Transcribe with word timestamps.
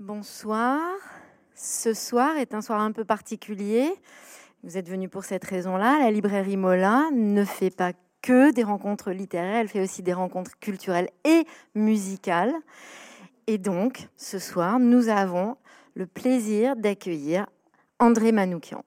Bonsoir. 0.00 0.80
Ce 1.54 1.92
soir 1.92 2.38
est 2.38 2.54
un 2.54 2.62
soir 2.62 2.80
un 2.80 2.90
peu 2.90 3.04
particulier. 3.04 3.92
Vous 4.62 4.78
êtes 4.78 4.88
venus 4.88 5.10
pour 5.10 5.24
cette 5.24 5.44
raison-là. 5.44 5.98
La 5.98 6.10
librairie 6.10 6.56
Mola 6.56 7.10
ne 7.12 7.44
fait 7.44 7.68
pas 7.68 7.92
que 8.22 8.50
des 8.50 8.62
rencontres 8.62 9.10
littéraires, 9.10 9.56
elle 9.56 9.68
fait 9.68 9.82
aussi 9.82 10.02
des 10.02 10.14
rencontres 10.14 10.58
culturelles 10.58 11.10
et 11.24 11.44
musicales. 11.74 12.54
Et 13.46 13.58
donc, 13.58 14.08
ce 14.16 14.38
soir, 14.38 14.78
nous 14.78 15.10
avons 15.10 15.58
le 15.92 16.06
plaisir 16.06 16.76
d'accueillir 16.76 17.46
André 17.98 18.32
Manoukian. 18.32 18.82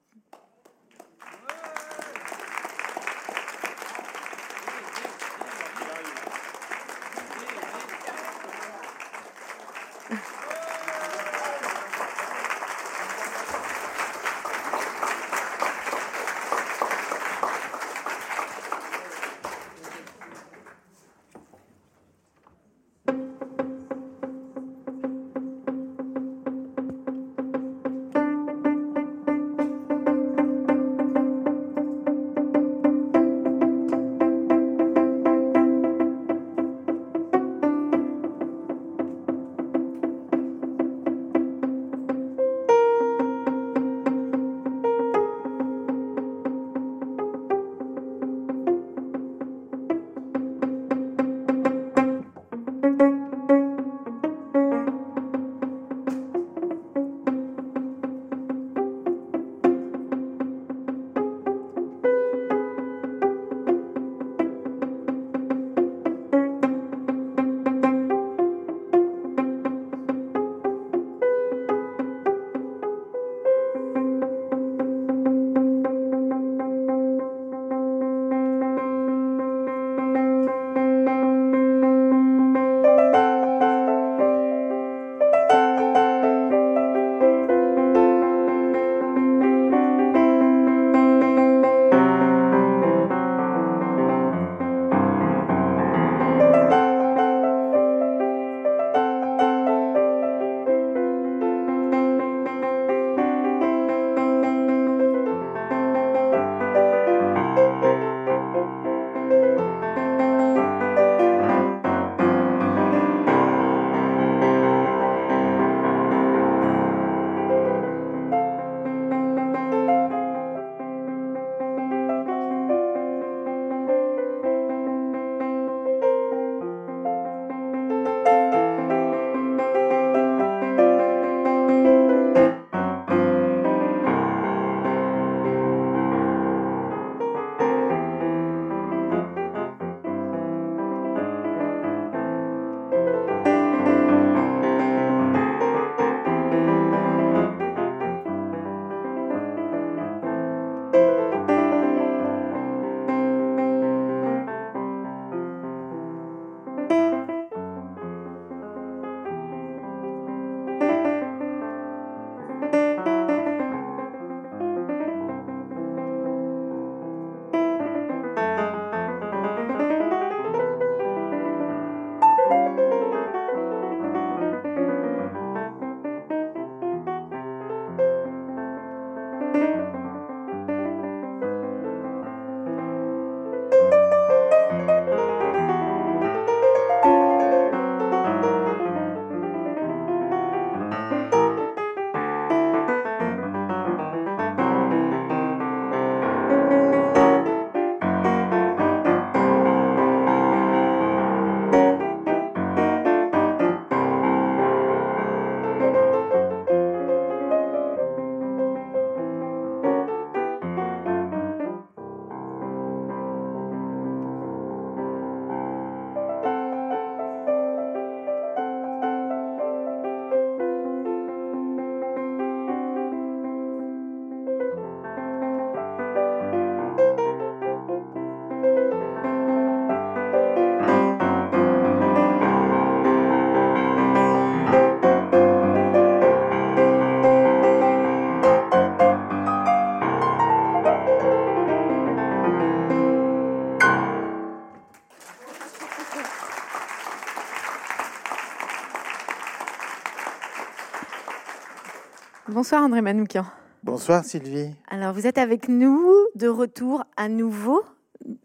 Bonsoir 252.63 252.83
André 252.83 253.01
Manoukian. 253.01 253.45
Bonsoir 253.83 254.23
Sylvie. 254.23 254.73
Alors 254.87 255.11
vous 255.11 255.27
êtes 255.27 255.37
avec 255.37 255.67
nous 255.67 256.15
de 256.35 256.47
retour 256.47 257.03
à 257.17 257.27
nouveau, 257.27 257.83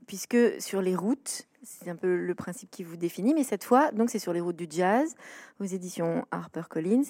puisque 0.08 0.36
sur 0.58 0.82
les 0.82 0.96
routes, 0.96 1.46
c'est 1.62 1.88
un 1.88 1.94
peu 1.94 2.16
le 2.16 2.34
principe 2.34 2.68
qui 2.68 2.82
vous 2.82 2.96
définit, 2.96 3.32
mais 3.32 3.44
cette 3.44 3.62
fois, 3.62 3.92
donc 3.92 4.10
c'est 4.10 4.18
sur 4.18 4.32
les 4.32 4.40
routes 4.40 4.56
du 4.56 4.66
jazz, 4.68 5.14
aux 5.60 5.66
éditions 5.66 6.26
HarperCollins. 6.32 7.04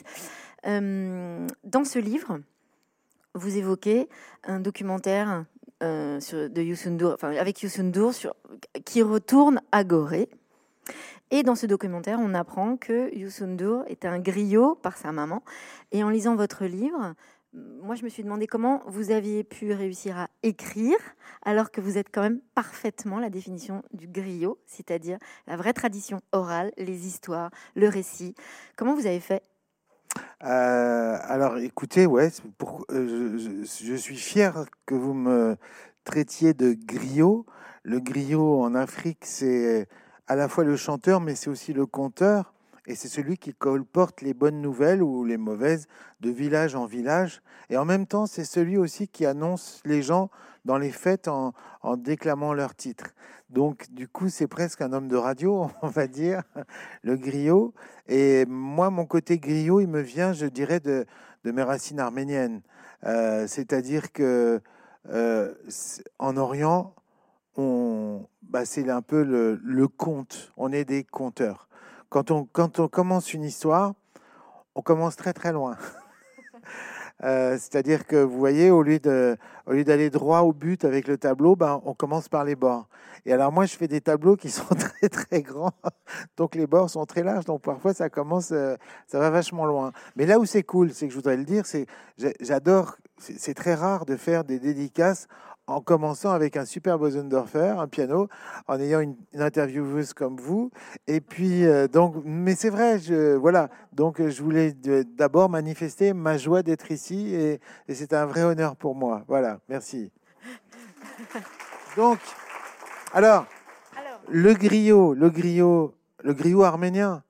Euh, 0.66 1.46
dans 1.64 1.84
ce 1.84 1.98
livre, 1.98 2.40
vous 3.32 3.56
évoquez 3.56 4.10
un 4.44 4.60
documentaire 4.60 5.46
euh, 5.82 6.20
sur, 6.20 6.50
de 6.50 6.60
Youssou 6.60 6.90
N'Dour, 6.90 7.14
enfin, 7.14 7.34
avec 7.36 7.62
Youssou 7.62 7.84
N'Dour 7.84 8.12
sur, 8.12 8.36
qui 8.84 9.00
retourne 9.00 9.62
à 9.72 9.82
Gorée. 9.82 10.28
Et 11.30 11.42
dans 11.42 11.54
ce 11.54 11.66
documentaire, 11.66 12.18
on 12.20 12.34
apprend 12.34 12.76
que 12.76 13.14
Youssou 13.14 13.46
est 13.86 14.04
un 14.04 14.18
griot 14.18 14.74
par 14.76 14.96
sa 14.96 15.12
maman. 15.12 15.42
Et 15.92 16.02
en 16.02 16.08
lisant 16.08 16.36
votre 16.36 16.64
livre, 16.64 17.14
moi, 17.52 17.94
je 17.94 18.04
me 18.04 18.08
suis 18.08 18.22
demandé 18.22 18.46
comment 18.46 18.82
vous 18.86 19.10
aviez 19.10 19.42
pu 19.42 19.72
réussir 19.72 20.18
à 20.18 20.28
écrire 20.42 20.96
alors 21.42 21.70
que 21.70 21.80
vous 21.80 21.96
êtes 21.96 22.08
quand 22.12 22.22
même 22.22 22.40
parfaitement 22.54 23.18
la 23.18 23.30
définition 23.30 23.82
du 23.92 24.06
griot, 24.06 24.58
c'est-à-dire 24.66 25.18
la 25.46 25.56
vraie 25.56 25.72
tradition 25.72 26.20
orale, 26.32 26.72
les 26.76 27.06
histoires, 27.06 27.50
le 27.74 27.88
récit. 27.88 28.34
Comment 28.76 28.94
vous 28.94 29.06
avez 29.06 29.20
fait? 29.20 29.42
Euh, 30.44 31.16
Alors, 31.22 31.56
écoutez, 31.58 32.06
ouais, 32.06 32.30
euh, 32.90 33.38
je, 33.38 33.94
suis 33.94 34.16
fier 34.16 34.64
que 34.86 34.94
vous 34.94 35.14
me 35.14 35.56
traitiez 36.04 36.54
de 36.54 36.74
griot. 36.74 37.46
Le 37.82 38.00
griot 38.00 38.62
en 38.62 38.74
Afrique, 38.74 39.24
c'est 39.24 39.88
à 40.28 40.36
la 40.36 40.48
fois 40.48 40.64
le 40.64 40.76
chanteur, 40.76 41.20
mais 41.20 41.34
c'est 41.34 41.50
aussi 41.50 41.72
le 41.72 41.86
conteur 41.86 42.52
et 42.86 42.94
c'est 42.94 43.08
celui 43.08 43.36
qui 43.36 43.52
colporte 43.52 44.22
les 44.22 44.32
bonnes 44.34 44.62
nouvelles 44.62 45.02
ou 45.02 45.24
les 45.24 45.36
mauvaises 45.36 45.86
de 46.20 46.30
village 46.30 46.74
en 46.74 46.86
village. 46.86 47.42
Et 47.70 47.76
en 47.76 47.84
même 47.84 48.06
temps, 48.06 48.26
c'est 48.26 48.44
celui 48.44 48.78
aussi 48.78 49.08
qui 49.08 49.26
annonce 49.26 49.82
les 49.84 50.00
gens 50.00 50.30
dans 50.64 50.78
les 50.78 50.90
fêtes 50.90 51.28
en, 51.28 51.52
déclamant 51.96 52.54
leur 52.54 52.74
titre. 52.74 53.14
Donc, 53.50 53.90
du 53.90 54.08
coup, 54.08 54.28
c'est 54.28 54.46
presque 54.46 54.80
un 54.82 54.92
homme 54.92 55.08
de 55.08 55.16
radio, 55.16 55.70
on 55.82 55.88
va 55.88 56.06
dire, 56.06 56.42
le 57.02 57.16
griot. 57.16 57.74
Et 58.06 58.46
moi, 58.46 58.90
mon 58.90 59.06
côté 59.06 59.38
griot, 59.38 59.80
il 59.80 59.88
me 59.88 60.00
vient, 60.00 60.32
je 60.32 60.46
dirais, 60.46 60.80
de, 60.80 61.06
mes 61.44 61.62
racines 61.62 62.00
arméniennes. 62.00 62.62
Euh, 63.04 63.46
c'est-à-dire 63.46 64.12
que 64.12 64.60
euh, 65.10 65.54
en 66.18 66.36
Orient, 66.36 66.94
on, 67.58 68.26
bah, 68.42 68.64
c'est 68.64 68.88
un 68.88 69.02
peu 69.02 69.22
le, 69.22 69.88
conte. 69.88 70.52
On 70.56 70.72
est 70.72 70.84
des 70.84 71.04
conteurs. 71.04 71.68
Quand 72.08 72.30
on, 72.30 72.44
commence 72.44 73.34
une 73.34 73.44
histoire, 73.44 73.92
on 74.74 74.80
commence 74.80 75.16
très 75.16 75.34
très 75.34 75.52
loin. 75.52 75.76
Euh, 77.24 77.54
c'est-à-dire 77.54 78.06
que 78.06 78.14
vous 78.14 78.38
voyez, 78.38 78.70
au 78.70 78.84
lieu, 78.84 79.00
de, 79.00 79.36
au 79.66 79.72
lieu 79.72 79.82
d'aller 79.82 80.08
droit 80.08 80.42
au 80.42 80.52
but 80.52 80.84
avec 80.84 81.08
le 81.08 81.18
tableau, 81.18 81.56
ben, 81.56 81.82
on 81.84 81.92
commence 81.92 82.28
par 82.28 82.44
les 82.44 82.54
bords. 82.54 82.88
Et 83.26 83.32
alors 83.32 83.50
moi, 83.50 83.66
je 83.66 83.74
fais 83.74 83.88
des 83.88 84.00
tableaux 84.00 84.36
qui 84.36 84.50
sont 84.50 84.72
très 84.76 85.08
très 85.08 85.42
grands, 85.42 85.72
donc 86.36 86.54
les 86.54 86.68
bords 86.68 86.90
sont 86.90 87.04
très 87.06 87.24
larges, 87.24 87.44
donc 87.44 87.62
parfois 87.62 87.92
ça 87.92 88.08
commence, 88.08 88.52
euh, 88.52 88.76
ça 89.08 89.18
va 89.18 89.30
vachement 89.30 89.66
loin. 89.66 89.90
Mais 90.14 90.26
là 90.26 90.38
où 90.38 90.44
c'est 90.44 90.62
cool, 90.62 90.92
c'est 90.92 91.06
que 91.08 91.10
je 91.10 91.18
voudrais 91.18 91.36
le 91.36 91.44
dire, 91.44 91.66
c'est 91.66 91.86
j'adore, 92.38 92.96
c'est 93.18 93.54
très 93.54 93.74
rare 93.74 94.06
de 94.06 94.14
faire 94.14 94.44
des 94.44 94.60
dédicaces 94.60 95.26
en 95.68 95.82
commençant 95.82 96.30
avec 96.30 96.56
un 96.56 96.64
super 96.64 96.98
Bosendorfer, 96.98 97.74
un 97.78 97.86
piano, 97.86 98.28
en 98.66 98.80
ayant 98.80 99.00
une, 99.00 99.16
intervieweuse 99.38 100.14
comme 100.14 100.36
vous. 100.36 100.70
Et 101.06 101.20
puis, 101.20 101.66
euh, 101.66 101.86
donc, 101.86 102.16
mais 102.24 102.54
c'est 102.54 102.70
vrai, 102.70 102.98
je, 102.98 103.36
voilà. 103.36 103.68
Donc, 103.92 104.26
je 104.26 104.42
voulais 104.42 104.72
d'abord 104.72 105.50
manifester 105.50 106.14
ma 106.14 106.38
joie 106.38 106.62
d'être 106.62 106.90
ici 106.90 107.34
et, 107.34 107.60
c'est 107.88 108.14
un 108.14 108.26
vrai 108.26 108.42
honneur 108.42 108.76
pour 108.76 108.94
moi. 108.94 109.24
Voilà, 109.28 109.60
merci. 109.68 110.10
Donc, 111.96 112.18
alors, 113.12 113.46
le 114.28 114.54
griot, 114.54 115.14
le 115.14 115.28
griot, 115.28 115.94
le 116.22 116.32
griot 116.32 116.62
arménien, 116.62 117.22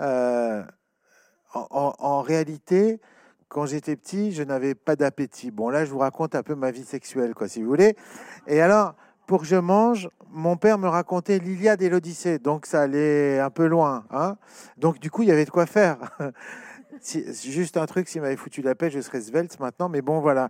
euh, 0.00 0.62
en 1.54 2.22
réalité, 2.22 3.00
quand 3.54 3.66
j'étais 3.66 3.94
petit, 3.94 4.32
je 4.32 4.42
n'avais 4.42 4.74
pas 4.74 4.96
d'appétit. 4.96 5.52
Bon, 5.52 5.70
là, 5.70 5.84
je 5.84 5.90
vous 5.92 6.00
raconte 6.00 6.34
un 6.34 6.42
peu 6.42 6.56
ma 6.56 6.72
vie 6.72 6.82
sexuelle, 6.82 7.34
quoi, 7.34 7.46
si 7.46 7.62
vous 7.62 7.68
voulez. 7.68 7.94
Et 8.48 8.60
alors, 8.60 8.96
pour 9.28 9.42
que 9.42 9.46
je 9.46 9.54
mange, 9.54 10.08
mon 10.28 10.56
père 10.56 10.76
me 10.76 10.88
racontait 10.88 11.38
l'Iliade 11.38 11.80
et 11.80 11.88
l'Odyssée, 11.88 12.40
donc 12.40 12.66
ça 12.66 12.82
allait 12.82 13.38
un 13.38 13.50
peu 13.50 13.66
loin. 13.66 14.06
Hein 14.10 14.38
donc, 14.76 14.98
du 14.98 15.08
coup, 15.08 15.22
il 15.22 15.28
y 15.28 15.30
avait 15.30 15.44
de 15.44 15.50
quoi 15.50 15.66
faire. 15.66 15.98
juste 17.44 17.76
un 17.76 17.86
truc, 17.86 18.08
s'il 18.08 18.22
m'avait 18.22 18.34
foutu 18.34 18.60
la 18.60 18.74
paix, 18.74 18.90
je 18.90 18.98
serais 18.98 19.20
svelte 19.20 19.60
maintenant, 19.60 19.88
mais 19.88 20.02
bon, 20.02 20.18
voilà. 20.18 20.48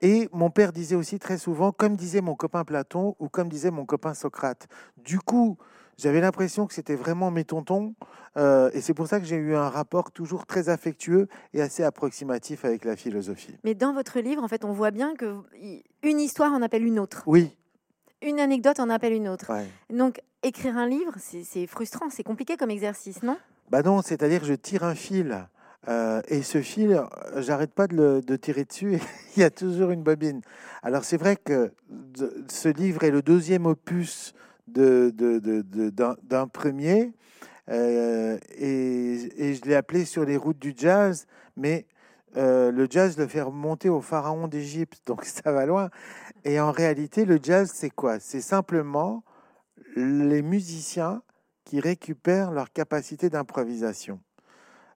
Et 0.00 0.30
mon 0.32 0.48
père 0.48 0.72
disait 0.72 0.96
aussi 0.96 1.18
très 1.18 1.36
souvent, 1.36 1.70
comme 1.70 1.96
disait 1.96 2.22
mon 2.22 2.34
copain 2.34 2.64
Platon 2.64 3.14
ou 3.18 3.28
comme 3.28 3.50
disait 3.50 3.70
mon 3.70 3.84
copain 3.84 4.14
Socrate. 4.14 4.68
Du 4.96 5.18
coup, 5.18 5.58
j'avais 5.98 6.20
l'impression 6.20 6.66
que 6.66 6.74
c'était 6.74 6.94
vraiment 6.94 7.30
mes 7.30 7.44
tontons. 7.44 7.94
Euh, 8.36 8.70
et 8.72 8.80
c'est 8.80 8.94
pour 8.94 9.08
ça 9.08 9.18
que 9.18 9.26
j'ai 9.26 9.36
eu 9.36 9.54
un 9.56 9.68
rapport 9.68 10.12
toujours 10.12 10.46
très 10.46 10.68
affectueux 10.68 11.28
et 11.52 11.60
assez 11.60 11.82
approximatif 11.82 12.64
avec 12.64 12.84
la 12.84 12.94
philosophie. 12.96 13.56
Mais 13.64 13.74
dans 13.74 13.92
votre 13.92 14.20
livre, 14.20 14.42
en 14.42 14.48
fait, 14.48 14.64
on 14.64 14.72
voit 14.72 14.92
bien 14.92 15.14
que 15.16 15.34
une 16.02 16.20
histoire 16.20 16.52
en 16.52 16.62
appelle 16.62 16.84
une 16.84 17.00
autre. 17.00 17.24
Oui. 17.26 17.56
Une 18.22 18.40
anecdote 18.40 18.80
en 18.80 18.90
appelle 18.90 19.12
une 19.12 19.28
autre. 19.28 19.52
Donc, 19.90 20.20
écrire 20.42 20.76
un 20.76 20.88
livre, 20.88 21.12
c'est 21.18 21.66
frustrant, 21.66 22.10
c'est 22.10 22.24
compliqué 22.24 22.56
comme 22.56 22.70
exercice, 22.70 23.22
non? 23.22 23.36
Bah 23.70 23.82
non, 23.82 24.02
c'est-à-dire 24.02 24.40
que 24.40 24.46
je 24.46 24.54
tire 24.54 24.84
un 24.84 24.94
fil. 24.94 25.46
Euh, 25.88 26.20
et 26.28 26.42
ce 26.42 26.60
fil, 26.60 27.00
j'arrête 27.36 27.72
pas 27.72 27.86
de, 27.86 27.96
le, 27.96 28.20
de 28.20 28.36
tirer 28.36 28.64
dessus. 28.64 28.98
il 29.36 29.40
y 29.40 29.44
a 29.44 29.50
toujours 29.50 29.90
une 29.90 30.02
bobine. 30.02 30.42
Alors 30.82 31.04
c'est 31.04 31.16
vrai 31.16 31.36
que 31.36 31.72
ce 32.48 32.68
livre 32.68 33.04
est 33.04 33.10
le 33.10 33.22
deuxième 33.22 33.66
opus 33.66 34.34
d'un 34.68 35.10
de, 35.10 36.48
premier. 36.50 37.12
Euh, 37.68 38.38
et, 38.56 39.54
je 39.54 39.68
l'ai 39.68 39.74
appelé 39.74 40.04
sur 40.04 40.24
les 40.24 40.36
routes 40.36 40.58
du 40.58 40.74
jazz, 40.76 41.26
mais 41.56 41.86
euh, 42.36 42.70
le 42.70 42.86
jazz 42.88 43.18
le 43.18 43.26
fait 43.26 43.42
remonter 43.42 43.88
au 43.88 44.00
pharaon 44.00 44.48
d'Égypte, 44.48 45.02
donc 45.06 45.24
ça 45.24 45.52
va 45.52 45.66
loin. 45.66 45.90
Et 46.44 46.60
en 46.60 46.72
réalité, 46.72 47.24
le 47.24 47.38
jazz, 47.42 47.70
c'est 47.74 47.90
quoi? 47.90 48.20
C'est 48.20 48.40
simplement 48.40 49.24
les 49.96 50.42
musiciens 50.42 51.22
qui 51.64 51.80
récupèrent 51.80 52.50
leur 52.50 52.72
capacité 52.72 53.28
d'improvisation. 53.28 54.20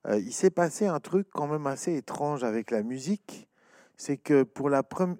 Euh, 0.07 0.19
il 0.19 0.33
s'est 0.33 0.51
passé 0.51 0.87
un 0.87 1.01
truc 1.01 1.29
quand 1.33 1.47
même 1.47 1.67
assez 1.67 1.95
étrange 1.97 2.45
avec 2.45 2.71
la 2.71 2.83
musique, 2.83 3.49
c'est 3.97 4.17
que 4.17 4.43
pour 4.43 4.71
la 4.71 4.83
première... 4.83 5.17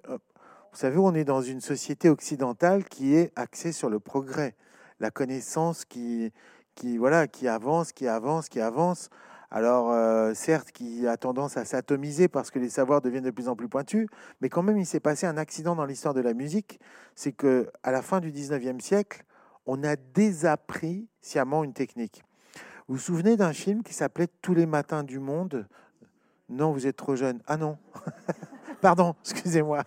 Vous 0.73 0.79
savez, 0.79 0.97
on 0.97 1.13
est 1.13 1.23
dans 1.23 1.43
une 1.43 1.61
société 1.61 2.09
occidentale 2.09 2.85
qui 2.85 3.13
est 3.13 3.31
axée 3.35 3.71
sur 3.71 3.91
le 3.91 3.99
progrès, 3.99 4.55
la 4.99 5.11
connaissance 5.11 5.85
qui, 5.85 6.33
qui, 6.73 6.97
voilà, 6.97 7.27
qui 7.27 7.47
avance, 7.47 7.91
qui 7.91 8.07
avance, 8.07 8.49
qui 8.49 8.59
avance. 8.59 9.11
Alors, 9.51 9.91
euh, 9.91 10.33
certes, 10.33 10.71
qui 10.71 11.05
a 11.05 11.15
tendance 11.15 11.57
à 11.57 11.65
s'atomiser 11.65 12.27
parce 12.27 12.49
que 12.49 12.57
les 12.57 12.69
savoirs 12.69 13.01
deviennent 13.01 13.23
de 13.23 13.29
plus 13.29 13.49
en 13.49 13.55
plus 13.55 13.69
pointus, 13.69 14.07
mais 14.41 14.49
quand 14.49 14.63
même, 14.63 14.79
il 14.79 14.87
s'est 14.87 14.99
passé 14.99 15.27
un 15.27 15.37
accident 15.37 15.75
dans 15.75 15.85
l'histoire 15.85 16.15
de 16.15 16.21
la 16.21 16.33
musique. 16.33 16.79
C'est 17.13 17.33
que 17.33 17.69
à 17.83 17.91
la 17.91 18.01
fin 18.01 18.19
du 18.19 18.31
19e 18.31 18.79
siècle, 18.79 19.25
on 19.67 19.83
a 19.83 19.95
désappris 19.95 21.07
sciemment 21.21 21.63
une 21.63 21.73
technique. 21.73 22.23
Vous 22.87 22.95
vous 22.95 22.99
souvenez 22.99 23.37
d'un 23.37 23.53
film 23.53 23.83
qui 23.83 23.93
s'appelait 23.93 24.27
Tous 24.41 24.55
les 24.55 24.65
matins 24.65 25.03
du 25.03 25.19
monde 25.19 25.67
Non, 26.49 26.71
vous 26.71 26.87
êtes 26.87 26.97
trop 26.97 27.15
jeune. 27.15 27.43
Ah 27.45 27.57
non 27.57 27.77
Pardon, 28.81 29.13
excusez-moi. 29.21 29.83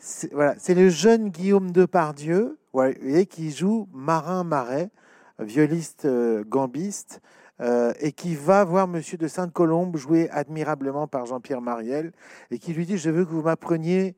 C'est 0.00 0.74
le 0.74 0.88
jeune 0.88 1.28
Guillaume 1.28 1.72
Depardieu 1.72 2.58
ouais, 2.72 3.26
qui 3.26 3.50
joue 3.50 3.86
Marin 3.92 4.44
Marais, 4.44 4.90
violiste 5.38 6.06
euh, 6.06 6.42
gambiste, 6.42 7.20
euh, 7.60 7.92
et 8.00 8.12
qui 8.12 8.34
va 8.34 8.64
voir 8.64 8.88
Monsieur 8.88 9.18
de 9.18 9.28
Sainte-Colombe 9.28 9.98
joué 9.98 10.30
admirablement 10.30 11.06
par 11.06 11.26
Jean-Pierre 11.26 11.60
Mariel, 11.60 12.12
et 12.50 12.58
qui 12.58 12.72
lui 12.72 12.86
dit 12.86 12.96
Je 12.96 13.10
veux 13.10 13.26
que 13.26 13.30
vous 13.30 13.42
m'appreniez 13.42 14.16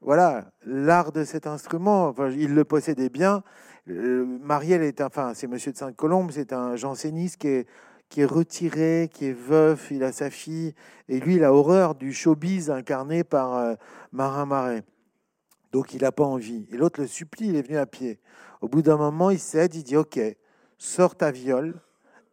voilà 0.00 0.50
l'art 0.66 1.12
de 1.12 1.22
cet 1.22 1.46
instrument. 1.46 2.12
Il 2.32 2.54
le 2.54 2.64
possédait 2.64 3.08
bien. 3.08 3.44
Euh, 3.88 4.26
Mariel 4.42 4.82
est, 4.82 5.00
enfin, 5.00 5.34
c'est 5.34 5.46
Monsieur 5.46 5.70
de 5.70 5.76
Sainte-Colombe, 5.76 6.32
c'est 6.32 6.52
un 6.52 6.74
janséniste 6.74 7.36
qui 7.36 7.48
est 7.48 7.66
qui 8.08 8.20
est 8.20 8.26
retiré, 8.26 9.08
qui 9.10 9.28
est 9.28 9.32
veuf, 9.32 9.90
il 9.90 10.04
a 10.04 10.12
sa 10.12 10.28
fille, 10.28 10.74
et 11.08 11.18
lui, 11.18 11.36
il 11.36 11.44
a 11.44 11.54
horreur 11.54 11.94
du 11.94 12.12
showbiz 12.12 12.68
incarné 12.70 13.24
par 13.24 13.74
Marin 14.12 14.44
Marais. 14.44 14.84
Donc 15.72 15.94
il 15.94 16.02
n'a 16.02 16.12
pas 16.12 16.24
envie. 16.24 16.66
Et 16.70 16.76
l'autre 16.76 17.00
le 17.00 17.06
supplie, 17.06 17.48
il 17.48 17.56
est 17.56 17.62
venu 17.62 17.78
à 17.78 17.86
pied. 17.86 18.20
Au 18.60 18.68
bout 18.68 18.82
d'un 18.82 18.98
moment, 18.98 19.30
il 19.30 19.40
cède, 19.40 19.74
il 19.74 19.82
dit 19.82 19.96
Ok, 19.96 20.20
sors 20.78 21.16
ta 21.16 21.30
viole. 21.30 21.80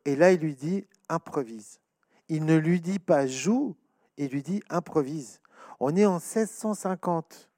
Et 0.05 0.15
là, 0.15 0.31
il 0.31 0.39
lui 0.39 0.55
dit 0.55 0.86
Improvise. 1.08 1.79
Il 2.27 2.46
ne 2.46 2.58
lui 2.58 2.79
dit 2.79 3.00
pas 3.00 3.25
joue, 3.25 3.75
il 4.17 4.29
lui 4.29 4.43
dit 4.43 4.62
improvise. 4.69 5.41
On 5.79 5.96
est 5.96 6.05
en 6.05 6.19
1650. 6.19 7.50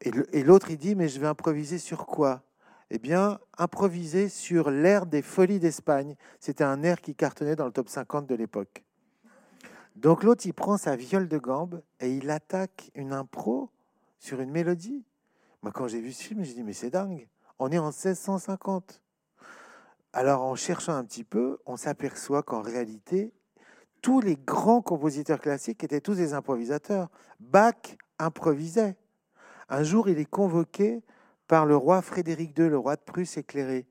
Et 0.00 0.42
l'autre, 0.42 0.70
il 0.70 0.78
dit 0.78 0.94
Mais 0.94 1.08
je 1.08 1.20
vais 1.20 1.26
improviser 1.26 1.78
sur 1.78 2.06
quoi? 2.06 2.42
Eh 2.90 2.98
bien, 2.98 3.38
improviser 3.58 4.30
sur 4.30 4.70
l'air 4.70 5.04
des 5.04 5.20
folies 5.20 5.58
d'Espagne. 5.58 6.16
C'était 6.40 6.64
un 6.64 6.82
air 6.82 7.02
qui 7.02 7.14
cartonnait 7.14 7.56
dans 7.56 7.66
le 7.66 7.72
top 7.72 7.90
50 7.90 8.26
de 8.26 8.34
l'époque. 8.34 8.82
Donc 9.96 10.22
l'autre, 10.22 10.46
il 10.46 10.54
prend 10.54 10.78
sa 10.78 10.96
viole 10.96 11.28
de 11.28 11.36
gambe 11.36 11.82
et 12.00 12.10
il 12.10 12.30
attaque 12.30 12.90
une 12.94 13.12
impro 13.12 13.70
sur 14.18 14.40
une 14.40 14.50
mélodie. 14.50 15.04
Moi, 15.62 15.72
quand 15.72 15.88
j'ai 15.88 16.00
vu 16.00 16.12
ce 16.12 16.22
film, 16.22 16.44
j'ai 16.44 16.54
dit, 16.54 16.62
mais 16.62 16.72
c'est 16.72 16.90
dingue. 16.90 17.28
On 17.58 17.70
est 17.70 17.78
en 17.78 17.86
1650. 17.86 19.02
Alors, 20.12 20.42
en 20.42 20.54
cherchant 20.54 20.94
un 20.94 21.04
petit 21.04 21.24
peu, 21.24 21.58
on 21.66 21.76
s'aperçoit 21.76 22.42
qu'en 22.42 22.62
réalité, 22.62 23.32
tous 24.00 24.20
les 24.20 24.36
grands 24.36 24.82
compositeurs 24.82 25.40
classiques 25.40 25.82
étaient 25.84 26.00
tous 26.00 26.14
des 26.14 26.34
improvisateurs. 26.34 27.08
Bach 27.40 27.96
improvisait. 28.18 28.96
Un 29.68 29.82
jour, 29.82 30.08
il 30.08 30.18
est 30.18 30.24
convoqué 30.24 31.02
par 31.46 31.66
le 31.66 31.76
roi 31.76 32.02
Frédéric 32.02 32.56
II, 32.58 32.68
le 32.68 32.78
roi 32.78 32.96
de 32.96 33.02
Prusse 33.02 33.36
éclairé. 33.36 33.86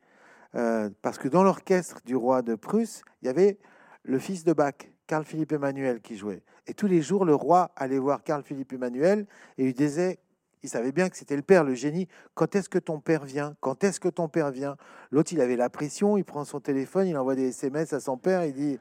euh, 0.56 0.90
parce 1.02 1.18
que 1.18 1.28
dans 1.28 1.44
l'orchestre 1.44 2.02
du 2.06 2.16
roi 2.16 2.42
de 2.42 2.56
Prusse, 2.56 3.02
il 3.22 3.26
y 3.26 3.30
avait 3.30 3.60
le 4.04 4.18
fils 4.18 4.44
de 4.46 4.54
Bach, 4.54 4.76
Carl 5.08 5.24
Philippe 5.24 5.54
Emmanuel, 5.54 6.02
qui 6.02 6.18
jouait. 6.18 6.44
Et 6.68 6.74
tous 6.74 6.88
les 6.88 7.02
jours, 7.02 7.26
le 7.26 7.34
roi 7.34 7.72
allait 7.76 7.98
voir 7.98 8.24
Carl 8.24 8.44
Philippe 8.44 8.74
Emmanuel 8.74 9.26
et 9.58 9.64
lui 9.64 9.74
disait, 9.74 10.20
il 10.64 10.70
savait 10.70 10.92
bien 10.92 11.08
que 11.10 11.16
c'était 11.16 11.36
le 11.36 11.42
père, 11.42 11.64
le 11.64 11.76
génie, 11.76 12.08
quand 12.34 12.56
est-ce 12.56 12.68
que 12.68 12.80
ton 12.80 13.00
père 13.00 13.24
vient? 13.24 13.56
Quand 13.62 13.84
est-ce 13.84 14.00
que 14.00 14.10
ton 14.10 14.28
père 14.28 14.52
vient? 14.52 14.76
L'autre, 15.12 15.32
il 15.32 15.40
avait 15.40 15.56
la 15.56 15.70
pression, 15.70 16.18
il 16.18 16.26
prend 16.26 16.44
son 16.44 16.60
téléphone, 16.60 17.08
il 17.08 17.18
envoie 17.18 17.36
des 17.36 17.50
SMS 17.50 17.94
à 17.94 18.00
son 18.00 18.18
père, 18.18 18.44
il 18.44 18.54
dit, 18.54 18.80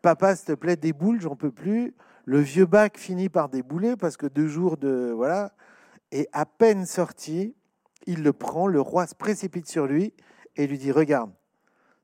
papa, 0.00 0.36
s'il 0.36 0.46
te 0.46 0.52
plaît, 0.52 0.76
déboule, 0.76 1.20
j'en 1.20 1.34
peux 1.34 1.50
plus. 1.50 1.94
Le 2.24 2.38
vieux 2.38 2.66
bac 2.66 2.98
finit 2.98 3.28
par 3.28 3.48
débouler 3.48 3.96
parce 3.96 4.16
que 4.16 4.26
deux 4.26 4.46
jours 4.46 4.76
de... 4.76 5.12
Voilà. 5.14 5.52
Et 6.12 6.28
à 6.32 6.46
peine 6.46 6.86
sorti, 6.86 7.56
il 8.06 8.22
le 8.22 8.32
prend, 8.32 8.68
le 8.68 8.80
roi 8.80 9.06
se 9.06 9.14
précipite 9.14 9.66
sur 9.66 9.86
lui 9.86 10.14
et 10.56 10.66
lui 10.66 10.78
dit, 10.78 10.92
regarde, 10.92 11.32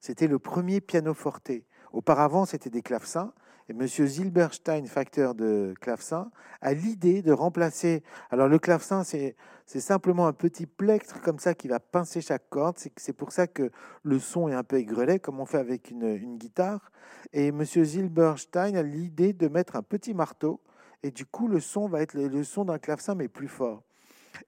c'était 0.00 0.26
le 0.26 0.38
premier 0.38 0.80
piano 0.80 1.14
forte. 1.14 1.52
Auparavant, 1.92 2.44
c'était 2.44 2.70
des 2.70 2.82
clavecins. 2.82 3.32
Et 3.68 3.72
M. 3.72 3.86
Zilberstein, 3.86 4.86
facteur 4.86 5.34
de 5.34 5.74
clavecin, 5.80 6.30
a 6.62 6.72
l'idée 6.72 7.20
de 7.20 7.32
remplacer. 7.32 8.02
Alors, 8.30 8.48
le 8.48 8.58
clavecin, 8.58 9.04
c'est, 9.04 9.36
simplement 9.66 10.26
un 10.26 10.32
petit 10.32 10.64
plectre 10.64 11.20
comme 11.20 11.38
ça 11.38 11.54
qui 11.54 11.68
va 11.68 11.78
pincer 11.78 12.22
chaque 12.22 12.48
corde. 12.48 12.78
C'est, 12.96 13.12
pour 13.12 13.32
ça 13.32 13.46
que 13.46 13.70
le 14.02 14.18
son 14.18 14.48
est 14.48 14.54
un 14.54 14.64
peu 14.64 14.76
aigrelet, 14.76 15.18
comme 15.18 15.38
on 15.38 15.44
fait 15.44 15.58
avec 15.58 15.90
une, 15.90 16.38
guitare. 16.38 16.90
Et 17.34 17.48
M. 17.48 17.62
Zilberstein 17.62 18.74
a 18.74 18.82
l'idée 18.82 19.34
de 19.34 19.48
mettre 19.48 19.76
un 19.76 19.82
petit 19.82 20.14
marteau. 20.14 20.62
Et 21.02 21.10
du 21.10 21.26
coup, 21.26 21.46
le 21.46 21.60
son 21.60 21.88
va 21.88 22.00
être 22.00 22.14
le, 22.14 22.44
son 22.44 22.64
d'un 22.64 22.78
clavecin, 22.78 23.14
mais 23.14 23.28
plus 23.28 23.48
fort. 23.48 23.82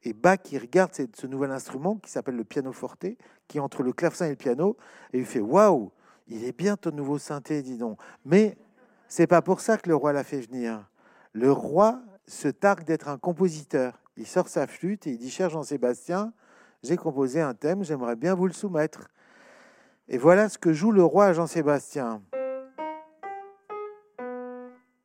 Et 0.02 0.14
Bach, 0.14 0.40
il 0.50 0.58
regarde 0.58 0.92
ce 0.94 1.26
nouvel 1.26 1.50
instrument 1.50 1.96
qui 1.96 2.10
s'appelle 2.10 2.36
le 2.36 2.44
piano 2.44 2.72
forte, 2.72 3.06
qui 3.48 3.58
est 3.58 3.60
entre 3.60 3.82
le 3.82 3.92
clavecin 3.92 4.26
et 4.26 4.30
le 4.30 4.36
piano, 4.36 4.76
et 5.12 5.18
il 5.18 5.26
fait 5.26 5.40
Waouh, 5.40 5.90
il 6.30 6.44
est 6.44 6.56
bien 6.56 6.76
ton 6.76 6.92
nouveau 6.92 7.18
synthé, 7.18 7.60
dis 7.60 7.76
donc. 7.76 7.98
Mais 8.24 8.56
c'est 9.08 9.26
pas 9.26 9.42
pour 9.42 9.60
ça 9.60 9.76
que 9.76 9.88
le 9.88 9.96
roi 9.96 10.12
l'a 10.12 10.24
fait 10.24 10.40
venir. 10.40 10.88
Le 11.32 11.50
roi 11.50 12.00
se 12.26 12.48
targue 12.48 12.84
d'être 12.84 13.08
un 13.08 13.18
compositeur. 13.18 14.00
Il 14.16 14.26
sort 14.26 14.48
sa 14.48 14.66
flûte 14.66 15.06
et 15.06 15.10
il 15.10 15.18
dit 15.18 15.30
Cher 15.30 15.50
Jean-Sébastien, 15.50 16.32
j'ai 16.82 16.96
composé 16.96 17.40
un 17.40 17.54
thème, 17.54 17.82
j'aimerais 17.82 18.16
bien 18.16 18.34
vous 18.34 18.46
le 18.46 18.52
soumettre. 18.52 19.10
Et 20.08 20.18
voilà 20.18 20.48
ce 20.48 20.58
que 20.58 20.72
joue 20.72 20.92
le 20.92 21.04
roi 21.04 21.32
Jean-Sébastien. 21.32 22.22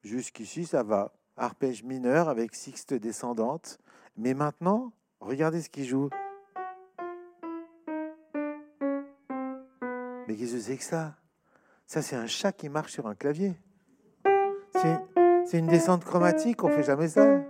Jusqu'ici, 0.03 0.65
ça 0.65 0.83
va. 0.83 1.11
Arpège 1.37 1.83
mineur 1.83 2.29
avec 2.29 2.55
sixte 2.55 2.93
descendante. 2.93 3.79
Mais 4.15 4.33
maintenant, 4.33 4.93
regardez 5.19 5.61
ce 5.61 5.69
qu'il 5.69 5.85
joue. 5.85 6.09
Mais 10.35 10.41
qu'est-ce 10.41 10.55
que 10.55 10.59
c'est 10.59 10.75
que 10.75 10.83
ça 10.83 11.15
Ça, 11.87 12.01
c'est 12.01 12.17
un 12.17 12.27
chat 12.27 12.51
qui 12.51 12.67
marche 12.67 12.91
sur 12.91 13.07
un 13.07 13.15
clavier. 13.15 13.53
C'est 14.73 15.57
une 15.57 15.67
descente 15.67 16.03
chromatique, 16.03 16.61
on 16.61 16.67
fait 16.67 16.83
jamais 16.83 17.07
ça. 17.07 17.41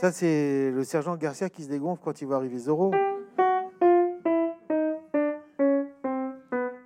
Ça, 0.00 0.10
c'est 0.10 0.72
le 0.72 0.82
sergent 0.82 1.16
Garcia 1.16 1.48
qui 1.48 1.62
se 1.62 1.68
dégonfle 1.68 2.02
quand 2.02 2.20
il 2.20 2.24
voit 2.24 2.38
arriver 2.38 2.58
Zoro. 2.58 2.92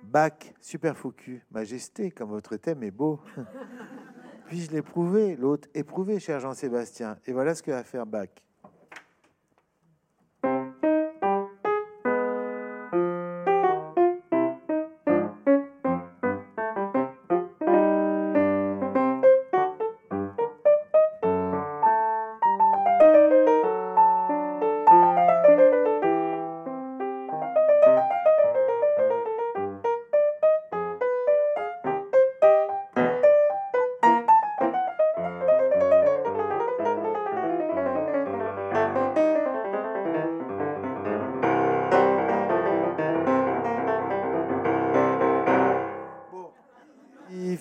Bac, 0.03 0.53
super 0.61 0.95
focus, 0.95 1.41
majesté, 1.49 2.11
comme 2.11 2.29
votre 2.29 2.55
thème 2.55 2.83
est 2.83 2.91
beau. 2.91 3.19
Puis-je 4.45 4.69
l'éprouver, 4.69 5.35
l'autre 5.35 5.67
éprouvé, 5.73 6.19
cher 6.19 6.39
Jean-Sébastien. 6.39 7.17
Et 7.25 7.33
voilà 7.33 7.55
ce 7.55 7.63
que 7.63 7.71
va 7.71 7.83
faire 7.83 8.05
Bach. 8.05 8.29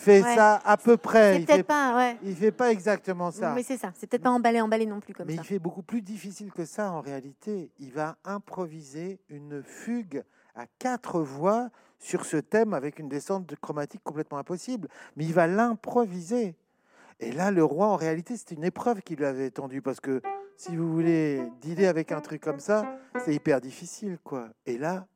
Fait 0.07 0.23
ça 0.23 0.61
à 0.65 0.77
peu 0.77 0.97
près. 0.97 1.41
Il 1.41 1.47
fait, 1.47 1.63
pas, 1.63 1.97
ouais. 1.97 2.17
il 2.23 2.37
fait 2.37 2.53
pas 2.53 2.71
exactement 2.71 3.31
ça. 3.31 3.53
Mais 3.55 3.63
c'est 3.63 3.77
ça. 3.77 3.93
C'est 3.95 4.07
peut-être 4.07 4.23
pas 4.23 4.31
emballé, 4.31 4.61
emballé 4.61 4.87
non 4.87 5.01
plus 5.01 5.15
comme 5.15 5.27
Mais 5.27 5.37
ça. 5.37 5.43
il 5.43 5.47
fait 5.47 5.59
beaucoup 5.59 5.83
plus 5.83 6.03
difficile 6.03 6.53
que 6.53 6.65
ça 6.65 6.93
en 6.93 7.01
réalité. 7.01 7.71
Il 7.79 7.93
va 7.93 8.17
improviser 8.25 9.21
une 9.29 9.63
fugue 9.63 10.23
à 10.55 10.67
quatre 10.79 11.21
voix 11.21 11.71
sur 11.99 12.25
ce 12.25 12.37
thème 12.37 12.75
avec 12.75 12.99
une 12.99 13.09
descente 13.09 13.47
de 13.47 13.57
chromatique 13.57 14.03
complètement 14.05 14.39
impossible. 14.39 14.89
Mais 15.17 15.25
il 15.25 15.33
va 15.33 15.47
l'improviser. 15.47 16.55
Et 17.19 17.33
là, 17.33 17.51
le 17.51 17.65
roi, 17.65 17.87
en 17.87 17.97
réalité, 17.97 18.37
c'est 18.37 18.53
une 18.53 18.65
épreuve 18.65 19.01
qui 19.01 19.17
lui 19.17 19.25
avait 19.25 19.51
tendue 19.51 19.81
parce 19.81 20.01
que 20.01 20.21
si 20.57 20.77
vous 20.77 20.91
voulez 20.93 21.43
dealer 21.61 21.87
avec 21.87 22.13
un 22.13 22.21
truc 22.21 22.43
comme 22.43 22.61
ça, 22.61 22.99
c'est 23.25 23.35
hyper 23.35 23.61
difficile, 23.61 24.19
quoi. 24.23 24.49
Et 24.67 24.79
là, 24.79 25.07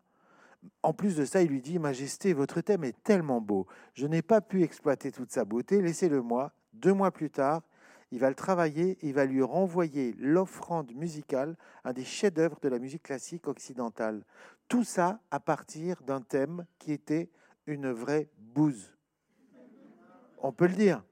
en 0.83 0.93
plus 0.93 1.17
de 1.17 1.25
ça, 1.25 1.43
il 1.43 1.49
lui 1.51 1.63
dit 1.63 1.79
Majesté, 1.79 2.33
votre 2.33 2.61
thème 2.61 2.85
est 2.85 3.03
tellement 3.03 3.41
beau. 3.41 3.67
Je 3.95 4.07
n'ai 4.07 4.23
pas 4.23 4.41
pu 4.41 4.63
exploiter 4.63 5.11
toute 5.13 5.31
sa 5.31 5.45
beauté. 5.45 5.81
Laissez-le 5.81 6.21
moi. 6.23 6.53
Deux 6.73 6.93
mois 6.93 7.11
plus 7.11 7.31
tard, 7.31 7.63
il 8.11 8.19
va 8.21 8.29
le 8.29 8.35
travailler. 8.35 8.99
Il 9.03 9.15
va 9.15 9.25
lui 9.25 9.43
renvoyer 9.43 10.15
l'offrande 10.19 10.93
musicale, 10.95 11.57
un 11.85 11.93
des 11.93 12.05
chefs-d'œuvre 12.05 12.59
de 12.61 12.69
la 12.69 12.79
musique 12.79 13.03
classique 13.05 13.49
occidentale. 13.49 14.25
Tout 14.69 14.85
ça 14.85 15.21
à 15.31 15.41
partir 15.41 16.03
d'un 16.03 16.21
thème 16.21 16.65
qui 16.79 16.93
était 16.93 17.31
une 17.67 17.91
vraie 17.91 18.29
bouse. 18.39 18.95
On 20.43 20.53
peut 20.53 20.67
le 20.67 20.75
dire. 20.75 21.05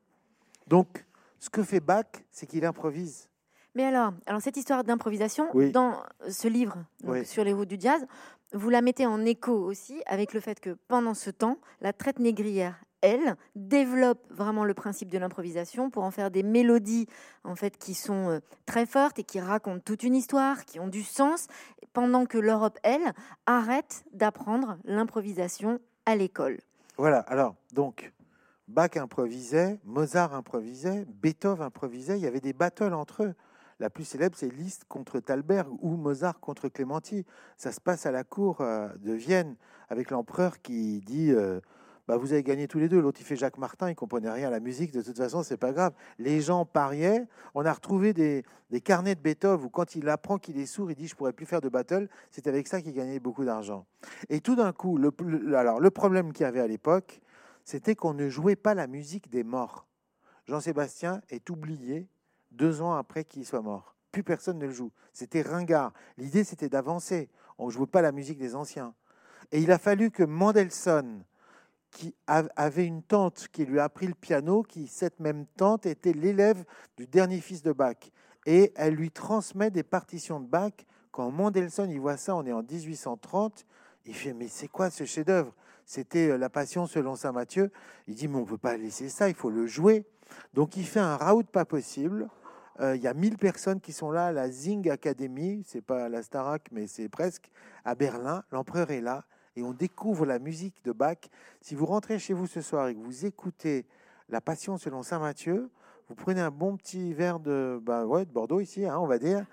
Donc, 0.66 1.04
ce 1.38 1.50
que 1.50 1.62
fait 1.62 1.80
Bach, 1.80 2.06
c'est 2.30 2.46
qu'il 2.46 2.64
improvise. 2.64 3.28
Mais 3.74 3.84
alors, 3.84 4.12
alors 4.26 4.40
cette 4.40 4.56
histoire 4.56 4.82
d'improvisation, 4.82 5.48
Oui. 5.54 5.70
dans 5.70 6.02
ce 6.28 6.48
livre 6.48 6.76
donc, 7.02 7.12
Oui. 7.12 7.26
sur 7.26 7.44
les 7.44 7.52
routes 7.52 7.68
du 7.68 7.76
jazz, 7.78 8.04
vous 8.52 8.70
la 8.70 8.80
mettez 8.82 9.06
en 9.06 9.24
écho 9.24 9.52
aussi 9.52 10.02
avec 10.06 10.32
le 10.32 10.40
fait 10.40 10.60
que 10.60 10.76
pendant 10.88 11.14
ce 11.14 11.30
temps, 11.30 11.58
la 11.80 11.92
traite 11.92 12.18
négrière, 12.18 12.80
elle, 13.00 13.36
développe 13.54 14.20
vraiment 14.30 14.64
le 14.64 14.74
principe 14.74 15.10
de 15.10 15.18
l'improvisation 15.18 15.90
pour 15.90 16.02
en 16.02 16.10
faire 16.10 16.30
des 16.30 16.42
mélodies 16.42 17.06
en 17.44 17.54
fait 17.54 17.78
qui 17.78 17.94
sont 17.94 18.28
euh, 18.28 18.40
très 18.66 18.86
fortes 18.86 19.18
et 19.18 19.24
qui 19.24 19.40
racontent 19.40 19.82
toute 19.84 20.02
une 20.02 20.16
histoire, 20.16 20.64
qui 20.64 20.80
ont 20.80 20.88
du 20.88 21.02
sens, 21.02 21.46
pendant 21.92 22.26
que 22.26 22.38
l'Europe, 22.38 22.78
elle, 22.82 23.12
arrête 23.46 24.04
d'apprendre 24.12 24.78
l'improvisation 24.84 25.80
à 26.06 26.16
l'école. 26.16 26.58
Voilà, 26.96 27.20
alors, 27.20 27.54
donc, 27.72 28.12
Bach 28.66 28.96
improvisait, 28.96 29.78
Mozart 29.84 30.34
improvisait, 30.34 31.06
Beethoven 31.06 31.66
improvisait, 31.66 32.18
il 32.18 32.22
y 32.22 32.26
avait 32.26 32.40
des 32.40 32.52
battles 32.52 32.92
entre 32.92 33.22
eux. 33.22 33.34
La 33.80 33.90
plus 33.90 34.04
célèbre, 34.04 34.36
c'est 34.36 34.52
Liszt 34.52 34.84
contre 34.88 35.20
Thalberg 35.20 35.68
ou 35.80 35.96
Mozart 35.96 36.40
contre 36.40 36.68
Clémenti. 36.68 37.24
Ça 37.56 37.70
se 37.70 37.80
passe 37.80 38.06
à 38.06 38.10
la 38.10 38.24
cour 38.24 38.60
euh, 38.60 38.88
de 38.98 39.12
Vienne 39.12 39.54
avec 39.88 40.10
l'empereur 40.10 40.60
qui 40.60 41.00
dit 41.00 41.30
euh, 41.30 41.60
bah, 42.08 42.16
Vous 42.16 42.32
avez 42.32 42.42
gagné 42.42 42.66
tous 42.66 42.80
les 42.80 42.88
deux. 42.88 43.00
L'autre, 43.00 43.20
il 43.20 43.24
fait 43.24 43.36
Jacques 43.36 43.56
Martin, 43.56 43.88
il 43.88 43.94
comprenait 43.94 44.32
rien 44.32 44.48
à 44.48 44.50
la 44.50 44.58
musique. 44.58 44.90
De 44.90 45.00
toute 45.00 45.16
façon, 45.16 45.44
c'est 45.44 45.56
pas 45.56 45.70
grave. 45.70 45.92
Les 46.18 46.40
gens 46.40 46.64
pariaient. 46.64 47.28
On 47.54 47.64
a 47.64 47.72
retrouvé 47.72 48.12
des, 48.12 48.42
des 48.70 48.80
carnets 48.80 49.14
de 49.14 49.20
Beethoven 49.20 49.64
où, 49.64 49.68
quand 49.68 49.94
il 49.94 50.08
apprend 50.08 50.38
qu'il 50.38 50.58
est 50.58 50.66
sourd, 50.66 50.90
il 50.90 50.96
dit 50.96 51.06
Je 51.06 51.14
pourrais 51.14 51.32
plus 51.32 51.46
faire 51.46 51.60
de 51.60 51.68
battle. 51.68 52.08
C'est 52.32 52.48
avec 52.48 52.66
ça 52.66 52.82
qu'il 52.82 52.94
gagnait 52.94 53.20
beaucoup 53.20 53.44
d'argent. 53.44 53.86
Et 54.28 54.40
tout 54.40 54.56
d'un 54.56 54.72
coup, 54.72 54.98
alors, 55.54 55.78
le 55.78 55.90
problème 55.90 56.32
qu'il 56.32 56.42
y 56.42 56.48
avait 56.48 56.60
à 56.60 56.66
l'époque, 56.66 57.20
c'était 57.64 57.94
qu'on 57.94 58.14
ne 58.14 58.28
jouait 58.28 58.56
pas 58.56 58.74
la 58.74 58.88
musique 58.88 59.30
des 59.30 59.44
morts. 59.44 59.86
Jean-Sébastien 60.46 61.20
est 61.28 61.48
oublié 61.48 62.08
deux 62.50 62.82
ans 62.82 62.94
après 62.94 63.24
qu'il 63.24 63.44
soit 63.44 63.62
mort. 63.62 63.94
Plus 64.12 64.22
personne 64.22 64.58
ne 64.58 64.66
le 64.66 64.72
joue. 64.72 64.90
C'était 65.12 65.42
ringard. 65.42 65.92
L'idée, 66.16 66.44
c'était 66.44 66.68
d'avancer. 66.68 67.28
On 67.58 67.66
ne 67.66 67.70
jouait 67.70 67.86
pas 67.86 68.02
la 68.02 68.12
musique 68.12 68.38
des 68.38 68.54
anciens. 68.54 68.94
Et 69.52 69.60
il 69.60 69.72
a 69.72 69.78
fallu 69.78 70.10
que 70.10 70.22
Mendelssohn, 70.22 71.24
qui 71.90 72.14
avait 72.26 72.86
une 72.86 73.02
tante 73.02 73.48
qui 73.50 73.64
lui 73.64 73.78
a 73.78 73.84
appris 73.84 74.06
le 74.06 74.14
piano, 74.14 74.62
qui, 74.62 74.86
cette 74.86 75.20
même 75.20 75.46
tante, 75.56 75.86
était 75.86 76.12
l'élève 76.12 76.64
du 76.96 77.06
dernier 77.06 77.40
fils 77.40 77.62
de 77.62 77.72
Bach. 77.72 77.96
Et 78.46 78.72
elle 78.76 78.94
lui 78.94 79.10
transmet 79.10 79.70
des 79.70 79.82
partitions 79.82 80.40
de 80.40 80.46
Bach. 80.46 80.72
Quand 81.10 81.30
Mendelssohn 81.30 81.90
il 81.90 82.00
voit 82.00 82.16
ça, 82.16 82.36
on 82.36 82.44
est 82.46 82.52
en 82.52 82.62
1830, 82.62 83.66
il 84.04 84.14
fait 84.14 84.34
Mais 84.34 84.48
c'est 84.48 84.68
quoi 84.68 84.90
ce 84.90 85.04
chef-d'œuvre? 85.04 85.54
C'était 85.84 86.28
euh, 86.28 86.36
La 86.36 86.50
Passion 86.50 86.86
selon 86.86 87.16
saint 87.16 87.32
Matthieu. 87.32 87.70
Il 88.06 88.14
dit 88.14 88.28
Mais 88.28 88.36
on 88.36 88.42
ne 88.42 88.46
peut 88.46 88.58
pas 88.58 88.76
laisser 88.76 89.08
ça, 89.08 89.28
il 89.28 89.34
faut 89.34 89.50
le 89.50 89.66
jouer. 89.66 90.04
Donc 90.54 90.76
il 90.76 90.86
fait 90.86 91.00
un 91.00 91.16
raout 91.16 91.44
pas 91.44 91.64
possible. 91.64 92.28
Euh, 92.80 92.96
Il 92.96 93.02
y 93.02 93.08
a 93.08 93.14
1000 93.14 93.38
personnes 93.38 93.80
qui 93.80 93.92
sont 93.92 94.10
là 94.10 94.26
à 94.26 94.32
la 94.32 94.50
Zing 94.50 94.88
Academy, 94.88 95.64
c'est 95.66 95.80
pas 95.80 96.08
la 96.08 96.22
Starac, 96.22 96.68
mais 96.70 96.86
c'est 96.86 97.08
presque, 97.08 97.50
à 97.84 97.94
Berlin. 97.94 98.44
L'empereur 98.52 98.90
est 98.90 99.00
là 99.00 99.24
et 99.56 99.62
on 99.62 99.72
découvre 99.72 100.24
la 100.24 100.38
musique 100.38 100.84
de 100.84 100.92
Bach. 100.92 101.18
Si 101.60 101.74
vous 101.74 101.86
rentrez 101.86 102.18
chez 102.18 102.32
vous 102.32 102.46
ce 102.46 102.60
soir 102.60 102.88
et 102.88 102.94
que 102.94 103.00
vous 103.00 103.26
écoutez 103.26 103.86
la 104.28 104.40
Passion 104.40 104.78
selon 104.78 105.02
Saint 105.02 105.18
Matthieu, 105.18 105.70
vous 106.08 106.14
prenez 106.14 106.40
un 106.40 106.50
bon 106.50 106.76
petit 106.76 107.12
verre 107.12 107.40
de, 107.40 107.80
bah 107.82 108.06
ouais, 108.06 108.24
de 108.24 108.30
Bordeaux 108.30 108.60
ici, 108.60 108.86
hein, 108.86 108.98
on 108.98 109.06
va 109.06 109.18
dire, 109.18 109.44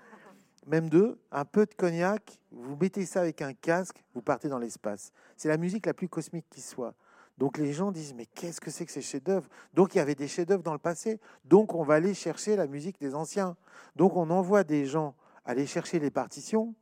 même 0.66 0.88
deux, 0.88 1.18
un 1.30 1.44
peu 1.44 1.66
de 1.66 1.74
cognac, 1.74 2.38
vous 2.50 2.76
mettez 2.76 3.04
ça 3.04 3.20
avec 3.20 3.42
un 3.42 3.52
casque, 3.52 4.02
vous 4.14 4.22
partez 4.22 4.48
dans 4.48 4.58
l'espace. 4.58 5.12
C'est 5.36 5.48
la 5.48 5.56
musique 5.56 5.86
la 5.86 5.94
plus 5.94 6.08
cosmique 6.08 6.46
qui 6.50 6.60
soit. 6.60 6.94
Donc 7.38 7.58
les 7.58 7.72
gens 7.72 7.92
disent 7.92 8.14
mais 8.14 8.26
qu'est-ce 8.26 8.60
que 8.60 8.70
c'est 8.70 8.86
que 8.86 8.92
ces 8.92 9.02
chefs-d'œuvre? 9.02 9.48
Donc 9.74 9.94
il 9.94 9.98
y 9.98 10.00
avait 10.00 10.14
des 10.14 10.28
chefs-d'œuvre 10.28 10.62
dans 10.62 10.72
le 10.72 10.78
passé. 10.78 11.20
Donc 11.44 11.74
on 11.74 11.82
va 11.84 11.94
aller 11.94 12.14
chercher 12.14 12.56
la 12.56 12.66
musique 12.66 12.98
des 12.98 13.14
anciens. 13.14 13.56
Donc 13.94 14.16
on 14.16 14.30
envoie 14.30 14.64
des 14.64 14.86
gens 14.86 15.14
aller 15.44 15.66
chercher 15.66 15.98
les 15.98 16.10
partitions 16.10 16.74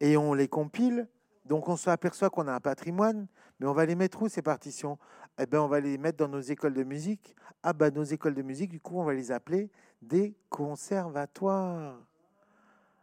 et 0.00 0.16
on 0.16 0.32
les 0.32 0.48
compile. 0.48 1.06
Donc 1.44 1.68
on 1.68 1.76
s'aperçoit 1.76 2.30
qu'on 2.30 2.48
a 2.48 2.52
un 2.52 2.60
patrimoine, 2.60 3.26
mais 3.58 3.66
on 3.66 3.72
va 3.72 3.84
les 3.84 3.94
mettre 3.94 4.22
où 4.22 4.28
ces 4.28 4.42
partitions? 4.42 4.98
Eh 5.38 5.46
bien 5.46 5.62
on 5.62 5.68
va 5.68 5.80
les 5.80 5.98
mettre 5.98 6.18
dans 6.18 6.28
nos 6.28 6.40
écoles 6.40 6.74
de 6.74 6.84
musique. 6.84 7.34
Ah 7.62 7.72
ben 7.72 7.92
nos 7.92 8.04
écoles 8.04 8.34
de 8.34 8.42
musique, 8.42 8.70
du 8.70 8.80
coup 8.80 8.98
on 8.98 9.04
va 9.04 9.14
les 9.14 9.32
appeler 9.32 9.70
des 10.00 10.34
conservatoires. 10.48 11.98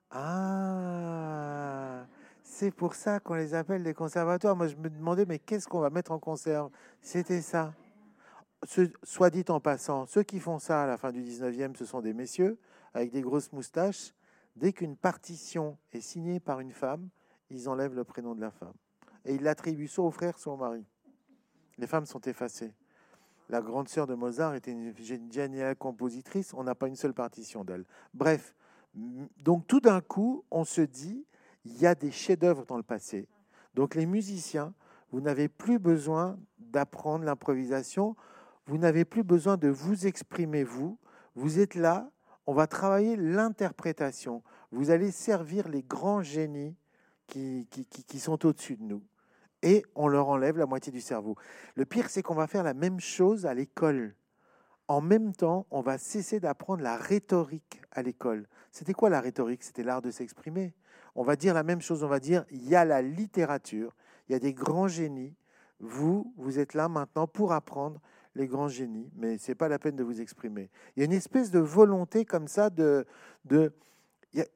Ah 0.09 2.05
c'est 2.49 2.71
pour 2.71 2.95
ça 2.95 3.19
qu'on 3.19 3.35
les 3.35 3.53
appelle 3.53 3.83
des 3.83 3.93
conservatoires. 3.93 4.55
Moi, 4.55 4.67
je 4.67 4.75
me 4.77 4.89
demandais, 4.89 5.25
mais 5.25 5.37
qu'est-ce 5.37 5.67
qu'on 5.67 5.81
va 5.81 5.89
mettre 5.89 6.11
en 6.11 6.17
conserve? 6.17 6.71
C'était 7.01 7.41
ça. 7.41 7.73
soit 9.03 9.29
dit 9.29 9.43
en 9.49 9.59
passant, 9.59 10.05
ceux 10.05 10.23
qui 10.23 10.39
font 10.39 10.57
ça 10.57 10.83
à 10.83 10.87
la 10.87 10.97
fin 10.97 11.11
du 11.11 11.21
19e, 11.21 11.75
ce 11.75 11.85
sont 11.85 12.01
des 12.01 12.13
messieurs 12.13 12.57
avec 12.93 13.11
des 13.11 13.21
grosses 13.21 13.51
moustaches. 13.51 14.13
Dès 14.55 14.73
qu'une 14.73 14.95
partition 14.95 15.77
est 15.91 16.01
signée 16.01 16.39
par 16.39 16.61
une 16.61 16.71
femme, 16.71 17.09
ils 17.49 17.69
enlèvent 17.69 17.93
le 17.93 18.05
prénom 18.05 18.33
de 18.33 18.41
la 18.41 18.49
femme. 18.49 18.73
Et 19.25 19.35
ils 19.35 19.43
l'attribuent 19.43 19.87
soit 19.87 20.05
au 20.05 20.11
frère, 20.11 20.39
soit 20.39 20.53
au 20.53 20.57
mari. 20.57 20.85
Les 21.77 21.85
femmes 21.85 22.05
sont 22.05 22.21
effacées. 22.21 22.73
La 23.49 23.61
grande 23.61 23.89
sœur 23.89 24.07
de 24.07 24.15
Mozart 24.15 24.55
était 24.55 24.71
une 24.71 24.95
géniale 25.31 25.75
compositrice. 25.75 26.53
On 26.53 26.63
n'a 26.63 26.75
pas 26.75 26.87
une 26.87 26.95
seule 26.95 27.13
partition 27.13 27.63
d'elle. 27.63 27.85
Bref, 28.13 28.55
donc 28.95 29.67
tout 29.67 29.81
d'un 29.81 30.01
coup, 30.01 30.43
on 30.49 30.63
se 30.63 30.81
dit, 30.81 31.25
il 31.67 31.81
y 31.81 31.85
a 31.85 31.95
des 31.95 32.11
chefs-d'œuvre 32.11 32.65
dans 32.65 32.77
le 32.77 32.83
passé. 32.83 33.27
Donc 33.73 33.93
les 33.95 34.05
musiciens, 34.05 34.73
vous 35.11 35.21
n'avez 35.21 35.47
plus 35.47 35.79
besoin 35.79 36.39
d'apprendre 36.57 37.25
l'improvisation, 37.25 38.15
vous 38.65 38.77
n'avez 38.77 39.05
plus 39.05 39.23
besoin 39.23 39.57
de 39.57 39.67
vous 39.67 40.07
exprimer 40.07 40.63
vous. 40.63 40.97
Vous 41.35 41.59
êtes 41.59 41.75
là, 41.75 42.09
on 42.45 42.53
va 42.53 42.67
travailler 42.67 43.15
l'interprétation. 43.15 44.41
Vous 44.71 44.89
allez 44.89 45.11
servir 45.11 45.67
les 45.67 45.83
grands 45.83 46.21
génies 46.21 46.75
qui, 47.27 47.67
qui, 47.69 47.85
qui 47.85 48.19
sont 48.19 48.45
au-dessus 48.45 48.77
de 48.77 48.83
nous. 48.83 49.03
Et 49.61 49.83
on 49.95 50.07
leur 50.07 50.29
enlève 50.29 50.57
la 50.57 50.65
moitié 50.65 50.91
du 50.91 51.01
cerveau. 51.01 51.35
Le 51.75 51.85
pire, 51.85 52.09
c'est 52.09 52.21
qu'on 52.21 52.35
va 52.35 52.47
faire 52.47 52.63
la 52.63 52.73
même 52.73 52.99
chose 52.99 53.45
à 53.45 53.53
l'école. 53.53 54.15
En 54.87 55.01
même 55.01 55.33
temps, 55.33 55.67
on 55.71 55.81
va 55.81 55.97
cesser 55.97 56.39
d'apprendre 56.39 56.81
la 56.81 56.95
rhétorique 56.95 57.81
à 57.91 58.01
l'école. 58.01 58.47
C'était 58.71 58.93
quoi 58.93 59.09
la 59.09 59.19
rhétorique? 59.19 59.63
C'était 59.63 59.83
l'art 59.83 60.01
de 60.01 60.11
s'exprimer 60.11 60.73
on 61.17 61.23
va 61.23 61.35
dire 61.35 61.53
la 61.55 61.63
même 61.63 61.81
chose, 61.81 62.03
on 62.03 62.07
va 62.07 62.19
dire, 62.19 62.45
il 62.51 62.69
y 62.69 62.75
a 62.75 62.85
la 62.85 63.01
littérature, 63.01 63.95
il 64.29 64.33
y 64.33 64.35
a 64.35 64.39
des 64.39 64.53
grands 64.53 64.87
génies, 64.87 65.35
vous, 65.79 66.31
vous 66.37 66.59
êtes 66.59 66.75
là 66.75 66.87
maintenant 66.87 67.27
pour 67.27 67.53
apprendre 67.53 67.99
les 68.35 68.47
grands 68.47 68.67
génies, 68.67 69.09
mais 69.15 69.39
ce 69.39 69.51
n'est 69.51 69.55
pas 69.55 69.67
la 69.67 69.79
peine 69.79 69.95
de 69.95 70.03
vous 70.03 70.21
exprimer. 70.21 70.69
Il 70.95 70.99
y 70.99 71.01
a 71.01 71.05
une 71.05 71.13
espèce 71.13 71.49
de 71.51 71.59
volonté 71.59 72.23
comme 72.23 72.47
ça 72.47 72.69
de... 72.69 73.05
de 73.45 73.73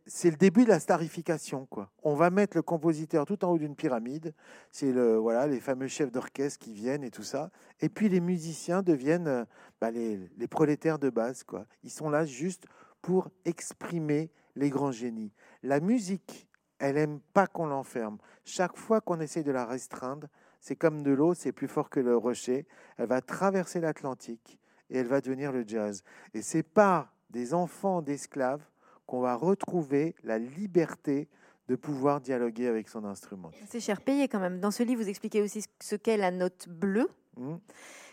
c'est 0.05 0.29
le 0.29 0.35
début 0.35 0.65
de 0.65 0.69
la 0.69 0.79
starification. 0.79 1.65
Quoi. 1.65 1.89
On 2.03 2.13
va 2.13 2.29
mettre 2.29 2.55
le 2.55 2.61
compositeur 2.61 3.25
tout 3.25 3.43
en 3.43 3.49
haut 3.49 3.57
d'une 3.57 3.75
pyramide. 3.75 4.35
C'est 4.69 4.91
le, 4.91 5.15
voilà, 5.15 5.47
les 5.47 5.59
fameux 5.59 5.87
chefs 5.87 6.11
d'orchestre 6.11 6.59
qui 6.59 6.73
viennent 6.73 7.03
et 7.03 7.09
tout 7.09 7.23
ça. 7.23 7.49
Et 7.79 7.89
puis 7.89 8.07
les 8.07 8.19
musiciens 8.19 8.83
deviennent 8.83 9.47
bah, 9.79 9.89
les, 9.89 10.19
les, 10.37 10.47
prolétaires 10.47 10.99
de 10.99 11.09
base. 11.09 11.43
Quoi. 11.43 11.65
Ils 11.83 11.89
sont 11.89 12.11
là 12.11 12.25
juste 12.25 12.65
pour 13.01 13.29
exprimer 13.45 14.29
les 14.55 14.69
grands 14.69 14.91
génies. 14.91 15.31
La 15.63 15.79
musique 15.79 16.50
elle 16.81 16.96
n'aime 16.96 17.20
pas 17.33 17.48
qu'on 17.48 17.67
l'enferme. 17.67 18.17
Chaque 18.44 18.75
fois 18.75 19.01
qu'on 19.01 19.20
essaie 19.20 19.44
de 19.44 19.51
la 19.51 19.65
restreindre, 19.65 20.27
c'est 20.59 20.75
comme 20.75 21.03
de 21.03 21.11
l'eau, 21.11 21.33
c'est 21.33 21.51
plus 21.51 21.67
fort 21.67 21.89
que 21.89 22.00
le 22.00 22.17
rocher. 22.17 22.65
Elle 22.98 23.07
va 23.07 23.22
traverser 23.22 23.79
l'Atlantique 23.79 24.59
et 24.89 24.98
elle 24.98 25.07
va 25.07 25.22
devenir 25.22 25.51
le 25.51 25.63
jazz. 25.65 26.03
Et 26.33 26.41
c'est 26.41 26.63
par 26.63 27.13
des 27.29 27.53
enfants 27.53 28.01
d'esclaves 28.01 28.63
qu'on 29.05 29.22
va 29.22 29.35
retrouver 29.35 30.15
la 30.24 30.39
liberté 30.39 31.29
de 31.67 31.75
pouvoir 31.75 32.20
dialoguer 32.20 32.67
avec 32.67 32.89
son 32.89 33.05
instrument. 33.05 33.51
C'est 33.67 33.79
cher 33.79 34.01
payé 34.01 34.27
quand 34.27 34.39
même. 34.39 34.59
Dans 34.59 34.72
ce 34.72 34.83
livre, 34.83 35.03
vous 35.03 35.09
expliquez 35.09 35.41
aussi 35.41 35.63
ce 35.79 35.96
qu'est 35.96 36.17
la 36.17 36.31
note 36.31 36.67
bleue. 36.67 37.09
Mmh 37.37 37.55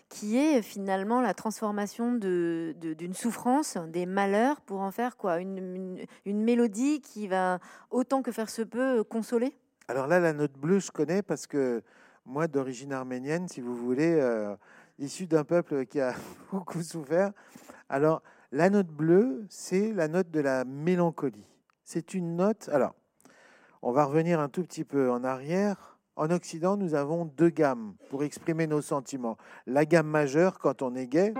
qui 0.09 0.39
est 0.39 0.63
finalement 0.63 1.21
la 1.21 1.35
transformation 1.35 2.13
d'une 2.13 2.75
de, 2.75 3.13
souffrance, 3.13 3.77
des 3.89 4.07
malheurs, 4.07 4.61
pour 4.63 4.81
en 4.81 4.91
faire 4.91 5.17
quoi 5.17 5.39
une, 5.39 6.07
mélodie 6.25 7.01
qui 7.01 7.29
va, 7.29 7.59
autant 7.91 8.23
que 8.23 8.33
faire 8.33 8.49
se 8.49 8.63
peut, 8.63 9.05
consoler? 9.05 9.55
Alors 9.89 10.07
là, 10.07 10.21
la 10.21 10.33
note 10.33 10.53
bleue, 10.53 10.81
je 10.81 10.91
connais 10.91 11.23
parce 11.23 11.47
que 11.47 11.83
moi, 12.25 12.47
d'origine 12.47 12.93
arménienne, 12.93 13.49
si 13.49 13.61
vous 13.61 13.75
voulez, 13.75 14.19
euh, 14.21 14.55
issu 14.99 15.27
d'un 15.27 15.45
peuple 15.45 15.87
qui 15.87 16.01
a 16.01 16.15
beaucoup 16.53 16.83
souffert. 16.83 17.33
Alors, 17.89 18.23
la 18.53 18.71
note 18.71 18.89
bleue, 18.89 19.47
c'est 19.49 19.93
la 19.93 20.09
note 20.09 20.31
de 20.31 20.41
la 20.41 20.65
mélancolie. 20.65 21.47
C'est 21.85 22.15
une 22.15 22.37
note. 22.37 22.69
Alors, 22.73 22.95
on 23.83 23.93
va 23.93 24.05
revenir 24.05 24.41
un 24.41 24.49
tout 24.49 24.63
petit 24.63 24.85
peu 24.85 25.11
en 25.11 25.25
arrière. 25.25 25.98
En 26.19 26.31
Occident, 26.31 26.77
nous 26.77 26.97
avons 26.97 27.27
deux 27.27 27.49
gammes 27.49 27.95
pour 28.11 28.25
exprimer 28.25 28.67
nos 28.67 28.83
sentiments. 28.83 29.39
La 29.69 29.85
gamme 29.85 30.09
majeure, 30.09 30.59
quand 30.59 30.83
on 30.83 30.97
est 30.97 31.07
gay, 31.07 31.33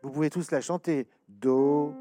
vous 0.00 0.12
pouvez 0.12 0.30
tous 0.30 0.52
la 0.52 0.60
chanter. 0.60 1.08
Do. 1.28 1.92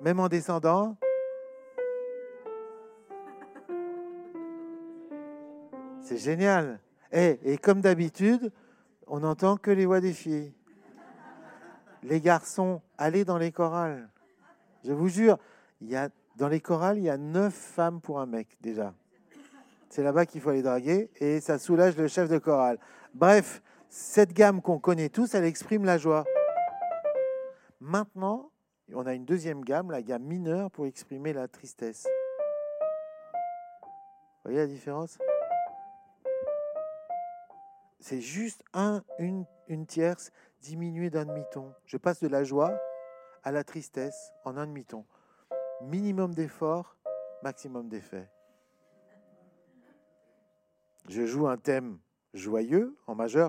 Même 0.00 0.18
en 0.18 0.26
descendant. 0.26 0.96
C'est 6.00 6.18
génial. 6.18 6.80
Et, 7.12 7.38
eh, 7.44 7.52
et 7.52 7.58
comme 7.58 7.80
d'habitude, 7.80 8.50
on 9.06 9.20
n'entend 9.20 9.56
que 9.58 9.70
les 9.70 9.86
voix 9.86 10.00
des 10.00 10.12
filles. 10.12 10.52
Les 12.02 12.20
garçons, 12.20 12.82
allez 12.98 13.24
dans 13.24 13.38
les 13.38 13.52
chorales. 13.52 14.10
Je 14.84 14.92
vous 14.92 15.08
jure, 15.08 15.38
il 15.80 15.90
y 15.90 15.96
a, 15.96 16.08
dans 16.36 16.48
les 16.48 16.60
chorales, 16.60 16.98
il 16.98 17.04
y 17.04 17.10
a 17.10 17.16
neuf 17.16 17.54
femmes 17.54 18.00
pour 18.00 18.20
un 18.20 18.26
mec 18.26 18.56
déjà. 18.60 18.94
C'est 19.88 20.02
là-bas 20.02 20.26
qu'il 20.26 20.40
faut 20.40 20.50
aller 20.50 20.62
draguer 20.62 21.10
et 21.16 21.40
ça 21.40 21.58
soulage 21.58 21.96
le 21.96 22.08
chef 22.08 22.28
de 22.28 22.38
chorale. 22.38 22.78
Bref, 23.14 23.62
cette 23.88 24.32
gamme 24.32 24.60
qu'on 24.60 24.78
connaît 24.78 25.08
tous, 25.08 25.34
elle 25.34 25.44
exprime 25.44 25.84
la 25.84 25.96
joie. 25.96 26.24
Maintenant, 27.80 28.50
on 28.92 29.06
a 29.06 29.14
une 29.14 29.24
deuxième 29.24 29.64
gamme, 29.64 29.90
la 29.90 30.02
gamme 30.02 30.24
mineure, 30.24 30.70
pour 30.70 30.86
exprimer 30.86 31.32
la 31.32 31.48
tristesse. 31.48 32.06
Vous 33.82 34.50
voyez 34.50 34.58
la 34.58 34.66
différence? 34.66 35.18
C'est 37.98 38.20
juste 38.20 38.62
un, 38.74 39.02
une, 39.18 39.44
une 39.68 39.86
tierce 39.86 40.30
diminuée 40.60 41.10
d'un 41.10 41.24
demi-ton. 41.24 41.72
Je 41.86 41.96
passe 41.96 42.20
de 42.20 42.28
la 42.28 42.44
joie 42.44 42.78
à 43.46 43.52
la 43.52 43.62
tristesse 43.62 44.32
en 44.44 44.56
un 44.56 44.66
demi-ton. 44.66 45.06
Minimum 45.80 46.34
d'effort, 46.34 46.96
maximum 47.44 47.88
d'effet. 47.88 48.28
Je 51.08 51.24
joue 51.24 51.46
un 51.46 51.56
thème 51.56 52.00
joyeux 52.34 52.96
en 53.06 53.14
majeur. 53.14 53.48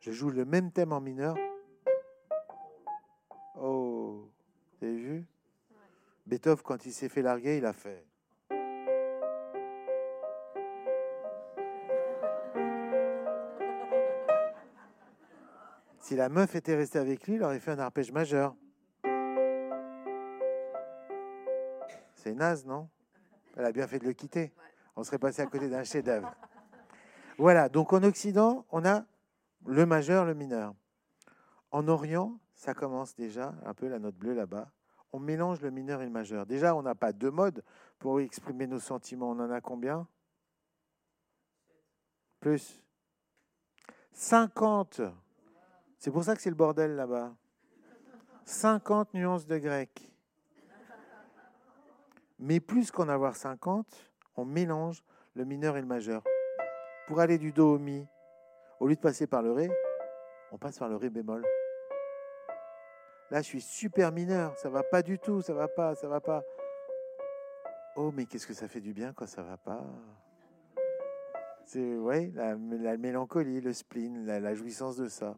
Je 0.00 0.10
joue 0.10 0.30
le 0.30 0.46
même 0.46 0.72
thème 0.72 0.94
en 0.94 1.02
mineur. 1.02 1.36
Oh, 3.60 4.30
vous 4.80 4.86
avez 4.86 4.96
vu 4.96 5.26
Beethoven, 6.24 6.62
quand 6.64 6.86
il 6.86 6.94
s'est 6.94 7.10
fait 7.10 7.20
larguer, 7.20 7.58
il 7.58 7.66
a 7.66 7.74
fait. 7.74 8.06
Si 16.14 16.18
la 16.18 16.28
meuf 16.28 16.54
était 16.54 16.76
restée 16.76 17.00
avec 17.00 17.26
lui, 17.26 17.34
il 17.34 17.42
aurait 17.42 17.58
fait 17.58 17.72
un 17.72 17.78
arpège 17.80 18.12
majeur. 18.12 18.54
C'est 22.14 22.34
naze, 22.34 22.64
non? 22.64 22.88
Elle 23.56 23.64
a 23.64 23.72
bien 23.72 23.88
fait 23.88 23.98
de 23.98 24.04
le 24.04 24.12
quitter. 24.12 24.52
On 24.94 25.02
serait 25.02 25.18
passé 25.18 25.42
à 25.42 25.46
côté 25.46 25.68
d'un 25.68 25.82
chef-d'œuvre. 25.82 26.32
Voilà, 27.36 27.68
donc 27.68 27.92
en 27.92 28.04
Occident, 28.04 28.64
on 28.70 28.84
a 28.84 29.04
le 29.66 29.86
majeur, 29.86 30.24
le 30.24 30.34
mineur. 30.34 30.76
En 31.72 31.88
Orient, 31.88 32.38
ça 32.54 32.74
commence 32.74 33.16
déjà, 33.16 33.52
un 33.66 33.74
peu 33.74 33.88
la 33.88 33.98
note 33.98 34.14
bleue 34.14 34.34
là-bas. 34.34 34.70
On 35.12 35.18
mélange 35.18 35.60
le 35.62 35.72
mineur 35.72 36.00
et 36.00 36.04
le 36.04 36.12
majeur. 36.12 36.46
Déjà, 36.46 36.76
on 36.76 36.82
n'a 36.82 36.94
pas 36.94 37.12
deux 37.12 37.32
modes 37.32 37.64
pour 37.98 38.20
exprimer 38.20 38.68
nos 38.68 38.78
sentiments. 38.78 39.32
On 39.32 39.40
en 39.40 39.50
a 39.50 39.60
combien? 39.60 40.06
Plus 42.38 42.80
50 44.12 45.00
c'est 46.04 46.10
pour 46.10 46.22
ça 46.22 46.36
que 46.36 46.42
c'est 46.42 46.50
le 46.50 46.54
bordel 46.54 46.96
là-bas. 46.96 47.32
50 48.44 49.14
nuances 49.14 49.46
de 49.46 49.56
grec. 49.56 50.12
Mais 52.38 52.60
plus 52.60 52.90
qu'en 52.90 53.08
avoir 53.08 53.36
50, 53.36 53.86
on 54.36 54.44
mélange 54.44 55.02
le 55.32 55.46
mineur 55.46 55.78
et 55.78 55.80
le 55.80 55.86
majeur. 55.86 56.22
Pour 57.06 57.20
aller 57.20 57.38
du 57.38 57.52
Do 57.52 57.76
au 57.76 57.78
Mi, 57.78 58.06
au 58.80 58.86
lieu 58.86 58.96
de 58.96 59.00
passer 59.00 59.26
par 59.26 59.40
le 59.40 59.52
Ré, 59.52 59.70
on 60.52 60.58
passe 60.58 60.78
par 60.78 60.90
le 60.90 60.96
Ré 60.96 61.08
bémol. 61.08 61.42
Là, 63.30 63.40
je 63.40 63.46
suis 63.46 63.62
super 63.62 64.12
mineur, 64.12 64.54
ça 64.58 64.68
va 64.68 64.82
pas 64.82 65.00
du 65.00 65.18
tout, 65.18 65.40
ça 65.40 65.54
va 65.54 65.68
pas, 65.68 65.94
ça 65.94 66.06
va 66.06 66.20
pas. 66.20 66.42
Oh, 67.96 68.12
mais 68.12 68.26
qu'est-ce 68.26 68.46
que 68.46 68.52
ça 68.52 68.68
fait 68.68 68.82
du 68.82 68.92
bien 68.92 69.14
quand 69.14 69.26
ça 69.26 69.42
va 69.42 69.56
pas? 69.56 69.82
C'est 71.64 71.96
ouais, 71.96 72.30
la, 72.34 72.98
mélancolie, 72.98 73.62
le 73.62 73.72
spleen, 73.72 74.26
la, 74.26 74.54
jouissance 74.54 74.98
de 74.98 75.08
ça. 75.08 75.34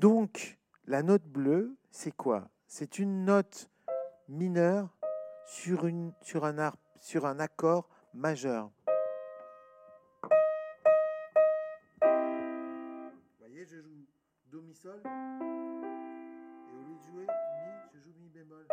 Donc, 0.00 0.58
la 0.84 1.02
note 1.02 1.24
bleue, 1.24 1.74
c'est 1.90 2.12
quoi? 2.12 2.50
C'est 2.66 2.98
une 2.98 3.24
note 3.24 3.70
mineure 4.28 4.94
sur, 5.46 5.86
un, 5.86 6.12
un 7.24 7.38
accord 7.40 7.88
majeur. 8.12 8.70
Vous 12.02 12.08
voyez, 13.38 13.64
je 13.64 13.80
joue 13.80 14.06
Do, 14.50 14.60
Mi, 14.60 14.74
Sol. 14.74 15.00
Et 15.02 15.08
au 16.74 16.82
lieu 16.82 16.94
de 16.94 17.02
jouer 17.02 17.24
Mi, 17.24 17.72
je 17.94 17.98
joue 17.98 18.12
Mi 18.20 18.28
bémol. 18.28 18.68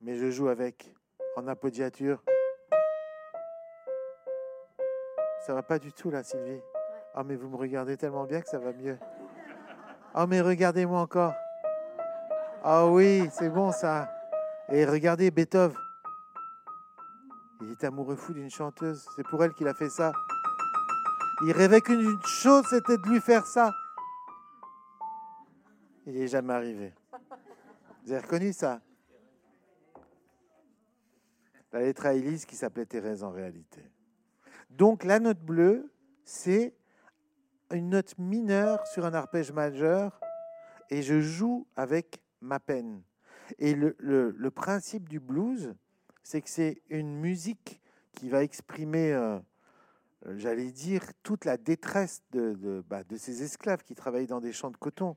Mais 0.00 0.16
je 0.16 0.30
joue 0.32 0.48
avec, 0.48 0.96
en 1.36 1.46
appoggiature. 1.46 2.20
Ça 5.46 5.54
va 5.54 5.62
pas 5.62 5.78
du 5.78 5.92
tout 5.92 6.10
là, 6.10 6.22
Sylvie. 6.22 6.60
Ah, 7.14 7.24
mais 7.24 7.34
vous 7.34 7.48
me 7.48 7.56
regardez 7.56 7.96
tellement 7.96 8.24
bien 8.24 8.40
que 8.40 8.48
ça 8.48 8.58
va 8.58 8.72
mieux. 8.72 8.98
Ah, 10.14 10.26
mais 10.26 10.40
regardez-moi 10.40 11.00
encore. 11.00 11.34
Ah 12.62 12.86
oui, 12.86 13.28
c'est 13.32 13.48
bon 13.48 13.72
ça. 13.72 14.12
Et 14.68 14.84
regardez 14.84 15.30
Beethoven. 15.30 15.76
Il 17.62 17.70
est 17.70 17.84
amoureux 17.84 18.16
fou 18.16 18.32
d'une 18.32 18.50
chanteuse. 18.50 19.06
C'est 19.16 19.26
pour 19.26 19.42
elle 19.42 19.52
qu'il 19.54 19.66
a 19.68 19.74
fait 19.74 19.88
ça. 19.88 20.12
Il 21.42 21.52
rêvait 21.52 21.80
qu'une 21.80 22.20
chose, 22.22 22.66
c'était 22.68 22.98
de 22.98 23.08
lui 23.08 23.20
faire 23.20 23.46
ça. 23.46 23.72
Il 26.06 26.14
n'est 26.14 26.28
jamais 26.28 26.52
arrivé. 26.52 26.92
Vous 28.04 28.12
avez 28.12 28.20
reconnu 28.20 28.52
ça? 28.52 28.80
La 31.72 31.80
lettre 31.80 32.06
à 32.06 32.14
Élise 32.14 32.44
qui 32.44 32.56
s'appelait 32.56 32.86
Thérèse 32.86 33.22
en 33.22 33.30
réalité. 33.30 33.82
Donc 34.80 35.04
la 35.04 35.20
note 35.20 35.42
bleue, 35.42 35.92
c'est 36.24 36.72
une 37.70 37.90
note 37.90 38.14
mineure 38.16 38.86
sur 38.86 39.04
un 39.04 39.12
arpège 39.12 39.52
majeur 39.52 40.18
et 40.88 41.02
je 41.02 41.20
joue 41.20 41.66
avec 41.76 42.22
ma 42.40 42.60
peine. 42.60 43.02
Et 43.58 43.74
le, 43.74 44.48
principe 44.48 45.06
du 45.06 45.20
blues, 45.20 45.74
c'est 46.22 46.40
que 46.40 46.48
c'est 46.48 46.80
une 46.88 47.14
musique 47.14 47.82
qui 48.14 48.30
va 48.30 48.42
exprimer, 48.42 49.12
euh, 49.12 49.38
j'allais 50.36 50.70
dire, 50.70 51.02
toute 51.22 51.44
la 51.44 51.58
détresse 51.58 52.22
de, 52.32 52.82
bah, 52.88 53.04
de, 53.04 53.18
ces 53.18 53.42
esclaves 53.42 53.82
qui 53.82 53.94
travaillaient 53.94 54.28
dans 54.28 54.40
des 54.40 54.54
champs 54.54 54.70
de 54.70 54.78
coton. 54.78 55.14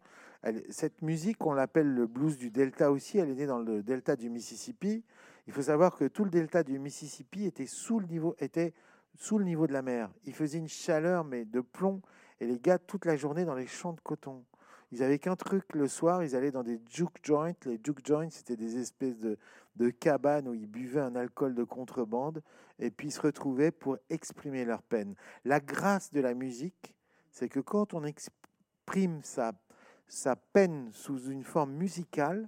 cette 0.71 1.01
musique, 1.01 1.45
on 1.45 1.53
l'appelle 1.53 1.87
le 1.87 2.05
blues 2.05 2.35
du 2.35 2.51
delta 2.51 2.91
aussi, 2.91 3.17
elle 3.17 3.29
est 3.29 3.35
née 3.35 3.47
dans 3.47 3.59
le 3.59 3.81
delta 3.81 4.17
du 4.17 4.29
Mississippi. 4.29 5.05
Il 5.47 5.53
faut 5.53 5.61
savoir 5.61 5.95
que 5.95 6.03
tout 6.03 6.25
le 6.25 6.31
delta 6.31 6.63
du 6.63 6.79
Mississippi 6.79 7.45
était 7.45 7.65
sous 7.65 8.01
le 8.01 8.07
niveau, 8.07 8.35
était 8.39 8.73
sous 9.15 9.37
le 9.37 9.45
niveau 9.45 9.67
de 9.67 9.73
la 9.73 9.81
mer. 9.81 10.09
Il 10.25 10.33
faisait 10.33 10.57
une 10.57 10.67
chaleur, 10.67 11.23
mais 11.23 11.45
de 11.45 11.61
plomb, 11.61 12.01
et 12.39 12.47
les 12.47 12.59
gars, 12.59 12.77
toute 12.77 13.05
la 13.05 13.15
journée 13.15 13.45
dans 13.45 13.55
les 13.55 13.67
champs 13.67 13.93
de 13.93 14.01
coton. 14.01 14.43
Ils 14.91 15.01
avaient 15.01 15.17
qu'un 15.17 15.35
truc 15.35 15.73
le 15.73 15.87
soir, 15.87 16.23
ils 16.23 16.35
allaient 16.35 16.51
dans 16.51 16.63
des 16.63 16.79
juke 16.87 17.17
joints. 17.23 17.53
Les 17.65 17.79
juke 17.83 18.05
joints, 18.05 18.29
c'était 18.29 18.55
des 18.55 18.77
espèces 18.77 19.17
de, 19.19 19.89
cabanes 19.89 20.47
où 20.47 20.53
ils 20.53 20.67
buvaient 20.67 21.01
un 21.01 21.15
alcool 21.15 21.55
de 21.55 21.63
contrebande 21.63 22.43
et 22.77 22.91
puis 22.91 23.07
ils 23.07 23.11
se 23.11 23.21
retrouvaient 23.21 23.71
pour 23.71 23.97
exprimer 24.11 24.65
leur 24.65 24.83
peine. 24.83 25.15
La 25.45 25.59
grâce 25.59 26.11
de 26.11 26.21
la 26.21 26.35
musique, 26.35 26.93
c'est 27.31 27.49
que 27.49 27.59
quand 27.59 27.95
on 27.95 28.03
exprime 28.03 29.21
sa 29.23 30.35
peine 30.53 30.91
sous 30.93 31.29
une 31.29 31.43
forme 31.43 31.73
musicale, 31.73 32.47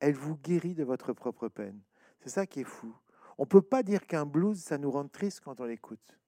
elle 0.00 0.14
vous 0.14 0.36
guérit 0.36 0.74
de 0.74 0.82
votre 0.84 1.12
propre 1.12 1.48
peine. 1.48 1.80
C'est 2.20 2.30
ça 2.30 2.46
qui 2.46 2.60
est 2.60 2.64
fou. 2.64 2.92
On 3.38 3.42
ne 3.42 3.48
peut 3.48 3.62
pas 3.62 3.82
dire 3.82 4.06
qu'un 4.06 4.26
blues, 4.26 4.60
ça 4.60 4.78
nous 4.78 4.90
rend 4.90 5.08
triste 5.08 5.40
quand 5.40 5.60
on 5.60 5.64
l'écoute. 5.64 6.18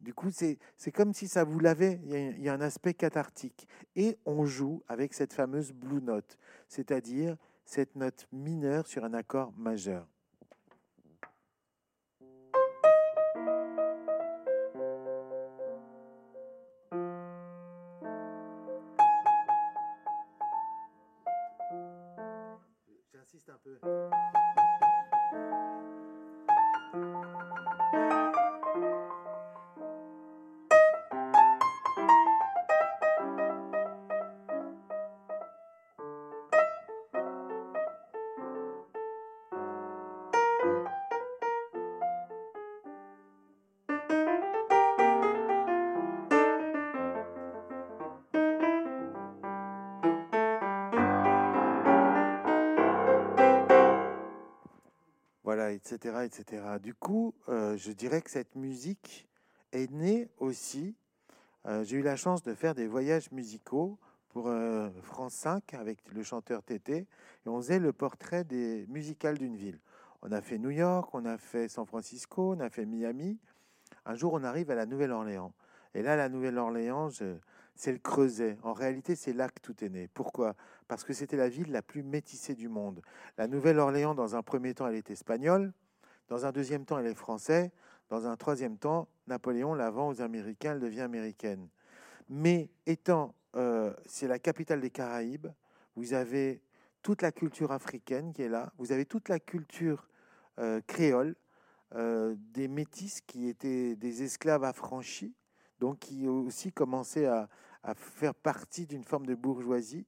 Du 0.00 0.14
coup, 0.14 0.30
c'est 0.30 0.58
comme 0.94 1.12
si 1.12 1.28
ça 1.28 1.44
vous 1.44 1.58
lavait, 1.58 2.00
il 2.04 2.42
y, 2.42 2.48
a, 2.48 2.54
un 2.54 2.60
aspect 2.62 2.94
cathartique. 2.94 3.68
Et 3.96 4.18
on 4.24 4.46
joue 4.46 4.82
avec 4.88 5.12
cette 5.12 5.34
fameuse 5.34 5.72
blue 5.72 6.00
note, 6.00 6.38
c'est-à-dire 6.68 7.36
cette 7.66 7.96
note 7.96 8.26
mineure 8.32 8.86
sur 8.86 9.04
un 9.04 9.12
accord 9.12 9.52
majeur. 9.58 10.06
J'insiste 23.12 23.50
un 23.50 23.58
peu. 23.62 23.78
Etc., 55.80 56.24
etc. 56.24 56.62
Du 56.82 56.94
coup, 56.94 57.34
euh, 57.48 57.76
je 57.76 57.92
dirais 57.92 58.20
que 58.20 58.30
cette 58.30 58.54
musique 58.54 59.28
est 59.72 59.90
née 59.90 60.28
aussi. 60.38 60.94
Euh, 61.66 61.84
j'ai 61.84 61.96
eu 61.96 62.02
la 62.02 62.16
chance 62.16 62.42
de 62.42 62.54
faire 62.54 62.74
des 62.74 62.86
voyages 62.86 63.30
musicaux 63.32 63.98
pour 64.28 64.48
euh, 64.48 64.90
France 65.02 65.34
5 65.34 65.74
avec 65.74 65.98
le 66.12 66.22
chanteur 66.22 66.62
Tété, 66.62 66.98
et 66.98 67.48
on 67.48 67.56
faisait 67.58 67.78
le 67.78 67.92
portrait 67.92 68.44
des 68.44 68.86
musicales 68.88 69.38
d'une 69.38 69.56
ville. 69.56 69.78
On 70.22 70.32
a 70.32 70.42
fait 70.42 70.58
New 70.58 70.70
York, 70.70 71.10
on 71.14 71.24
a 71.24 71.38
fait 71.38 71.68
San 71.68 71.86
Francisco, 71.86 72.54
on 72.54 72.60
a 72.60 72.68
fait 72.68 72.84
Miami. 72.84 73.38
Un 74.04 74.14
jour, 74.14 74.34
on 74.34 74.44
arrive 74.44 74.70
à 74.70 74.74
la 74.74 74.86
Nouvelle-Orléans. 74.86 75.52
Et 75.94 76.02
là, 76.02 76.14
la 76.14 76.28
Nouvelle-Orléans, 76.28 77.08
c'est 77.80 77.92
le 77.92 77.98
creuset. 77.98 78.58
En 78.62 78.74
réalité, 78.74 79.16
c'est 79.16 79.32
là 79.32 79.48
que 79.48 79.58
tout 79.62 79.82
est 79.82 79.88
né. 79.88 80.06
Pourquoi? 80.12 80.54
Parce 80.86 81.02
que 81.02 81.14
c'était 81.14 81.38
la 81.38 81.48
ville 81.48 81.72
la 81.72 81.80
plus 81.80 82.02
métissée 82.02 82.54
du 82.54 82.68
monde. 82.68 83.00
La 83.38 83.46
Nouvelle-Orléans, 83.46 84.14
dans 84.14 84.36
un 84.36 84.42
premier 84.42 84.74
temps, 84.74 84.86
elle 84.86 84.96
est 84.96 85.10
espagnole. 85.10 85.72
Dans 86.28 86.44
un 86.44 86.52
deuxième 86.52 86.84
temps, 86.84 86.98
elle 86.98 87.06
est 87.06 87.14
française. 87.14 87.70
Dans 88.10 88.26
un 88.26 88.36
troisième 88.36 88.76
temps, 88.76 89.08
Napoléon 89.28 89.72
la 89.72 89.90
vend 89.90 90.08
aux 90.08 90.20
Américains, 90.20 90.72
elle 90.72 90.80
devient 90.80 91.00
américaine. 91.00 91.68
Mais 92.28 92.68
étant, 92.84 93.34
euh, 93.56 93.94
c'est 94.04 94.28
la 94.28 94.38
capitale 94.38 94.82
des 94.82 94.90
Caraïbes, 94.90 95.46
vous 95.96 96.12
avez 96.12 96.60
toute 97.00 97.22
la 97.22 97.32
culture 97.32 97.72
africaine 97.72 98.34
qui 98.34 98.42
est 98.42 98.50
là, 98.50 98.74
vous 98.76 98.92
avez 98.92 99.06
toute 99.06 99.30
la 99.30 99.40
culture 99.40 100.06
euh, 100.58 100.82
créole, 100.86 101.34
euh, 101.94 102.34
des 102.36 102.68
métis 102.68 103.22
qui 103.22 103.48
étaient 103.48 103.96
des 103.96 104.22
esclaves 104.22 104.64
affranchis, 104.64 105.34
donc 105.78 106.00
qui 106.00 106.28
aussi 106.28 106.72
commençaient 106.72 107.26
à, 107.26 107.48
à 107.82 107.94
faire 107.94 108.34
partie 108.34 108.86
d'une 108.86 109.04
forme 109.04 109.26
de 109.26 109.34
bourgeoisie. 109.34 110.06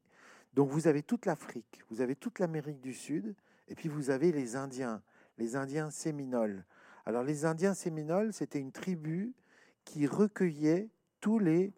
Donc 0.55 0.71
vous 0.71 0.87
avez 0.87 1.03
toute 1.03 1.27
l'Afrique, 1.27 1.83
vous 1.91 2.01
avez 2.01 2.15
toute 2.15 2.39
l'Amérique 2.39 2.81
du 2.81 2.93
Sud, 2.93 3.35
et 3.69 3.75
puis 3.75 3.89
vous 3.89 4.11
avez 4.11 4.33
les 4.33 4.57
Indiens 4.57 5.03
les 5.39 5.57
Indiens 5.57 5.91
séminoles. 5.91 6.65
Alors 7.05 7.23
les 7.23 7.45
Indiens 7.45 7.75
séminoles, 7.75 8.33
c'était 8.33 8.61
une 8.61 8.73
tribu 8.73 9.35
qui 9.85 10.07
recueillait 10.07 10.89
tous 11.21 11.39
les, 11.39 11.73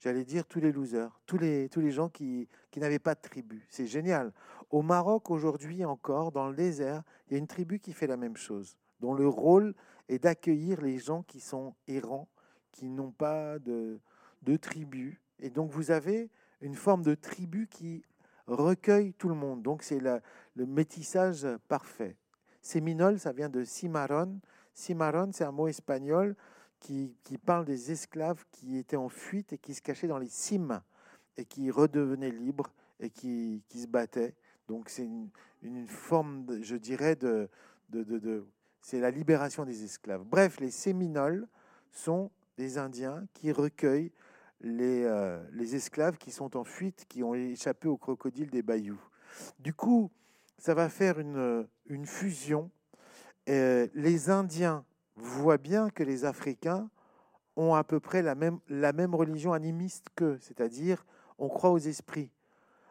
j'allais 0.00 0.24
dire 0.24 0.46
tous 0.46 0.60
les 0.60 0.72
losers, 0.72 1.18
tous 1.26 1.38
les, 1.38 1.68
tous 1.68 1.80
les 1.80 1.90
gens 1.90 2.08
qui, 2.08 2.48
qui 2.70 2.80
n'avaient 2.80 2.98
pas 2.98 3.14
de 3.14 3.20
tribu. 3.20 3.66
C'est 3.70 3.86
génial. 3.86 4.32
Au 4.70 4.82
Maroc, 4.82 5.30
aujourd'hui 5.30 5.84
encore, 5.84 6.32
dans 6.32 6.48
le 6.48 6.54
désert, 6.54 7.02
il 7.26 7.32
y 7.32 7.36
a 7.36 7.38
une 7.38 7.46
tribu 7.46 7.78
qui 7.78 7.92
fait 7.92 8.06
la 8.06 8.16
même 8.16 8.36
chose, 8.36 8.76
dont 9.00 9.14
le 9.14 9.28
rôle 9.28 9.74
est 10.08 10.18
d'accueillir 10.18 10.82
les 10.82 10.98
gens 10.98 11.22
qui 11.22 11.40
sont 11.40 11.74
errants, 11.88 12.28
qui 12.70 12.90
n'ont 12.90 13.12
pas 13.12 13.58
de, 13.60 13.98
de 14.44 14.56
tribu. 14.56 15.20
Et 15.40 15.50
donc 15.50 15.70
vous 15.70 15.90
avez 15.90 16.30
une 16.60 16.74
forme 16.74 17.02
de 17.02 17.14
tribu 17.14 17.66
qui 17.68 18.04
recueille 18.46 19.12
tout 19.14 19.28
le 19.28 19.34
monde. 19.34 19.62
Donc 19.62 19.82
c'est 19.82 20.00
le 20.00 20.66
métissage 20.66 21.46
parfait. 21.68 22.16
Séminole, 22.60 23.18
ça 23.18 23.32
vient 23.32 23.50
de 23.50 23.64
cimarron. 23.64 24.40
Cimarron, 24.72 25.30
c'est 25.32 25.44
un 25.44 25.52
mot 25.52 25.68
espagnol 25.68 26.34
qui, 26.80 27.38
parle 27.44 27.64
des 27.64 27.92
esclaves 27.92 28.44
qui 28.50 28.76
étaient 28.76 28.96
en 28.96 29.08
fuite 29.08 29.52
et 29.52 29.58
qui 29.58 29.74
se 29.74 29.82
cachaient 29.82 30.06
dans 30.06 30.18
les 30.18 30.28
cimes 30.28 30.80
et 31.36 31.44
qui 31.44 31.70
redevenaient 31.70 32.30
libres 32.30 32.72
et 33.00 33.10
qui, 33.10 33.62
se 33.70 33.86
battaient. 33.86 34.34
Donc 34.68 34.88
c'est 34.88 35.08
une, 35.62 35.88
forme, 35.88 36.62
je 36.62 36.76
dirais, 36.76 37.16
de, 37.16 37.48
de, 37.90 38.46
c'est 38.80 39.00
la 39.00 39.10
libération 39.10 39.64
des 39.64 39.84
esclaves. 39.84 40.24
Bref, 40.24 40.60
les 40.60 40.70
Séminoles 40.70 41.46
sont 41.90 42.30
des 42.56 42.78
Indiens 42.78 43.26
qui 43.34 43.52
recueillent 43.52 44.12
les, 44.64 45.04
euh, 45.04 45.40
les 45.52 45.76
esclaves 45.76 46.16
qui 46.16 46.32
sont 46.32 46.56
en 46.56 46.64
fuite, 46.64 47.04
qui 47.08 47.22
ont 47.22 47.34
échappé 47.34 47.86
aux 47.86 47.96
crocodiles 47.96 48.50
des 48.50 48.62
bayous. 48.62 49.00
Du 49.60 49.72
coup, 49.72 50.10
ça 50.58 50.74
va 50.74 50.88
faire 50.88 51.20
une, 51.20 51.66
une 51.86 52.06
fusion. 52.06 52.70
Les 53.46 54.30
Indiens 54.30 54.84
voient 55.16 55.58
bien 55.58 55.90
que 55.90 56.02
les 56.02 56.24
Africains 56.24 56.88
ont 57.56 57.74
à 57.74 57.84
peu 57.84 58.00
près 58.00 58.22
la 58.22 58.34
même, 58.34 58.58
la 58.68 58.92
même 58.92 59.14
religion 59.14 59.52
animiste 59.52 60.06
qu'eux, 60.16 60.38
c'est-à-dire 60.40 61.04
on 61.38 61.48
croit 61.48 61.70
aux 61.70 61.78
esprits. 61.78 62.30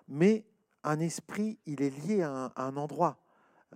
Mais 0.07 0.45
un 0.83 0.99
esprit, 0.99 1.57
il 1.65 1.81
est 1.81 1.89
lié 1.89 2.21
à 2.21 2.51
un, 2.55 2.77
endroit. 2.77 3.17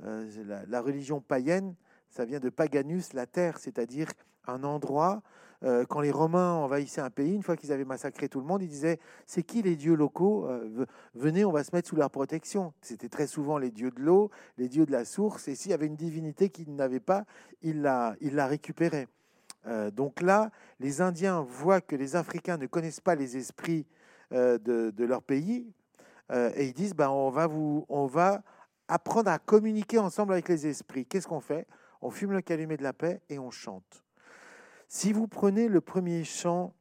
Euh, 0.04 0.66
la, 0.68 0.82
religion 0.82 1.22
païenne, 1.22 1.76
ça 2.10 2.26
vient 2.26 2.40
de 2.40 2.50
paganus, 2.50 3.14
la 3.14 3.26
terre, 3.26 3.58
c'est-à-dire 3.60 4.12
un 4.46 4.64
endroit. 4.64 5.22
Euh, 5.64 5.86
quand 5.86 6.02
les 6.02 6.12
Romains 6.12 6.54
envahissaient 6.54 7.02
un 7.02 7.10
pays, 7.10 7.34
une 7.34 7.44
fois 7.44 7.58
qu'ils 7.58 7.72
avaient 7.72 7.86
massacré 7.86 8.30
tout 8.30 8.40
le 8.40 8.46
monde, 8.46 8.62
ils 8.62 8.70
disaient 8.70 9.00
c'est 9.26 9.44
qui 9.44 9.62
les 9.62 9.76
dieux 9.76 9.96
locaux 9.96 10.48
euh, 10.48 10.86
Venez, 11.16 11.46
on 11.46 11.52
va 11.52 11.64
se 11.64 11.76
mettre 11.76 11.90
sous 11.90 11.96
leur 11.96 12.12
protection. 12.12 12.74
C'était 12.82 13.10
très 13.10 13.28
souvent 13.28 13.58
les 13.58 13.72
dieux 13.72 13.92
de 13.92 14.02
l'eau, 14.02 14.30
les 14.58 14.70
dieux 14.70 14.86
de 14.86 14.92
la 14.92 15.06
source. 15.06 15.48
Et 15.48 15.56
s'il 15.56 15.72
y 15.72 15.74
avait 15.74 15.88
une 15.88 15.96
divinité 15.96 16.50
qu'ils 16.50 16.76
n'avaient 16.76 17.00
pas, 17.00 17.26
ils 17.62 17.82
la, 17.82 18.16
ils 18.22 18.40
récupéraient. 18.40 19.08
donc 19.94 20.22
là, 20.22 20.52
les 20.80 21.02
Indiens 21.02 21.42
voient 21.42 21.82
que 21.82 21.96
les 21.96 22.16
Africains 22.16 22.58
ne 22.58 22.68
connaissent 22.68 23.02
pas 23.02 23.16
les 23.16 23.36
esprits 23.36 23.86
de, 24.32 24.58
de, 24.92 25.06
leur 25.06 25.24
pays, 25.24 25.74
euh, 26.32 26.52
et 26.56 26.68
ils 26.68 26.74
disent 26.74 26.94
ben, 26.94 27.10
on, 27.10 27.30
va 27.30 27.48
vous, 27.48 27.86
on 27.90 28.06
va 28.06 28.44
apprendre 28.88 29.30
à 29.30 29.40
communiquer 29.40 30.00
ensemble 30.00 30.34
avec 30.34 30.50
les 30.50 30.68
esprits. 30.68 31.06
Qu'est-ce 31.06 31.28
qu'on 31.28 31.40
fait? 31.40 31.68
On 32.02 32.10
fume 32.10 32.32
le 32.32 32.42
calumet 32.42 32.78
de 32.78 32.84
la 32.84 32.94
paix 32.94 33.22
et 33.30 33.40
on 33.40 33.52
chante. 33.52 34.04
Si 34.88 35.12
vous 35.12 35.28
prenez 35.28 35.68
le 35.68 35.82
premier 35.82 36.24
chant, 36.24 36.74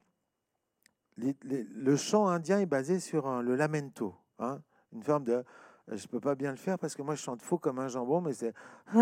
le 1.16 1.97
chant 1.97 2.29
indien 2.29 2.61
est 2.61 2.66
basé 2.66 3.01
sur 3.01 3.42
le 3.42 3.57
lamento, 3.57 4.14
hein, 4.38 4.61
une 4.92 5.03
forme 5.03 5.25
de. 5.25 5.45
Je 5.88 6.03
ne 6.03 6.09
peux 6.09 6.21
pas 6.21 6.35
bien 6.35 6.51
le 6.51 6.57
faire 6.57 6.79
parce 6.81 6.97
que 6.97 7.03
moi 7.03 7.14
je 7.14 7.23
chante 7.23 7.42
faux 7.42 7.59
comme 7.59 7.79
un 7.79 7.87
jambon, 7.88 8.21
mais 8.21 8.33
c'est. 8.33 8.53
Vous 8.92 8.99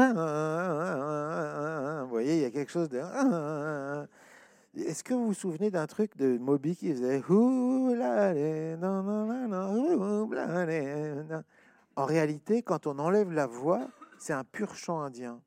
voyez, 2.09 2.37
il 2.37 2.43
y 2.43 2.45
a 2.45 2.51
quelque 2.51 2.71
chose 2.71 2.89
de. 2.89 2.99
Est-ce 4.77 5.05
que 5.05 5.15
vous 5.15 5.27
vous 5.29 5.35
souvenez 5.35 5.71
d'un 5.71 5.87
truc 5.87 6.17
de 6.17 6.37
Moby 6.37 6.77
qui 6.77 6.91
faisait 6.93 7.23
En 11.97 12.05
réalité, 12.05 12.63
quand 12.63 12.87
on 12.87 12.99
enlève 12.99 13.31
la 13.31 13.47
voix, 13.47 13.89
c'est 14.19 14.33
un 14.33 14.45
pur 14.45 14.75
chant 14.75 15.01
indien. 15.01 15.41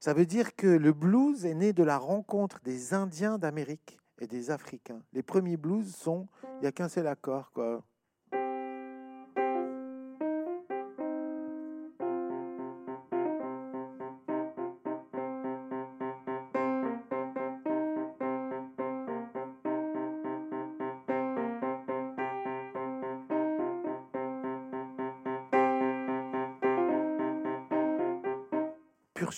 Ça 0.00 0.14
veut 0.14 0.26
dire 0.26 0.54
que 0.54 0.66
le 0.66 0.92
blues 0.92 1.44
est 1.44 1.54
né 1.54 1.72
de 1.72 1.82
la 1.82 1.98
rencontre 1.98 2.60
des 2.62 2.94
Indiens 2.94 3.36
d'Amérique 3.36 3.98
et 4.20 4.26
des 4.26 4.50
Africains. 4.50 5.02
Les 5.12 5.22
premiers 5.22 5.56
blues 5.56 5.94
sont, 5.94 6.28
il 6.56 6.60
n'y 6.60 6.66
a 6.66 6.72
qu'un 6.72 6.88
seul 6.88 7.08
accord, 7.08 7.50
quoi. 7.52 7.82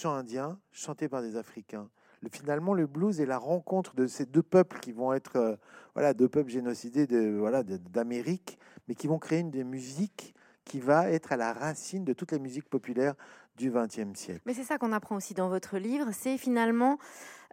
Chant 0.01 0.15
indien 0.15 0.59
chanté 0.73 1.09
par 1.09 1.21
des 1.21 1.37
Africains. 1.37 1.89
Le, 2.23 2.31
finalement, 2.31 2.73
le 2.75 2.87
blues 2.87 3.21
est 3.21 3.27
la 3.27 3.39
rencontre 3.39 3.95
de 3.95 4.07
ces 4.07 4.25
deux 4.25 4.43
peuples 4.43 4.79
qui 4.81 4.93
vont 4.93 5.13
être, 5.13 5.37
euh, 5.37 5.57
voilà, 5.95 6.15
deux 6.15 6.29
peuples 6.29 6.51
génocidés 6.51 7.07
de, 7.07 7.37
voilà, 7.39 7.63
d'Amérique, 7.63 8.59
mais 8.89 8.95
qui 8.95 9.07
vont 9.07 9.19
créer 9.19 9.41
une 9.41 9.51
des 9.51 9.65
musiques 9.65 10.35
qui 10.65 10.81
va 10.81 11.11
être 11.11 11.33
à 11.33 11.37
la 11.37 11.53
racine 11.53 12.05
de 12.05 12.13
toutes 12.13 12.33
les 12.33 12.39
musiques 12.39 12.69
populaires 12.69 13.15
du 13.57 13.71
XXe 13.71 14.15
siècle. 14.15 14.41
Mais 14.47 14.55
c'est 14.55 14.65
ça 14.65 14.79
qu'on 14.79 14.93
apprend 14.93 15.17
aussi 15.17 15.35
dans 15.35 15.49
votre 15.49 15.77
livre, 15.77 16.11
c'est 16.13 16.39
finalement, 16.39 16.99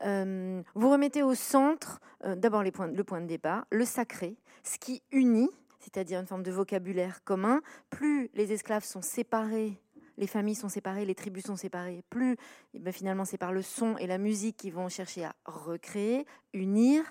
euh, 0.06 0.62
vous 0.76 0.90
remettez 0.90 1.24
au 1.24 1.34
centre 1.34 2.00
euh, 2.24 2.36
d'abord 2.36 2.64
les 2.64 2.72
points, 2.72 2.88
le 2.88 3.04
point 3.04 3.20
de 3.20 3.28
départ, 3.28 3.66
le 3.72 3.84
sacré, 3.84 4.38
ce 4.64 4.78
qui 4.78 5.02
unit, 5.12 5.50
c'est-à-dire 5.80 6.20
une 6.20 6.28
forme 6.28 6.44
de 6.44 6.52
vocabulaire 6.52 7.24
commun. 7.24 7.62
Plus 7.90 8.30
les 8.34 8.54
esclaves 8.54 8.86
sont 8.86 9.02
séparés 9.02 9.82
les 10.18 10.28
familles 10.28 10.56
sont 10.56 10.70
séparées, 10.70 11.06
les 11.06 11.16
tribus 11.16 11.46
sont 11.46 11.56
séparées, 11.56 12.04
plus 12.10 12.38
eh 12.74 12.80
ben, 12.80 12.92
finalement 12.92 13.26
c'est 13.26 13.38
par 13.38 13.52
le 13.52 13.62
son 13.62 13.98
et 13.98 14.08
la 14.08 14.18
musique 14.18 14.58
qui 14.58 14.72
vont 14.72 14.90
chercher 14.90 15.26
à 15.26 15.36
recréer, 15.46 16.26
unir. 16.54 17.04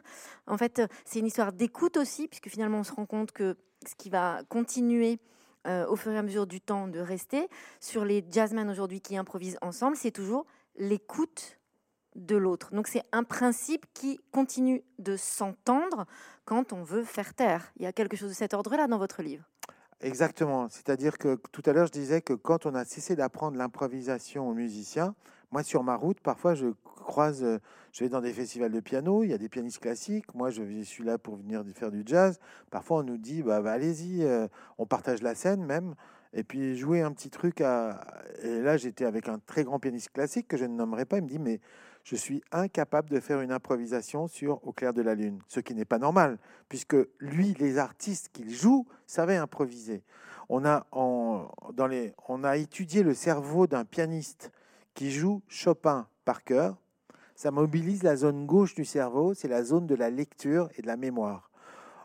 En 0.47 0.59
fait, 0.59 0.83
c'est 1.05 1.21
une 1.21 1.27
histoire 1.27 1.53
d'écoute 1.53 1.97
aussi, 1.97 2.29
puisque 2.29 2.49
finalement 2.49 2.79
on 2.79 2.85
se 2.85 2.93
rend 2.93 3.07
compte 3.07 3.33
que 3.33 3.57
ce 3.87 3.95
qui 3.95 4.11
va 4.11 4.43
continuer 4.49 5.19
euh, 5.67 5.87
au 5.89 5.97
fur 5.97 6.13
et 6.13 6.19
à 6.19 6.23
mesure 6.23 6.47
du 6.47 6.61
temps 6.61 6.89
de 6.89 7.01
rester 7.01 7.49
sur 7.81 8.05
les 8.05 8.25
jazzmen 8.31 8.69
aujourd'hui 8.71 9.01
qui 9.01 9.17
improvisent 9.17 9.59
ensemble, 9.63 9.97
c'est 9.97 10.11
toujours 10.13 10.47
l'écoute 10.77 11.59
de 12.15 12.37
l'autre. 12.37 12.75
Donc 12.75 12.87
c'est 12.87 13.03
un 13.13 13.25
principe 13.25 13.85
qui 13.93 14.21
continue 14.33 14.83
de 14.99 15.17
s'entendre 15.17 16.07
quand 16.45 16.73
on 16.73 16.83
veut 16.83 17.05
faire 17.05 17.35
taire. 17.35 17.73
Il 17.77 17.83
y 17.83 17.87
a 17.87 17.93
quelque 17.93 18.17
chose 18.17 18.31
de 18.31 18.35
cet 18.35 18.55
ordre-là 18.55 18.87
dans 18.87 18.99
votre 18.99 19.23
livre. 19.23 19.45
Exactement. 20.01 20.69
C'est-à-dire 20.69 21.17
que 21.17 21.37
tout 21.53 21.63
à 21.65 21.73
l'heure, 21.73 21.87
je 21.87 21.93
disais 21.93 22.21
que 22.21 22.35
quand 22.35 22.67
on 22.67 22.75
a 22.75 22.85
cessé 22.85 23.17
d'apprendre 23.17 23.57
l'improvisation 23.57 24.49
aux 24.49 24.55
musiciens, 24.55 25.15
moi, 25.53 25.63
sur 25.63 25.83
ma 25.85 25.97
route, 25.97 26.21
parfois, 26.21 26.55
je 26.55 26.67
croise, 26.85 27.43
euh, 27.43 27.59
je 27.93 28.05
vais 28.05 28.11
dans 28.11 28.21
des 28.21 28.33
festivals 28.33 28.73
de 28.73 28.81
piano, 28.81 29.23
il 29.23 29.31
y 29.31 29.33
a 29.33 29.39
des 29.39 29.49
pianistes 29.49 29.79
classiques. 29.79 30.35
Moi, 30.35 30.51
je 30.51 30.83
suis 30.83 31.05
là 31.05 31.19
pour 31.19 31.37
venir 31.37 31.65
faire 31.75 31.91
du 31.91 32.03
jazz. 32.05 32.39
Parfois, 32.71 32.99
on 32.99 33.03
nous 33.05 33.17
dit, 33.17 33.43
bah, 33.43 33.63
bah 33.63 33.73
allez-y, 33.73 34.25
euh, 34.25 34.49
on 34.77 34.87
partage 34.87 35.23
la 35.23 35.35
scène 35.35 35.65
même. 35.65 35.95
Et 36.35 36.43
puis, 36.43 36.77
jouer 36.77 37.01
un 37.01 37.13
petit 37.13 37.31
truc 37.31 37.61
à. 37.61 38.05
Et 38.43 38.61
là, 38.61 38.77
j'étais 38.77 39.05
avec 39.07 39.29
un 39.29 39.39
très 39.39 39.65
grand 39.65 39.79
pianiste 39.79 40.11
classique 40.11 40.49
que 40.49 40.57
je 40.59 40.65
ne 40.65 40.75
nommerai 40.75 41.07
pas. 41.07 41.19
Il 41.19 41.23
me 41.23 41.29
dit, 41.29 41.39
mais 41.39 41.61
je 42.07 42.15
suis 42.15 42.41
incapable 42.53 43.11
de 43.11 43.19
faire 43.19 43.41
une 43.41 43.51
improvisation 43.51 44.29
sur 44.29 44.65
Au 44.65 44.73
clair 44.73 44.95
de 44.95 45.03
la 45.03 45.17
lune, 45.17 45.41
ce 45.49 45.59
qui 45.59 45.75
n'est 45.75 45.85
pas 45.85 45.99
normal, 45.99 46.39
puisque 46.69 46.97
lui, 47.19 47.55
les 47.59 47.79
artistes 47.79 48.29
qu'il 48.33 48.49
joue, 48.49 48.87
savaient 49.09 49.37
improviser. 49.37 50.05
On 50.49 50.65
a, 50.65 50.87
dans 50.93 51.87
les, 51.89 52.15
on 52.29 52.45
a 52.45 52.59
étudié 52.59 53.03
le 53.03 53.13
cerveau 53.13 53.67
d'un 53.67 53.85
pianiste 53.85 54.53
qui 54.95 55.11
joue 55.11 55.43
Chopin 55.49 56.07
par 56.25 56.45
cœur. 56.45 56.77
Ça 57.35 57.51
mobilise 57.51 58.05
la 58.05 58.15
zone 58.15 58.47
gauche 58.47 58.77
du 58.77 58.85
cerveau, 58.85 59.35
c'est 59.35 59.49
la 59.49 59.65
zone 59.65 59.89
de 59.89 59.97
la 59.97 60.09
lecture 60.09 60.69
et 60.79 60.83
de 60.83 60.87
la 60.87 60.97
mémoire. 60.97 61.51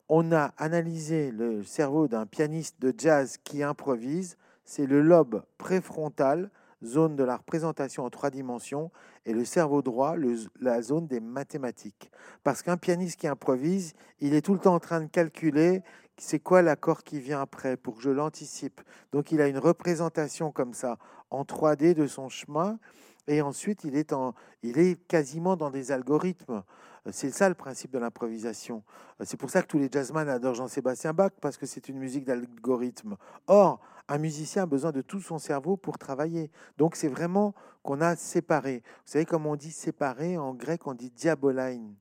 On 0.10 0.32
a 0.32 0.52
analysé 0.58 1.30
le 1.30 1.64
cerveau 1.64 2.08
d'un 2.08 2.26
pianiste 2.26 2.82
de 2.82 2.92
jazz 2.98 3.38
qui 3.44 3.62
improvise, 3.62 4.36
c'est 4.66 4.88
le 4.88 5.04
lobe 5.04 5.44
préfrontal 5.60 6.50
zone 6.84 7.16
de 7.16 7.24
la 7.24 7.38
représentation 7.38 8.06
en 8.06 8.10
trois 8.10 8.30
dimensions, 8.30 8.92
et 9.26 9.34
le 9.34 9.46
cerveau 9.46 9.82
droit, 9.82 10.16
la 10.60 10.82
zone 10.82 11.08
des 11.08 11.20
mathématiques. 11.20 12.12
Parce 12.44 12.62
qu'un 12.62 12.78
pianiste 12.78 13.20
qui 13.20 13.28
improvise, 13.28 13.94
il 14.20 14.34
est 14.34 14.42
tout 14.42 14.54
le 14.54 14.60
temps 14.60 14.76
en 14.76 14.80
train 14.80 15.02
de 15.02 15.08
calculer 15.08 15.84
c'est 16.18 16.40
quoi 16.40 16.62
l'accord 16.62 17.04
qui 17.04 17.20
vient 17.20 17.42
après 17.42 17.78
pour 17.78 17.96
que 17.96 18.02
je 18.04 18.12
l'anticipe. 18.12 18.82
Donc 19.12 19.32
il 19.32 19.42
a 19.42 19.48
une 19.48 19.58
représentation 19.58 20.52
comme 20.52 20.76
ça 20.76 21.00
en 21.32 21.44
3D 21.44 21.96
de 21.96 22.06
son 22.06 22.30
chemin 22.30 22.78
et 23.28 23.42
ensuite 23.42 23.84
il 23.84 23.96
est, 23.96 24.14
en, 24.14 24.34
il 24.64 24.78
est 24.80 24.96
quasiment 25.08 25.56
dans 25.56 25.70
des 25.70 25.92
algorithmes. 25.92 26.64
C'est 27.12 27.32
ça 27.32 27.50
le 27.50 27.56
principe 27.56 27.92
de 27.92 27.98
l'improvisation. 27.98 28.84
C'est 29.22 29.38
pour 29.38 29.50
ça 29.50 29.64
que 29.64 29.68
tous 29.68 29.80
les 29.80 29.90
jazzmen 29.92 30.30
adorent 30.30 30.54
Jean-Sébastien 30.54 31.14
Bach, 31.14 31.32
parce 31.42 31.58
que 31.58 31.66
c'est 31.66 31.90
une 31.90 31.98
musique 31.98 32.26
d'algorithme. 32.26 33.18
Or, 33.48 33.80
un 34.08 34.20
musicien 34.20 34.64
a 34.64 34.66
besoin 34.68 34.92
de 34.92 35.02
tout 35.02 35.20
son 35.20 35.40
cerveau 35.40 35.78
pour 35.78 35.98
travailler. 35.98 36.52
Donc 36.78 36.96
c'est 36.96 37.08
vraiment 37.08 37.56
qu'on 37.82 38.02
a 38.02 38.16
séparé. 38.16 38.84
Vous 39.06 39.12
savez 39.14 39.26
comme 39.26 39.48
on 39.48 39.56
dit 39.56 39.72
séparé, 39.72 40.38
en 40.38 40.54
grec? 40.54 40.86
On 40.86 40.94
dit 40.94 41.10
diaboline. 41.10 41.96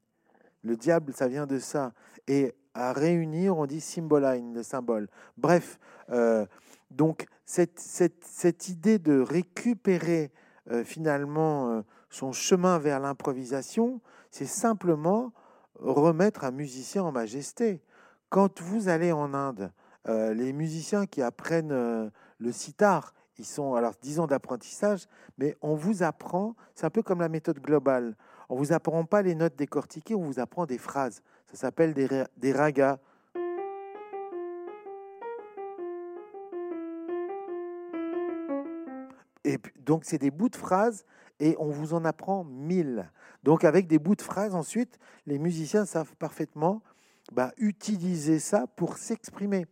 Le 0.63 0.77
diable, 0.77 1.15
ça 1.15 1.29
vient 1.29 1.47
de 1.47 1.59
ça. 1.59 1.93
Et 2.29 2.55
à 2.75 2.93
réunir, 2.93 3.57
on 3.57 3.67
dit 3.67 3.81
symboline, 3.81 4.55
le 4.55 4.63
symbole. 4.63 5.09
Bref, 5.37 5.79
euh, 6.11 6.47
donc 6.91 7.27
cette, 7.45 7.79
cette, 7.79 8.25
cette, 8.25 8.69
idée 8.69 8.99
de 8.99 9.21
récupérer 9.21 10.31
euh, 10.71 10.85
finalement 10.85 11.71
euh, 11.71 11.83
son 12.11 12.33
chemin 12.33 12.79
vers 12.79 13.01
l'improvisation, 13.01 14.01
c'est 14.31 14.47
simplement 14.47 15.33
remettre 15.79 16.45
un 16.45 16.51
musicien 16.51 17.03
en 17.03 17.13
majesté. 17.13 17.83
Quand 18.29 18.61
vous 18.61 18.89
allez 18.89 19.13
en 19.13 19.35
Inde, 19.35 19.73
euh, 20.09 20.35
les 20.35 20.53
musiciens 20.53 21.07
qui 21.07 21.23
apprennent 21.23 22.11
le 22.39 22.53
sitar, 22.53 23.15
ils 23.39 23.47
sont, 23.47 23.75
alors 23.75 23.95
disons 24.03 24.27
d'apprentissage, 24.27 25.07
mais 25.39 25.57
on 25.63 25.75
vous 25.75 26.03
apprend, 26.03 26.55
c'est 26.75 26.85
un 26.85 26.91
peu 26.91 27.03
comme 27.03 27.21
la 27.21 27.31
méthode 27.31 27.59
globale, 27.59 28.17
on 28.51 28.57
vous 28.57 28.73
apprend 28.73 29.05
pas 29.05 29.23
les 29.23 29.35
notes 29.35 29.57
décortiquées, 29.57 30.15
on 30.15 30.25
vous 30.25 30.41
apprend 30.41 30.67
des 30.67 30.79
phrases. 30.79 31.23
Ça 31.47 31.57
s'appelle 31.57 31.95
des, 31.95 32.25
des 32.37 32.53
ragas. 32.53 32.99
Donc, 39.85 40.05
c'est 40.05 40.19
des 40.19 40.31
bouts 40.31 40.49
de 40.49 40.57
phrases 40.57 41.05
et 41.39 41.57
on 41.59 41.71
vous 41.71 41.95
en 41.95 42.05
apprend 42.05 42.45
mille. 42.45 43.11
Donc, 43.43 43.65
avec 43.65 43.87
des 43.87 43.99
bouts 43.99 44.17
de 44.17 44.23
phrases, 44.23 44.55
ensuite, 44.55 44.99
les 45.27 45.39
musiciens 45.39 45.87
savent 45.87 46.15
parfaitement 46.17 46.83
bah, 47.33 47.53
utiliser 47.59 48.39
ça 48.39 48.67
pour 48.77 48.99
s'exprimer. 48.99 49.67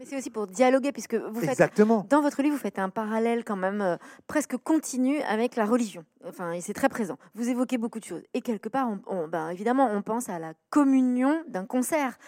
Mais 0.00 0.06
c'est 0.06 0.16
aussi 0.16 0.30
pour 0.30 0.46
dialoguer, 0.46 0.92
puisque 0.92 1.14
vous 1.14 1.40
faites, 1.40 1.50
Exactement. 1.50 2.06
dans 2.08 2.22
votre 2.22 2.40
livre, 2.40 2.54
vous 2.54 2.60
faites 2.60 2.78
un 2.78 2.88
parallèle 2.88 3.44
quand 3.44 3.56
même 3.56 3.82
euh, 3.82 3.96
presque 4.26 4.56
continu 4.56 5.20
avec 5.20 5.56
la 5.56 5.66
religion. 5.66 6.06
Enfin, 6.24 6.52
et 6.52 6.62
c'est 6.62 6.72
très 6.72 6.88
présent. 6.88 7.18
Vous 7.34 7.50
évoquez 7.50 7.76
beaucoup 7.76 8.00
de 8.00 8.06
choses. 8.06 8.22
Et 8.32 8.40
quelque 8.40 8.70
part, 8.70 8.88
on, 9.06 9.28
ben, 9.28 9.50
évidemment, 9.50 9.90
on 9.92 10.00
pense 10.00 10.30
à 10.30 10.38
la 10.38 10.54
communion 10.70 11.44
d'un 11.48 11.66
concert. 11.66 12.18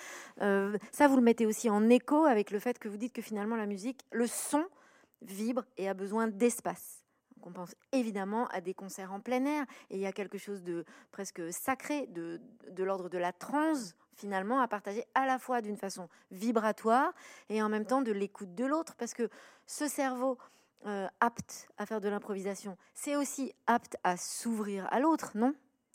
Euh, 0.43 0.77
ça, 0.91 1.09
vous 1.09 1.17
le 1.17 1.23
mettez 1.23 1.47
aussi 1.47 1.71
en 1.71 1.89
écho 1.89 2.27
avec 2.27 2.51
le 2.51 2.59
fait 2.59 2.79
que 2.79 2.91
vous 2.91 2.99
dites 2.99 3.15
que 3.15 3.23
finalement, 3.23 3.57
la 3.57 3.67
musique, 3.67 4.05
le 4.13 4.27
son 4.27 4.65
vibre 5.23 5.65
et 5.77 5.89
a 5.89 5.95
besoin 5.95 6.29
d'espace. 6.29 7.05
On 7.45 7.53
pense 7.53 7.75
évidemment 7.91 8.47
à 8.49 8.61
des 8.61 8.73
concerts 8.73 9.13
en 9.13 9.21
plein 9.21 9.45
air 9.45 9.67
et 9.91 9.97
il 9.97 10.01
y 10.01 10.07
a 10.07 10.13
quelque 10.13 10.39
chose 10.39 10.63
de 10.63 10.85
presque 11.11 11.43
sacré, 11.53 12.07
de, 12.07 12.41
de 12.71 12.85
l'ordre 12.85 13.09
de 13.09 13.19
la 13.19 13.33
transe 13.33 13.97
finalement 14.15 14.61
à 14.61 14.69
partager 14.69 15.05
à 15.15 15.27
la 15.27 15.39
fois 15.39 15.61
d'une 15.61 15.77
façon 15.77 16.09
vibratoire 16.31 17.13
et 17.49 17.63
en 17.63 17.69
même 17.69 17.85
temps 17.85 18.03
de 18.03 18.13
l'écoute 18.13 18.55
de 18.55 18.65
l'autre 18.65 18.95
parce 18.97 19.15
que 19.15 19.29
ce 19.67 19.89
cerveau 19.89 20.39
euh, 20.87 21.09
apte 21.21 21.69
à 21.79 21.87
faire 21.87 22.01
de 22.01 22.09
l'improvisation, 22.09 22.77
c'est 22.95 23.17
aussi 23.17 23.53
apte 23.67 23.97
à 24.05 24.17
s'ouvrir 24.17 24.87
à 24.91 25.01
l'autre, 25.01 25.33
non? 25.37 25.55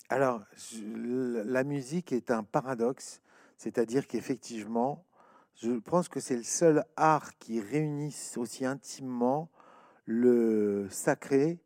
Alors, 0.10 0.42
la 0.82 1.66
musique 1.66 2.14
est 2.14 2.32
un 2.32 2.44
paradoxe, 2.44 3.22
c'est-à-dire 3.58 4.08
qu'effectivement, 4.08 5.04
je 5.58 5.72
pense 5.72 6.08
que 6.08 6.20
c'est 6.20 6.36
le 6.36 6.44
seul 6.44 6.84
art 6.96 7.38
qui 7.40 7.60
réunisse 7.60 8.38
aussi 8.38 8.66
intimement 8.66 9.50
le 10.06 10.88
sacré 10.90 11.60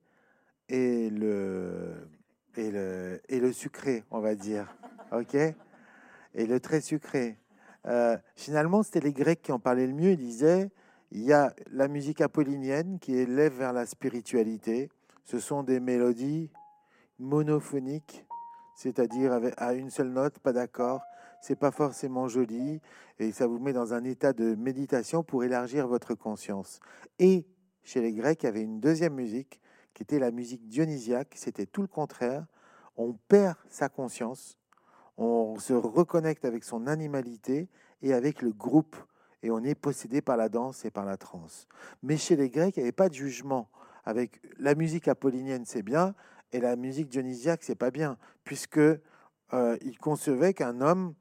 et 0.69 1.09
le, 1.09 2.07
et 2.55 2.71
le, 2.71 3.21
et 3.27 3.39
le 3.39 3.51
sucré, 3.51 4.05
on 4.09 4.19
va 4.19 4.35
dire. 4.35 4.73
OK? 5.11 5.35
Et 5.35 6.45
le 6.45 6.59
très 6.61 6.79
sucré. 6.79 7.37
Euh, 7.85 8.17
finalement, 8.35 8.81
c'était 8.81 9.01
les 9.01 9.11
Grecs 9.11 9.41
qui 9.41 9.51
en 9.51 9.59
parlaient 9.59 9.87
le 9.87 9.93
mieux. 9.93 10.11
Ils 10.11 10.17
disaient 10.17 10.71
il 11.11 11.23
y 11.23 11.33
a 11.33 11.53
la 11.71 11.89
musique 11.89 12.21
apollinienne 12.21 12.97
qui 12.99 13.15
élève 13.17 13.57
vers 13.57 13.73
la 13.73 13.85
spiritualité. 13.85 14.89
Ce 15.25 15.39
sont 15.39 15.63
des 15.63 15.81
mélodies 15.81 16.49
monophoniques, 17.19 18.25
c'est-à-dire 18.75 19.37
à 19.57 19.73
une 19.73 19.89
seule 19.89 20.09
note, 20.09 20.39
pas 20.39 20.53
d'accord. 20.53 21.01
C'est 21.41 21.55
pas 21.55 21.71
forcément 21.71 22.27
joli 22.27 22.79
et 23.17 23.31
ça 23.31 23.47
vous 23.47 23.57
met 23.57 23.73
dans 23.73 23.95
un 23.95 24.03
état 24.03 24.31
de 24.31 24.53
méditation 24.53 25.23
pour 25.23 25.43
élargir 25.43 25.87
votre 25.87 26.13
conscience. 26.13 26.79
Et 27.17 27.47
chez 27.83 27.99
les 27.99 28.13
Grecs, 28.13 28.43
il 28.43 28.45
y 28.45 28.49
avait 28.49 28.61
une 28.61 28.79
deuxième 28.79 29.15
musique 29.15 29.59
qui 29.95 30.03
était 30.03 30.19
la 30.19 30.29
musique 30.29 30.67
dionysiaque. 30.67 31.33
C'était 31.35 31.65
tout 31.65 31.81
le 31.81 31.87
contraire. 31.87 32.45
On 32.95 33.13
perd 33.13 33.55
sa 33.69 33.89
conscience, 33.89 34.59
on 35.17 35.57
se 35.57 35.73
reconnecte 35.73 36.45
avec 36.45 36.63
son 36.63 36.85
animalité 36.85 37.69
et 38.03 38.13
avec 38.13 38.43
le 38.43 38.51
groupe, 38.51 38.95
et 39.41 39.49
on 39.49 39.63
est 39.63 39.75
possédé 39.75 40.21
par 40.21 40.37
la 40.37 40.49
danse 40.49 40.85
et 40.85 40.91
par 40.91 41.05
la 41.05 41.17
transe. 41.17 41.67
Mais 42.03 42.17
chez 42.17 42.35
les 42.35 42.49
Grecs, 42.49 42.77
il 42.77 42.81
n'y 42.81 42.83
avait 42.83 42.91
pas 42.91 43.09
de 43.09 43.15
jugement. 43.15 43.69
Avec 44.05 44.41
la 44.59 44.75
musique 44.75 45.07
apollinienne, 45.07 45.65
c'est 45.65 45.81
bien, 45.81 46.13
et 46.51 46.59
la 46.59 46.75
musique 46.75 47.07
dionysiaque, 47.07 47.63
c'est 47.63 47.75
pas 47.75 47.91
bien, 47.91 48.17
puisque 48.43 48.77
euh, 48.77 49.77
il 49.81 49.97
concevait 49.97 50.53
qu'un 50.53 50.81
homme 50.81 51.15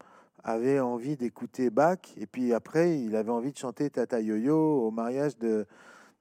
avait 0.45 0.81
envie 0.81 1.17
d'écouter 1.17 1.71
Bach, 1.71 1.99
et 2.17 2.27
puis 2.27 2.53
après, 2.53 2.99
il 2.99 3.17
avait 3.17 3.31
envie 3.31 3.53
de 3.53 3.59
chanter 3.59 3.91
Tata 3.91 4.21
Yo-Yo 4.21 4.57
au 4.57 4.91
mariage 4.91 5.37
de, 5.39 5.67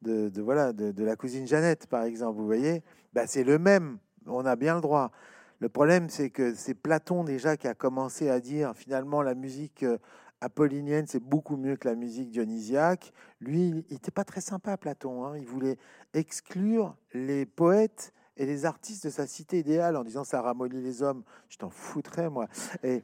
de, 0.02 0.42
voilà, 0.42 0.74
de, 0.74 1.04
la 1.04 1.16
cousine 1.16 1.48
Jeannette, 1.48 1.88
par 1.88 2.04
exemple, 2.04 2.38
vous 2.38 2.46
voyez, 2.46 2.84
bah, 3.14 3.28
c'est 3.28 3.44
le 3.44 3.60
même, 3.60 3.98
on 4.26 4.46
a 4.46 4.56
bien 4.56 4.76
le 4.76 4.82
droit. 4.82 5.12
Le 5.60 5.68
problème, 5.68 6.10
c'est 6.10 6.30
que 6.30 6.54
c'est 6.54 6.74
Platon 6.74 7.24
déjà 7.24 7.58
qui 7.58 7.68
a 7.68 7.74
commencé 7.74 8.30
à 8.30 8.40
dire 8.40 8.74
finalement 8.76 9.22
la 9.22 9.36
musique 9.36 9.84
euh, 9.84 9.98
apollinienne, 10.40 11.06
c'est 11.06 11.22
beaucoup 11.22 11.58
mieux 11.58 11.76
que 11.76 11.88
la 11.88 11.96
musique 11.96 12.30
dionysiaque. 12.30 13.12
Lui, 13.42 13.68
il 13.68 13.94
n'était 13.94 14.12
pas 14.12 14.24
très 14.24 14.40
sympa, 14.40 14.78
Platon. 14.78 15.26
Hein. 15.26 15.38
Il 15.38 15.46
voulait 15.46 15.78
exclure 16.14 16.96
les 17.14 17.46
poètes 17.46 18.14
et 18.38 18.46
les 18.46 18.66
artistes 18.66 19.04
de 19.04 19.10
sa 19.10 19.28
cité 19.28 19.60
idéale 19.60 19.98
en 19.98 20.06
disant 20.06 20.24
ça 20.24 20.42
ramollit 20.42 20.82
les 20.82 21.04
hommes. 21.04 21.24
Je 21.50 21.58
t'en 21.58 21.70
foutrais, 21.70 22.30
moi. 22.30 22.48
Et, 22.84 23.04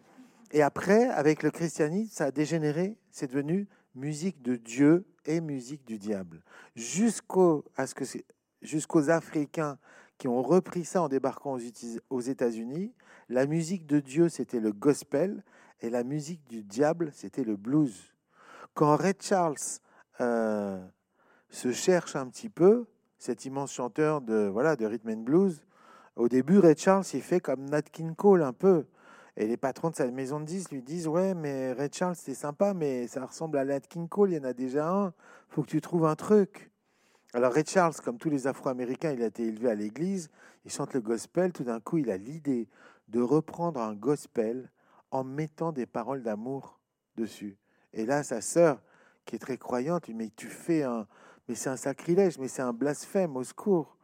et 0.55 0.61
après, 0.61 1.09
avec 1.09 1.43
le 1.43 1.51
christianisme, 1.51 2.11
ça 2.13 2.25
a 2.27 2.31
dégénéré. 2.31 2.97
C'est 3.11 3.27
devenu 3.27 3.67
musique 3.93 4.41
de 4.41 4.55
Dieu 4.55 5.05
et 5.25 5.41
musique 5.41 5.83
du 5.85 5.99
diable. 5.99 6.41
Jusqu'aux 6.77 7.65
Africains 9.09 9.77
qui 10.17 10.29
ont 10.29 10.41
repris 10.41 10.85
ça 10.85 11.01
en 11.01 11.09
débarquant 11.09 11.57
aux 12.09 12.21
États-Unis, 12.21 12.93
la 13.27 13.47
musique 13.47 13.85
de 13.85 13.99
Dieu, 13.99 14.29
c'était 14.29 14.61
le 14.61 14.71
gospel, 14.71 15.43
et 15.81 15.89
la 15.89 16.05
musique 16.05 16.47
du 16.47 16.63
diable, 16.63 17.11
c'était 17.13 17.43
le 17.43 17.57
blues. 17.57 18.15
Quand 18.75 18.95
Ray 18.95 19.15
Charles 19.19 19.57
euh, 20.21 20.81
se 21.49 21.73
cherche 21.73 22.15
un 22.15 22.27
petit 22.29 22.47
peu, 22.47 22.85
cet 23.17 23.43
immense 23.43 23.73
chanteur 23.73 24.21
de, 24.21 24.47
voilà, 24.47 24.77
de 24.77 24.85
rhythm 24.85 25.09
and 25.09 25.23
blues, 25.23 25.65
au 26.15 26.29
début, 26.29 26.59
Ray 26.59 26.77
Charles, 26.77 27.03
il 27.13 27.21
fait 27.21 27.41
comme 27.41 27.65
Nat 27.65 27.81
King 27.81 28.15
Cole 28.15 28.41
un 28.41 28.53
peu. 28.53 28.85
Et 29.37 29.47
les 29.47 29.57
patrons 29.57 29.89
de 29.89 29.95
sa 29.95 30.09
maison 30.09 30.39
de 30.39 30.45
disques 30.45 30.71
lui 30.71 30.81
disent 30.81 31.07
Ouais, 31.07 31.33
mais 31.33 31.73
Ray 31.73 31.89
Charles, 31.91 32.15
c'est 32.15 32.33
sympa, 32.33 32.73
mais 32.73 33.07
ça 33.07 33.25
ressemble 33.25 33.57
à 33.57 33.65
Nat 33.65 33.81
King 33.81 34.07
Cole, 34.07 34.31
il 34.31 34.37
y 34.37 34.39
en 34.39 34.45
a 34.45 34.53
déjà 34.53 34.89
un. 34.89 35.13
faut 35.49 35.61
que 35.61 35.67
tu 35.67 35.81
trouves 35.81 36.05
un 36.05 36.15
truc. 36.15 36.71
Alors, 37.33 37.51
Ray 37.51 37.65
Charles, 37.65 37.95
comme 38.03 38.17
tous 38.17 38.29
les 38.29 38.47
Afro-Américains, 38.47 39.11
il 39.11 39.21
a 39.21 39.25
été 39.25 39.43
élevé 39.43 39.69
à 39.69 39.75
l'église, 39.75 40.29
il 40.63 40.71
chante 40.71 40.93
le 40.93 41.01
gospel. 41.01 41.51
Tout 41.51 41.65
d'un 41.65 41.81
coup, 41.81 41.97
il 41.97 42.09
a 42.09 42.15
l'idée 42.15 42.69
de 43.09 43.19
reprendre 43.19 43.81
un 43.81 43.93
gospel 43.93 44.71
en 45.11 45.25
mettant 45.25 45.73
des 45.73 45.85
paroles 45.85 46.23
d'amour 46.23 46.79
dessus. 47.17 47.57
Et 47.93 48.05
là, 48.05 48.23
sa 48.23 48.39
sœur, 48.39 48.81
qui 49.25 49.35
est 49.35 49.39
très 49.39 49.57
croyante, 49.57 50.07
lui 50.07 50.13
dit 50.13 50.17
Mais 50.17 50.29
tu 50.33 50.47
fais 50.47 50.83
un. 50.83 51.07
Mais 51.47 51.55
c'est 51.55 51.69
un 51.69 51.77
sacrilège, 51.77 52.39
mais 52.39 52.47
c'est 52.47 52.61
un 52.61 52.73
blasphème, 52.73 53.35
au 53.35 53.43
secours. 53.43 53.97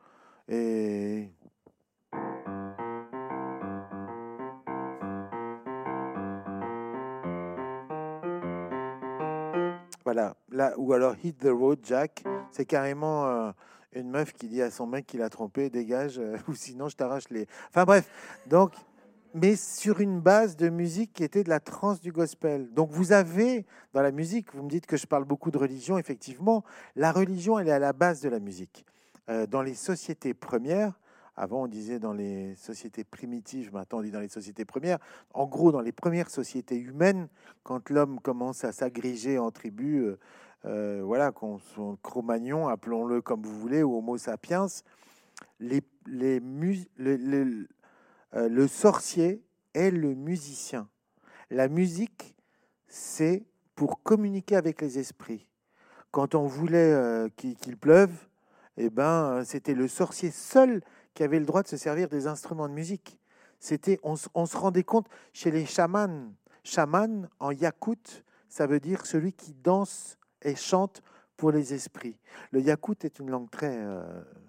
Et 0.49 1.29
Là, 10.13 10.35
ou 10.77 10.93
alors 10.93 11.15
Hit 11.23 11.39
the 11.39 11.49
Road 11.49 11.79
Jack, 11.83 12.23
c'est 12.51 12.65
carrément 12.65 13.25
euh, 13.25 13.51
une 13.93 14.09
meuf 14.09 14.33
qui 14.33 14.47
dit 14.47 14.61
à 14.61 14.71
son 14.71 14.87
mec 14.87 15.05
qu'il 15.05 15.21
a 15.21 15.29
trompé, 15.29 15.69
dégage, 15.69 16.19
euh, 16.19 16.37
ou 16.47 16.53
sinon 16.53 16.89
je 16.89 16.95
t'arrache 16.95 17.29
les. 17.29 17.47
Enfin 17.69 17.85
bref, 17.85 18.09
donc, 18.47 18.73
mais 19.33 19.55
sur 19.55 19.99
une 19.99 20.19
base 20.19 20.55
de 20.55 20.69
musique 20.69 21.13
qui 21.13 21.23
était 21.23 21.43
de 21.43 21.49
la 21.49 21.59
trance 21.59 22.01
du 22.01 22.11
gospel. 22.11 22.71
Donc 22.73 22.91
vous 22.91 23.11
avez 23.11 23.65
dans 23.93 24.01
la 24.01 24.11
musique, 24.11 24.53
vous 24.53 24.63
me 24.63 24.69
dites 24.69 24.85
que 24.85 24.97
je 24.97 25.07
parle 25.07 25.25
beaucoup 25.25 25.51
de 25.51 25.57
religion, 25.57 25.97
effectivement, 25.97 26.63
la 26.95 27.11
religion, 27.11 27.57
elle 27.59 27.67
est 27.67 27.71
à 27.71 27.79
la 27.79 27.93
base 27.93 28.21
de 28.21 28.29
la 28.29 28.39
musique. 28.39 28.85
Euh, 29.29 29.45
dans 29.45 29.61
les 29.61 29.75
sociétés 29.75 30.33
premières, 30.33 30.99
avant, 31.41 31.63
on 31.63 31.67
disait 31.67 31.97
dans 31.97 32.13
les 32.13 32.53
sociétés 32.53 33.03
primitives, 33.03 33.73
maintenant 33.73 33.97
on 33.97 34.01
dit 34.03 34.11
dans 34.11 34.19
les 34.19 34.27
sociétés 34.27 34.63
premières. 34.63 34.99
En 35.33 35.47
gros, 35.47 35.71
dans 35.71 35.81
les 35.81 35.91
premières 35.91 36.29
sociétés 36.29 36.77
humaines, 36.77 37.29
quand 37.63 37.89
l'homme 37.89 38.19
commence 38.19 38.63
à 38.63 38.71
s'agréger 38.71 39.39
en 39.39 39.49
tribus, 39.49 40.03
euh, 40.03 40.19
euh, 40.65 41.01
voilà, 41.03 41.31
qu'on 41.31 41.57
son 41.57 41.97
Cro-Magnon, 42.03 42.67
appelons-le 42.67 43.23
comme 43.23 43.41
vous 43.41 43.59
voulez, 43.59 43.81
ou 43.81 43.97
Homo 43.97 44.19
sapiens, 44.19 44.67
euh, 45.63 45.79
le 48.35 48.67
sorcier 48.67 49.41
est 49.73 49.89
le 49.89 50.13
musicien. 50.13 50.87
La 51.49 51.69
musique, 51.69 52.35
c'est 52.87 53.47
pour 53.73 54.03
communiquer 54.03 54.57
avec 54.57 54.79
les 54.79 54.99
esprits. 54.99 55.47
Quand 56.11 56.35
on 56.35 56.45
voulait 56.45 57.25
qu'il 57.35 57.77
pleuve, 57.77 58.11
eh 58.77 58.91
ben, 58.91 59.43
c'était 59.43 59.73
le 59.73 59.87
sorcier 59.87 60.29
seul 60.29 60.81
qui 61.13 61.23
avaient 61.23 61.39
le 61.39 61.45
droit 61.45 61.63
de 61.63 61.67
se 61.67 61.77
servir 61.77 62.07
des 62.07 62.27
instruments 62.27 62.67
de 62.67 62.73
musique. 62.73 63.19
C'était, 63.59 63.99
on, 64.03 64.15
se 64.15 64.57
rendait 64.57 64.83
compte 64.83 65.07
chez 65.33 65.51
les 65.51 65.65
chamans. 65.65 66.33
Chaman 66.63 67.27
en 67.39 67.51
yakout, 67.51 68.23
ça 68.47 68.67
veut 68.67 68.79
dire 68.79 69.05
celui 69.05 69.33
qui 69.33 69.53
danse 69.53 70.17
et 70.41 70.55
chante 70.55 71.01
pour 71.37 71.51
les 71.51 71.73
esprits. 71.73 72.19
Le 72.51 72.61
yakout 72.61 73.03
est 73.03 73.19
une 73.19 73.31
langue 73.31 73.49
très 73.49 73.75
euh, 73.75 74.03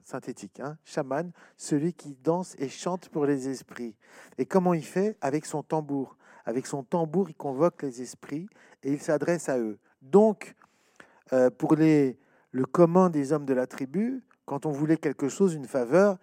synthétique. 0.04 0.60
Hein 0.60 0.76
Chaman, 0.84 1.32
celui 1.56 1.94
qui 1.94 2.16
danse 2.22 2.54
et 2.58 2.68
chante 2.68 3.08
pour 3.08 3.24
les 3.24 3.48
esprits. 3.48 3.96
Et 4.36 4.46
comment 4.46 4.74
il 4.74 4.84
fait? 4.84 5.16
Avec 5.20 5.46
son 5.46 5.62
tambour. 5.62 6.16
Avec 6.44 6.66
son 6.66 6.82
tambour, 6.82 7.30
il 7.30 7.34
convoque 7.34 7.82
les 7.82 8.02
esprits 8.02 8.46
et 8.82 8.92
il 8.92 9.00
s'adresse 9.00 9.48
à 9.48 9.58
eux. 9.58 9.78
Donc, 10.02 10.54
euh, 11.32 11.50
pour 11.50 11.76
les, 11.76 12.18
le 12.50 12.64
commun 12.64 13.10
des 13.10 13.32
hommes 13.32 13.46
de 13.46 13.54
la 13.54 13.66
tribu, 13.66 14.22
quand 14.44 14.66
on 14.66 14.70
voulait 14.70 14.96
quelque 14.96 15.28
chose, 15.28 15.54
une 15.54 15.66
faveur, 15.66 16.18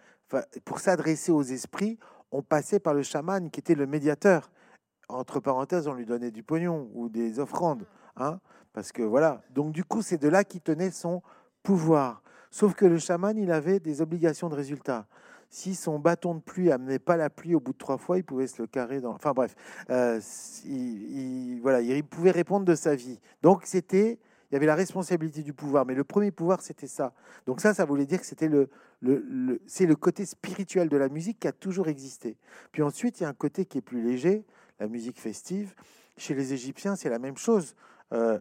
pour 0.65 0.79
s'adresser 0.79 1.31
aux 1.31 1.43
esprits, 1.43 1.97
on 2.31 2.41
passait 2.41 2.79
par 2.79 2.93
le 2.93 3.03
chaman 3.03 3.49
qui 3.49 3.59
était 3.59 3.75
le 3.75 3.87
médiateur. 3.87 4.51
Entre 5.07 5.39
parenthèses, 5.39 5.87
on 5.87 5.93
lui 5.93 6.05
donnait 6.05 6.31
du 6.31 6.43
pognon 6.43 6.89
ou 6.93 7.09
des 7.09 7.39
offrandes. 7.39 7.85
Hein, 8.15 8.39
parce 8.73 8.91
que 8.91 9.01
voilà. 9.01 9.41
Donc, 9.51 9.71
du 9.71 9.83
coup, 9.83 10.01
c'est 10.01 10.17
de 10.17 10.27
là 10.27 10.43
qu'il 10.43 10.61
tenait 10.61 10.91
son 10.91 11.21
pouvoir. 11.63 12.21
Sauf 12.51 12.73
que 12.73 12.85
le 12.85 12.99
chaman, 12.99 13.37
il 13.37 13.51
avait 13.51 13.79
des 13.79 14.01
obligations 14.01 14.49
de 14.49 14.55
résultat. 14.55 15.07
Si 15.51 15.73
son 15.73 15.97
bâton 15.97 16.35
de 16.35 16.41
pluie 16.41 16.71
amenait 16.71 16.99
pas 16.99 17.17
la 17.17 17.31
pluie 17.31 17.55
au 17.55 17.59
bout 17.59 17.73
de 17.73 17.77
trois 17.77 17.97
fois, 17.97 18.17
il 18.17 18.23
pouvait 18.23 18.45
se 18.45 18.61
le 18.61 18.67
carrer 18.67 19.01
dans. 19.01 19.13
Enfin 19.13 19.33
bref, 19.33 19.55
euh, 19.89 20.19
il, 20.65 21.59
voilà, 21.61 21.81
il 21.81 22.03
pouvait 22.03 22.29
répondre 22.29 22.65
de 22.65 22.75
sa 22.75 22.95
vie. 22.95 23.19
Donc 23.41 23.61
c'était, 23.65 24.19
il 24.49 24.55
y 24.55 24.57
avait 24.57 24.65
la 24.65 24.75
responsabilité 24.75 25.43
du 25.43 25.53
pouvoir, 25.53 25.85
mais 25.85 25.93
le 25.93 26.03
premier 26.03 26.31
pouvoir 26.31 26.61
c'était 26.61 26.87
ça. 26.87 27.13
Donc 27.45 27.61
ça, 27.61 27.73
ça 27.73 27.85
voulait 27.85 28.05
dire 28.05 28.19
que 28.19 28.25
c'était 28.25 28.47
le, 28.47 28.69
le, 29.01 29.61
c'est 29.67 29.85
le 29.85 29.95
côté 29.95 30.25
spirituel 30.25 30.89
de 30.89 30.97
la 30.97 31.09
musique 31.09 31.39
qui 31.39 31.47
a 31.47 31.51
toujours 31.51 31.87
existé. 31.87 32.37
Puis 32.71 32.81
ensuite, 32.81 33.19
il 33.19 33.23
y 33.23 33.25
a 33.25 33.29
un 33.29 33.33
côté 33.33 33.65
qui 33.65 33.77
est 33.77 33.81
plus 33.81 34.01
léger, 34.01 34.45
la 34.79 34.87
musique 34.87 35.19
festive. 35.19 35.75
Chez 36.17 36.33
les 36.33 36.53
Égyptiens, 36.53 36.95
c'est 36.95 37.09
la 37.09 37.19
même 37.19 37.37
chose. 37.37 37.75
Euh, 38.13 38.39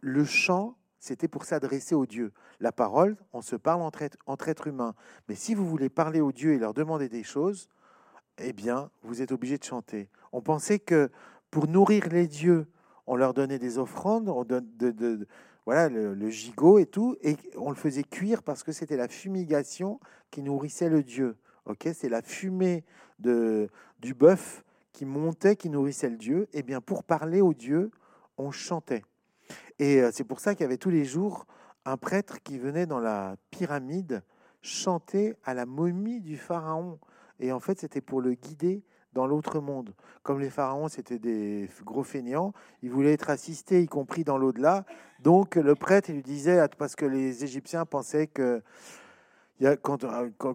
le 0.00 0.24
chant, 0.24 0.76
c'était 0.98 1.28
pour 1.28 1.44
s'adresser 1.44 1.94
aux 1.94 2.06
dieux. 2.06 2.32
La 2.58 2.72
parole, 2.72 3.16
on 3.32 3.42
se 3.42 3.54
parle 3.54 3.82
entre, 3.82 4.02
entre 4.26 4.48
êtres 4.48 4.66
humains. 4.66 4.94
Mais 5.28 5.34
si 5.34 5.54
vous 5.54 5.66
voulez 5.66 5.88
parler 5.88 6.20
aux 6.20 6.32
dieux 6.32 6.54
et 6.54 6.58
leur 6.58 6.74
demander 6.74 7.08
des 7.08 7.22
choses, 7.22 7.68
eh 8.38 8.52
bien, 8.52 8.90
vous 9.02 9.22
êtes 9.22 9.32
obligé 9.32 9.58
de 9.58 9.64
chanter. 9.64 10.10
On 10.32 10.42
pensait 10.42 10.78
que 10.78 11.10
pour 11.50 11.68
nourrir 11.68 12.08
les 12.08 12.26
dieux, 12.26 12.66
on 13.06 13.16
leur 13.16 13.34
donnait 13.34 13.58
des 13.58 13.78
offrandes, 13.78 14.28
on 14.28 14.44
de, 14.44 15.26
voilà, 15.64 15.88
le, 15.88 16.30
gigot 16.30 16.78
et 16.78 16.86
tout, 16.86 17.16
et 17.22 17.36
on 17.56 17.70
le 17.70 17.76
faisait 17.76 18.04
cuire 18.04 18.42
parce 18.42 18.62
que 18.62 18.72
c'était 18.72 18.96
la 18.96 19.08
fumigation 19.08 20.00
qui 20.30 20.42
nourrissait 20.42 20.88
le 20.88 21.02
dieu. 21.02 21.36
Ok, 21.64 21.88
c'est 21.94 22.08
la 22.08 22.22
fumée 22.22 22.84
de, 23.18 23.68
du 24.00 24.14
bœuf 24.14 24.64
qui 24.92 25.04
montait, 25.04 25.56
qui 25.56 25.68
nourrissait 25.68 26.08
le 26.08 26.16
dieu. 26.16 26.48
Eh 26.52 26.62
bien, 26.62 26.80
pour 26.80 27.02
parler 27.02 27.40
au 27.40 27.54
dieu, 27.54 27.90
on 28.38 28.50
chantait. 28.50 29.02
Et 29.78 30.00
euh, 30.00 30.10
c'est 30.12 30.24
pour 30.24 30.40
ça 30.40 30.54
qu'il 30.54 30.62
y 30.62 30.64
avait 30.64 30.78
tous 30.78 30.90
les 30.90 31.04
jours 31.04 31.46
un 31.84 31.96
prêtre 31.96 32.42
qui 32.42 32.58
venait 32.58 32.86
dans 32.86 33.00
la 33.00 33.36
pyramide 33.50 34.22
chanter 34.62 35.34
à 35.44 35.54
la 35.54 35.66
momie 35.66 36.20
du 36.20 36.36
pharaon. 36.36 36.98
Et 37.38 37.52
en 37.52 37.60
fait, 37.60 37.78
c'était 37.78 38.00
pour 38.00 38.20
le 38.20 38.34
guider 38.34 38.82
dans 39.16 39.26
l'autre 39.26 39.60
monde. 39.60 39.94
Comme 40.22 40.40
les 40.40 40.50
pharaons, 40.50 40.88
c'était 40.88 41.18
des 41.18 41.70
gros 41.84 42.02
feignants, 42.02 42.52
ils 42.82 42.90
voulaient 42.90 43.14
être 43.14 43.30
assistés, 43.30 43.82
y 43.82 43.86
compris 43.86 44.24
dans 44.24 44.36
l'au-delà. 44.36 44.84
Donc 45.20 45.56
le 45.56 45.74
prêtre, 45.74 46.12
lui 46.12 46.22
disait, 46.22 46.62
parce 46.76 46.96
que 46.96 47.06
les 47.06 47.42
Égyptiens 47.42 47.86
pensaient 47.86 48.26
que, 48.26 48.62
quand, 49.82 50.04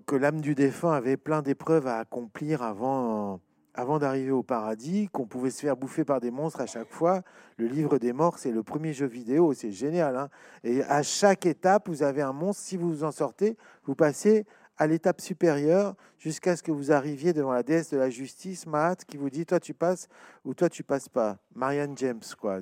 que 0.05 0.16
l'âme 0.16 0.41
du 0.41 0.53
défunt 0.53 0.93
avait 0.93 1.18
plein 1.18 1.41
d'épreuves 1.41 1.88
à 1.88 1.97
accomplir 1.97 2.62
avant 2.62 3.41
avant 3.74 3.99
d'arriver 3.99 4.32
au 4.32 4.43
paradis, 4.43 5.07
qu'on 5.14 5.26
pouvait 5.26 5.49
se 5.49 5.62
faire 5.62 5.78
bouffer 5.78 6.03
par 6.03 6.20
des 6.20 6.30
monstres 6.30 6.59
à 6.59 6.66
chaque 6.66 6.89
fois. 6.89 7.22
Le 7.57 7.68
livre 7.68 7.99
des 7.99 8.12
morts, 8.12 8.38
c'est 8.38 8.51
le 8.51 8.64
premier 8.64 8.91
jeu 8.91 9.05
vidéo, 9.05 9.53
c'est 9.53 9.72
génial. 9.72 10.18
Hein. 10.18 10.30
et 10.64 10.84
à 10.84 11.03
chaque 11.03 11.45
étape, 11.45 11.88
vous 11.88 12.03
avez 12.03 12.22
un 12.22 12.34
monstre. 12.34 12.64
Si 12.64 12.76
vous 12.76 12.89
vous 12.89 13.03
en 13.05 13.12
sortez, 13.12 13.57
vous 13.86 13.95
passez 13.95 14.45
à 14.78 14.88
l'étape 14.88 15.22
supérieure 15.22 15.96
jusqu'à 16.18 16.56
ce 16.56 16.64
que 16.64 16.72
vous 16.72 16.92
arriviez 16.92 17.34
devant 17.34 17.52
la 17.52 17.64
déesse 17.64 17.90
de 17.92 17.98
la 17.98 18.10
justice, 18.10 18.66
Mahat, 18.66 18.96
qui 19.08 19.18
vous 19.18 19.30
dit 19.30 19.46
toi 19.46 19.60
tu 19.60 19.74
passes 19.74 20.08
ou 20.46 20.54
toi 20.54 20.70
tu 20.70 20.84
passes 20.84 21.10
pas. 21.10 21.38
Marianne 21.56 21.98
James, 21.98 22.22
quoi. 22.40 22.60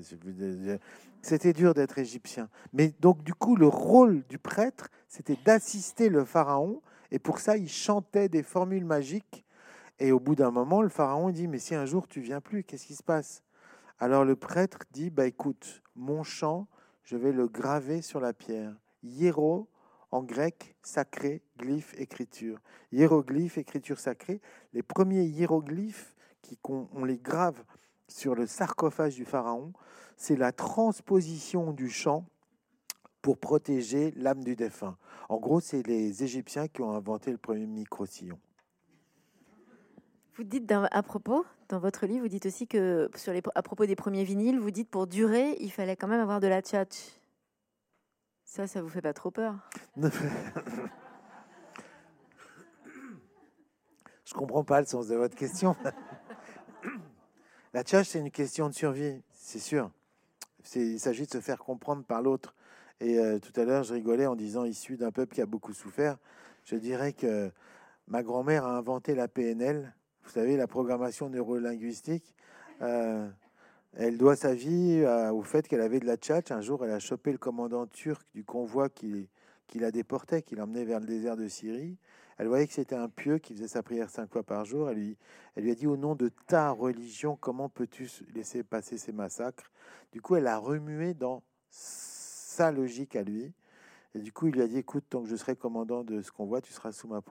C'était 1.21 1.53
dur 1.53 1.73
d'être 1.73 1.97
égyptien. 1.97 2.49
Mais 2.73 2.93
donc 2.99 3.23
du 3.23 3.33
coup, 3.33 3.55
le 3.55 3.67
rôle 3.67 4.23
du 4.27 4.37
prêtre, 4.37 4.89
c'était 5.07 5.37
d'assister 5.45 6.09
le 6.09 6.25
pharaon. 6.25 6.81
Et 7.11 7.19
pour 7.19 7.39
ça, 7.39 7.57
il 7.57 7.69
chantait 7.69 8.29
des 8.29 8.43
formules 8.43 8.85
magiques 8.85 9.45
et 9.99 10.11
au 10.13 10.19
bout 10.19 10.35
d'un 10.35 10.51
moment, 10.51 10.81
le 10.81 10.89
pharaon 10.89 11.29
dit, 11.29 11.47
mais 11.47 11.59
si 11.59 11.75
un 11.75 11.85
jour 11.85 12.07
tu 12.07 12.21
viens 12.21 12.39
plus, 12.39 12.63
qu'est-ce 12.63 12.85
qui 12.85 12.95
se 12.95 13.03
passe? 13.03 13.43
Alors 13.99 14.23
le 14.23 14.37
prêtre 14.37 14.79
dit, 14.91 15.09
bah 15.09 15.25
écoute, 15.25 15.83
mon 15.95 16.23
chant, 16.23 16.67
je 17.03 17.17
vais 17.17 17.33
le 17.33 17.47
graver 17.47 18.01
sur 18.01 18.21
la 18.21 18.31
pierre. 18.31 18.73
Hiéro, 19.03 19.67
en 20.11 20.23
grec, 20.23 20.77
sacré, 20.81 21.41
glyphe, 21.59 21.93
écriture. 21.97 22.59
Hiéroglyphe, 22.91 23.57
écriture 23.57 23.99
sacrée. 23.99 24.41
Les 24.73 24.81
premiers 24.81 25.23
hiéroglyphes, 25.23 26.15
qui, 26.41 26.57
on, 26.67 27.03
les 27.03 27.17
grave 27.17 27.63
sur 28.07 28.33
le 28.33 28.47
sarcophage 28.47 29.15
du 29.15 29.25
pharaon, 29.25 29.73
c'est 30.17 30.35
la 30.35 30.51
transposition 30.51 31.73
du 31.73 31.89
chant 31.89 32.25
pour 33.21 33.37
protéger 33.37 34.11
l'âme 34.15 34.43
du 34.43 34.55
défunt. 34.55 34.97
En 35.27 35.37
gros, 35.37 35.59
c'est 35.59 35.85
les 35.85 36.23
Égyptiens 36.23 36.67
qui 36.67 36.81
ont 36.81 36.91
inventé 36.91 37.31
le 37.31 37.37
premier 37.37 37.67
micro-sillon. 37.67 38.39
Vous 40.35 40.45
dites 40.45 40.71
à 40.71 41.03
propos, 41.03 41.45
dans 41.67 41.79
votre 41.79 42.05
livre, 42.05 42.21
vous 42.21 42.29
dites 42.29 42.45
aussi 42.45 42.65
que 42.65 43.09
sur 43.15 43.33
les, 43.33 43.41
à 43.55 43.61
propos 43.61 43.85
des 43.85 43.97
premiers 43.97 44.23
vinyles, 44.23 44.57
vous 44.57 44.71
dites 44.71 44.89
pour 44.89 45.05
durer, 45.05 45.57
il 45.59 45.69
fallait 45.69 45.97
quand 45.97 46.07
même 46.07 46.21
avoir 46.21 46.39
de 46.39 46.47
la 46.47 46.61
tchatch. 46.61 47.19
Ça, 48.45 48.65
ça 48.65 48.81
vous 48.81 48.89
fait 48.89 49.01
pas 49.01 49.13
trop 49.13 49.31
peur 49.31 49.55
Je 54.29 54.33
comprends 54.35 54.63
pas 54.63 54.79
le 54.79 54.85
sens 54.85 55.07
de 55.07 55.15
votre 55.15 55.35
question. 55.35 55.75
la 57.73 57.83
tchatch, 57.83 58.09
c'est 58.09 58.19
une 58.19 58.31
question 58.31 58.69
de 58.69 58.73
survie, 58.73 59.21
c'est 59.33 59.59
sûr. 59.59 59.89
Il 60.75 60.99
s'agit 60.99 61.25
de 61.25 61.31
se 61.31 61.41
faire 61.41 61.57
comprendre 61.59 62.03
par 62.03 62.21
l'autre. 62.21 62.55
Et 62.99 63.17
euh, 63.17 63.39
tout 63.39 63.57
à 63.59 63.65
l'heure, 63.65 63.83
je 63.83 63.93
rigolais 63.93 64.27
en 64.27 64.35
disant 64.35 64.65
issu 64.65 64.97
d'un 64.97 65.11
peuple 65.11 65.33
qui 65.33 65.41
a 65.41 65.45
beaucoup 65.45 65.73
souffert. 65.73 66.17
Je 66.63 66.75
dirais 66.75 67.13
que 67.13 67.51
ma 68.07 68.21
grand-mère 68.21 68.65
a 68.65 68.77
inventé 68.77 69.15
la 69.15 69.27
PNL 69.27 69.93
vous 70.29 70.35
savez, 70.35 70.57
la 70.57 70.67
programmation 70.67 71.27
neurolinguistique, 71.27 72.35
euh, 72.83 73.27
elle 73.97 74.19
doit 74.19 74.35
sa 74.35 74.53
vie 74.53 75.01
euh, 75.03 75.31
au 75.31 75.41
fait 75.41 75.67
qu'elle 75.67 75.81
avait 75.81 75.99
de 75.99 76.05
la 76.05 76.17
tchatch. 76.17 76.51
Un 76.51 76.61
jour, 76.61 76.85
elle 76.85 76.91
a 76.91 76.99
chopé 76.99 77.31
le 77.31 77.39
commandant 77.39 77.87
turc 77.87 78.21
du 78.35 78.43
convoi 78.43 78.89
qui, 78.89 79.27
qui 79.65 79.79
la 79.79 79.89
déportait, 79.89 80.43
qui 80.43 80.55
l'emmenait 80.55 80.85
vers 80.85 80.99
le 80.99 81.07
désert 81.07 81.35
de 81.35 81.47
Syrie. 81.47 81.97
Elle 82.39 82.47
voyait 82.47 82.65
que 82.67 82.73
c'était 82.73 82.95
un 82.95 83.09
pieux 83.09 83.37
qui 83.37 83.53
faisait 83.53 83.67
sa 83.67 83.83
prière 83.83 84.09
cinq 84.09 84.31
fois 84.31 84.43
par 84.43 84.63
jour. 84.63 84.89
Elle 84.89 84.97
lui, 84.97 85.17
elle 85.55 85.65
lui 85.65 85.71
a 85.71 85.75
dit 85.75 85.87
Au 85.87 85.97
nom 85.97 86.15
de 86.15 86.29
ta 86.47 86.71
religion, 86.71 87.35
comment 87.35 87.67
peux-tu 87.67 88.09
laisser 88.33 88.63
passer 88.63 88.97
ces 88.97 89.11
massacres? 89.11 89.69
Du 90.13 90.21
coup, 90.21 90.37
elle 90.37 90.47
a 90.47 90.57
remué 90.57 91.13
dans 91.13 91.43
sa 91.69 92.71
logique 92.71 93.17
à 93.17 93.23
lui. 93.23 93.53
Et 94.15 94.19
du 94.19 94.31
coup, 94.31 94.47
il 94.47 94.53
lui 94.53 94.61
a 94.61 94.67
dit 94.67 94.77
Écoute, 94.77 95.03
tant 95.09 95.21
que 95.21 95.27
je 95.27 95.35
serai 95.35 95.57
commandant 95.57 96.05
de 96.05 96.21
ce 96.21 96.31
convoi, 96.31 96.61
tu 96.61 96.71
seras 96.71 96.93
sous 96.93 97.09
ma 97.09 97.21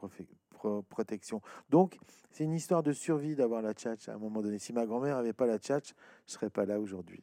protection. 0.90 1.40
Donc, 1.70 1.98
c'est 2.30 2.44
une 2.44 2.52
histoire 2.52 2.82
de 2.82 2.92
survie 2.92 3.34
d'avoir 3.34 3.62
la 3.62 3.72
tchatch 3.72 4.10
à 4.10 4.14
un 4.14 4.18
moment 4.18 4.42
donné. 4.42 4.58
Si 4.58 4.74
ma 4.74 4.84
grand-mère 4.84 5.16
n'avait 5.16 5.32
pas 5.32 5.46
la 5.46 5.58
tchatch, 5.58 5.94
je 6.26 6.32
ne 6.32 6.34
serais 6.34 6.50
pas 6.50 6.66
là 6.66 6.78
aujourd'hui. 6.78 7.22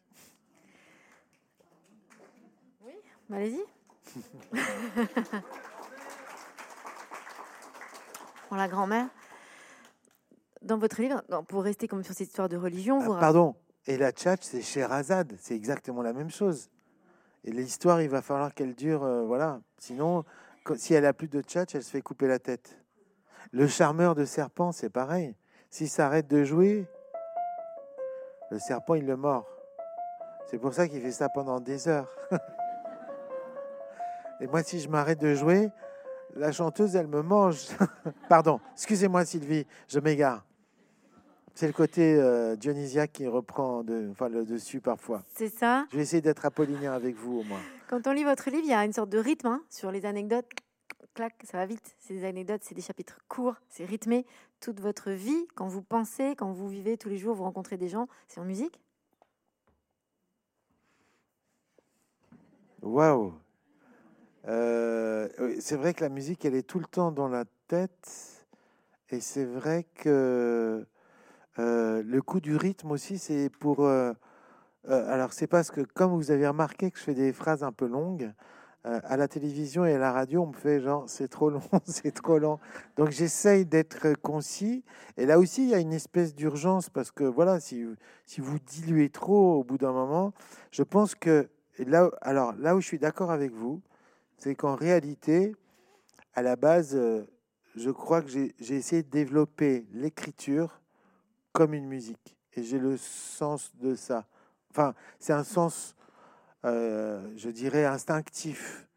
Oui, 2.83 2.93
allez-y. 3.29 3.63
pour 8.47 8.57
la 8.57 8.67
grand-mère. 8.67 9.07
Dans 10.61 10.77
votre 10.77 11.01
livre, 11.01 11.23
pour 11.47 11.63
rester 11.63 11.87
comme 11.87 12.03
sur 12.03 12.13
cette 12.13 12.27
histoire 12.27 12.49
de 12.49 12.57
religion, 12.57 12.99
vous... 12.99 13.13
Ah, 13.13 13.19
pardon, 13.19 13.55
et 13.87 13.97
la 13.97 14.11
tchatch, 14.11 14.41
c'est 14.41 14.61
Sherazade, 14.61 15.35
c'est 15.39 15.55
exactement 15.55 16.01
la 16.01 16.13
même 16.13 16.31
chose. 16.31 16.69
Et 17.43 17.51
l'histoire, 17.51 18.01
il 18.01 18.09
va 18.09 18.23
falloir 18.23 18.53
qu'elle 18.53 18.73
dure, 18.73 19.03
euh, 19.03 19.23
voilà. 19.23 19.59
Sinon, 19.77 20.25
si 20.75 20.95
elle 20.95 21.05
a 21.05 21.13
plus 21.13 21.27
de 21.27 21.41
tchatch, 21.41 21.75
elle 21.75 21.83
se 21.83 21.91
fait 21.91 22.01
couper 22.01 22.27
la 22.27 22.39
tête. 22.39 22.79
Le 23.51 23.67
charmeur 23.67 24.15
de 24.15 24.25
serpent, 24.25 24.71
c'est 24.71 24.89
pareil. 24.89 25.35
S'il 25.69 25.89
s'arrête 25.89 26.27
de 26.27 26.43
jouer, 26.43 26.87
le 28.49 28.57
serpent, 28.57 28.95
il 28.95 29.05
le 29.05 29.15
mord. 29.15 29.45
C'est 30.49 30.57
pour 30.57 30.73
ça 30.73 30.87
qu'il 30.87 31.01
fait 31.01 31.11
ça 31.11 31.29
pendant 31.29 31.59
des 31.59 31.87
heures. 31.87 32.09
Et 34.41 34.47
moi, 34.47 34.63
si 34.63 34.79
je 34.79 34.89
m'arrête 34.89 35.19
de 35.19 35.35
jouer, 35.35 35.69
la 36.36 36.51
chanteuse, 36.51 36.95
elle 36.95 37.07
me 37.07 37.21
mange. 37.21 37.67
Pardon, 38.29 38.59
excusez-moi 38.73 39.25
Sylvie, 39.25 39.65
je 39.88 39.99
m'égare. 39.99 40.45
C'est 41.53 41.67
le 41.67 41.73
côté 41.73 42.15
euh, 42.15 42.57
dionysiaque 42.57 43.13
qui 43.13 43.27
reprend 43.27 43.83
de, 43.83 44.09
enfin, 44.11 44.27
le 44.27 44.45
dessus 44.45 44.81
parfois. 44.81 45.23
C'est 45.33 45.47
ça. 45.47 45.86
Je 45.91 45.95
vais 45.95 46.03
essayer 46.03 46.21
d'être 46.21 46.45
apollinaire 46.45 46.91
avec 46.91 47.15
vous 47.15 47.39
au 47.39 47.43
moins. 47.43 47.61
Quand 47.88 48.07
on 48.07 48.11
lit 48.11 48.25
votre 48.25 48.49
livre, 48.49 48.63
il 48.65 48.71
y 48.71 48.73
a 48.73 48.83
une 48.83 48.91
sorte 48.91 49.09
de 49.09 49.19
rythme 49.19 49.47
hein, 49.47 49.61
sur 49.69 49.89
les 49.91 50.05
anecdotes 50.05 50.47
clac, 51.15 51.33
ça 51.43 51.57
va 51.57 51.65
vite. 51.65 51.95
C'est 51.99 52.13
des 52.13 52.25
anecdotes, 52.25 52.61
c'est 52.63 52.75
des 52.75 52.81
chapitres 52.81 53.19
courts, 53.27 53.55
c'est 53.69 53.86
rythmé. 53.86 54.25
Toute 54.59 54.79
votre 54.79 55.09
vie, 55.11 55.47
quand 55.55 55.67
vous 55.67 55.81
pensez, 55.81 56.36
quand 56.36 56.51
vous 56.51 56.69
vivez 56.69 56.97
tous 56.97 57.09
les 57.09 57.17
jours, 57.17 57.36
vous 57.36 57.43
rencontrez 57.43 57.77
des 57.77 57.88
gens, 57.88 58.07
c'est 58.27 58.39
en 58.39 58.45
musique? 58.45 58.79
Waouh 62.81 63.33
euh, 64.47 65.27
C'est 65.59 65.75
vrai 65.75 65.93
que 65.93 66.03
la 66.03 66.09
musique, 66.09 66.45
elle 66.45 66.55
est 66.55 66.67
tout 66.67 66.79
le 66.79 66.85
temps 66.85 67.11
dans 67.11 67.27
la 67.27 67.45
tête. 67.67 68.45
Et 69.09 69.19
c'est 69.19 69.45
vrai 69.45 69.85
que 69.95 70.85
euh, 71.59 72.03
le 72.03 72.21
coup 72.21 72.39
du 72.39 72.55
rythme 72.55 72.91
aussi, 72.91 73.17
c'est 73.17 73.49
pour... 73.49 73.85
Euh, 73.85 74.13
alors, 74.87 75.33
c'est 75.33 75.47
parce 75.47 75.71
que, 75.71 75.81
comme 75.81 76.11
vous 76.11 76.31
avez 76.31 76.47
remarqué 76.47 76.91
que 76.91 76.99
je 76.99 77.03
fais 77.03 77.15
des 77.15 77.33
phrases 77.33 77.63
un 77.63 77.71
peu 77.71 77.87
longues, 77.87 78.31
à 78.83 79.17
la 79.17 79.27
télévision 79.27 79.83
et 79.83 79.95
à 79.95 79.97
la 79.97 80.11
radio, 80.11 80.43
on 80.43 80.47
me 80.49 80.53
fait 80.53 80.79
genre 80.79 81.05
c'est 81.07 81.27
trop 81.27 81.49
long, 81.49 81.63
c'est 81.85 82.11
trop 82.11 82.37
long. 82.37 82.59
Donc 82.97 83.09
j'essaye 83.09 83.65
d'être 83.65 84.13
concis. 84.21 84.83
Et 85.17 85.25
là 85.25 85.39
aussi, 85.39 85.63
il 85.63 85.69
y 85.69 85.73
a 85.73 85.79
une 85.79 85.91
espèce 85.91 86.35
d'urgence 86.35 86.91
parce 86.91 87.09
que 87.09 87.23
voilà, 87.23 87.59
si, 87.59 87.83
si 88.27 88.41
vous 88.41 88.59
diluez 88.59 89.09
trop 89.09 89.55
au 89.55 89.63
bout 89.63 89.79
d'un 89.79 89.91
moment, 89.91 90.33
je 90.69 90.83
pense 90.83 91.15
que 91.15 91.49
là, 91.79 92.11
alors 92.21 92.53
là 92.59 92.75
où 92.75 92.79
je 92.79 92.85
suis 92.85 92.99
d'accord 92.99 93.31
avec 93.31 93.51
vous, 93.51 93.81
c'est 94.38 94.55
qu'en 94.55 94.75
réalité, 94.75 95.55
à 96.33 96.41
la 96.41 96.55
base, 96.55 96.95
euh, 96.95 97.25
je 97.75 97.89
crois 97.89 98.21
que 98.21 98.29
j'ai 98.29 98.53
essayé 98.59 99.03
de 99.03 99.09
développer 99.09 99.86
l'écriture 99.93 100.81
comme 101.51 101.73
une 101.73 101.88
musique. 101.88 102.38
Et 102.53 102.63
j'ai 102.63 102.79
le 102.79 102.97
sens 102.97 103.75
de 103.77 103.95
ça. 103.95 104.27
Enfin, 104.71 104.93
c'est 105.19 105.33
un 105.33 105.43
sens, 105.43 105.95
euh, 106.65 107.25
je 107.38 107.49
dirais, 107.49 107.86
instinctif. 107.86 108.88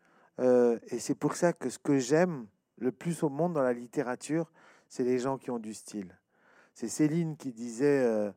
Euh, 0.41 0.78
et 0.89 0.99
c'est 0.99 1.14
pour 1.14 1.34
ça 1.34 1.53
que 1.53 1.70
ce 1.70 1.78
que 1.78 1.99
j'aime 1.99 2.47
le 2.78 2.93
plus 2.93 3.22
au 3.22 3.28
monde 3.28 3.55
dans 3.55 3.62
la 3.62 3.72
littérature, 3.72 4.53
c'est 4.89 5.05
les 5.05 5.18
gens 5.18 5.39
qui 5.39 5.51
ont 5.51 5.59
du 5.59 5.74
style. 5.74 6.16
C'est 6.74 6.89
Céline 6.89 7.36
qui 7.36 7.53
disait, 7.53 8.32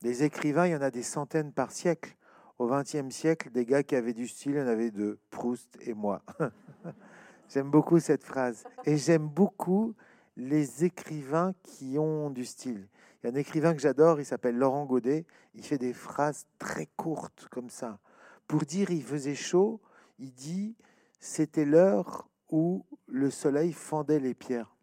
les 0.00 0.22
écrivains, 0.22 0.66
il 0.66 0.72
y 0.72 0.76
en 0.76 0.80
a 0.80 0.90
des 0.90 1.02
centaines 1.02 1.52
par 1.52 1.70
siècle. 1.70 2.16
Au 2.58 2.68
XXe 2.68 3.10
siècle, 3.10 3.50
des 3.50 3.64
gars 3.64 3.82
qui 3.82 3.96
avaient 3.96 4.12
du 4.12 4.28
style, 4.28 4.52
il 4.52 4.58
y 4.58 4.62
en 4.62 4.66
avait 4.68 4.90
deux, 4.90 5.18
Proust 5.30 5.76
et 5.80 5.92
moi. 5.92 6.22
j'aime 7.48 7.70
beaucoup 7.70 7.98
cette 7.98 8.22
phrase. 8.22 8.64
Et 8.84 8.96
j'aime 8.96 9.26
beaucoup 9.26 9.94
les 10.36 10.84
écrivains 10.84 11.54
qui 11.62 11.98
ont 11.98 12.30
du 12.30 12.44
style. 12.44 12.88
Il 13.22 13.26
y 13.26 13.30
a 13.30 13.32
un 13.32 13.36
écrivain 13.36 13.74
que 13.74 13.80
j'adore, 13.80 14.20
il 14.20 14.24
s'appelle 14.24 14.56
Laurent 14.56 14.84
Godet. 14.84 15.24
Il 15.54 15.64
fait 15.64 15.78
des 15.78 15.92
phrases 15.92 16.46
très 16.58 16.86
courtes 16.96 17.48
comme 17.50 17.70
ça. 17.70 17.98
Pour 18.46 18.60
dire 18.60 18.90
il 18.90 19.02
faisait 19.02 19.34
chaud, 19.34 19.80
il 20.18 20.32
dit 20.32 20.76
c'était 21.18 21.64
l'heure 21.64 22.28
où 22.50 22.84
le 23.06 23.30
soleil 23.30 23.72
fendait 23.72 24.20
les 24.20 24.34
pierres. 24.34 24.76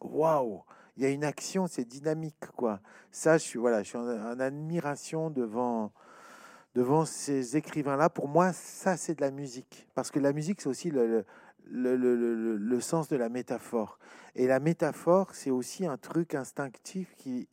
Waouh 0.00 0.62
Il 0.96 1.02
y 1.02 1.06
a 1.06 1.10
une 1.10 1.24
action, 1.24 1.66
c'est 1.66 1.84
dynamique 1.84 2.46
quoi. 2.56 2.80
Ça, 3.10 3.38
je 3.38 3.44
suis 3.44 3.58
voilà, 3.58 3.82
je 3.82 3.88
suis 3.88 3.98
en 3.98 4.40
admiration 4.40 5.30
devant 5.30 5.92
devant 6.74 7.04
ces 7.04 7.56
écrivains-là, 7.56 8.10
pour 8.10 8.28
moi, 8.28 8.52
ça, 8.52 8.96
c'est 8.96 9.14
de 9.14 9.20
la 9.20 9.30
musique. 9.30 9.88
Parce 9.94 10.10
que 10.10 10.18
la 10.18 10.32
musique, 10.32 10.60
c'est 10.60 10.68
aussi 10.68 10.90
le, 10.90 11.24
le, 11.70 11.96
le, 11.96 12.56
le, 12.56 12.80
sens 12.80 13.08
de 13.08 13.16
la 13.16 13.28
métaphore. 13.28 13.98
Et 14.34 14.46
la 14.46 14.60
métaphore, 14.60 15.34
c'est 15.34 15.50
aussi 15.50 15.86
un 15.86 15.96
truc 15.96 16.34
instinctif 16.34 17.14
qui, 17.16 17.48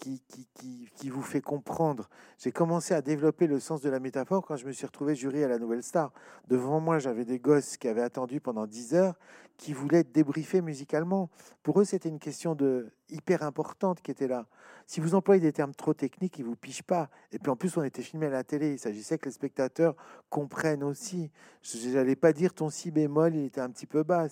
qui, 0.00 0.22
qui, 0.54 0.88
qui, 0.94 1.10
vous 1.10 1.22
fait 1.22 1.42
comprendre. 1.42 2.08
J'ai 2.38 2.52
commencé 2.52 2.94
à 2.94 3.02
développer 3.02 3.46
le 3.46 3.60
sens 3.60 3.82
de 3.82 3.90
la 3.90 4.00
métaphore 4.00 4.44
quand 4.46 4.56
je 4.56 4.66
me 4.66 4.72
suis 4.72 4.86
retrouvé 4.86 5.14
jury 5.14 5.44
à 5.44 5.48
la 5.48 5.58
Nouvelle 5.58 5.82
Star. 5.82 6.12
Devant 6.48 6.80
moi, 6.80 6.98
j'avais 6.98 7.24
des 7.24 7.38
gosses 7.38 7.76
qui 7.76 7.86
avaient 7.86 8.02
attendu 8.02 8.40
pendant 8.40 8.66
10 8.66 8.94
heures, 8.94 9.18
qui 9.58 9.74
voulaient 9.74 10.04
débriefer 10.04 10.62
musicalement. 10.62 11.28
Pour 11.62 11.80
eux, 11.80 11.84
c'était 11.84 12.08
une 12.08 12.18
question 12.18 12.54
de 12.54 12.90
hyper 13.10 13.42
importante 13.42 14.00
qui 14.00 14.10
était 14.10 14.28
là. 14.28 14.46
Si 14.86 15.00
vous 15.00 15.14
employez 15.14 15.40
des 15.40 15.52
termes 15.52 15.74
trop 15.74 15.94
techniques, 15.94 16.38
ils 16.38 16.44
vous 16.44 16.56
pichent 16.56 16.82
pas. 16.82 17.10
Et 17.30 17.38
puis 17.38 17.50
en 17.50 17.56
plus, 17.56 17.76
on 17.76 17.82
était 17.82 18.02
filmé 18.02 18.26
à 18.26 18.30
la 18.30 18.42
télé. 18.42 18.72
Il 18.72 18.78
s'agissait 18.78 19.18
que 19.18 19.26
les 19.26 19.32
spectateurs 19.32 19.94
comprennent 20.30 20.82
aussi. 20.82 21.30
Je 21.62 21.90
n'allais 21.90 22.16
pas 22.16 22.32
dire 22.32 22.54
ton 22.54 22.70
si 22.70 22.90
bémol, 22.90 23.36
il 23.36 23.44
était 23.44 23.60
un 23.60 23.70
petit 23.70 23.86
peu 23.86 24.02
bas. 24.02 24.28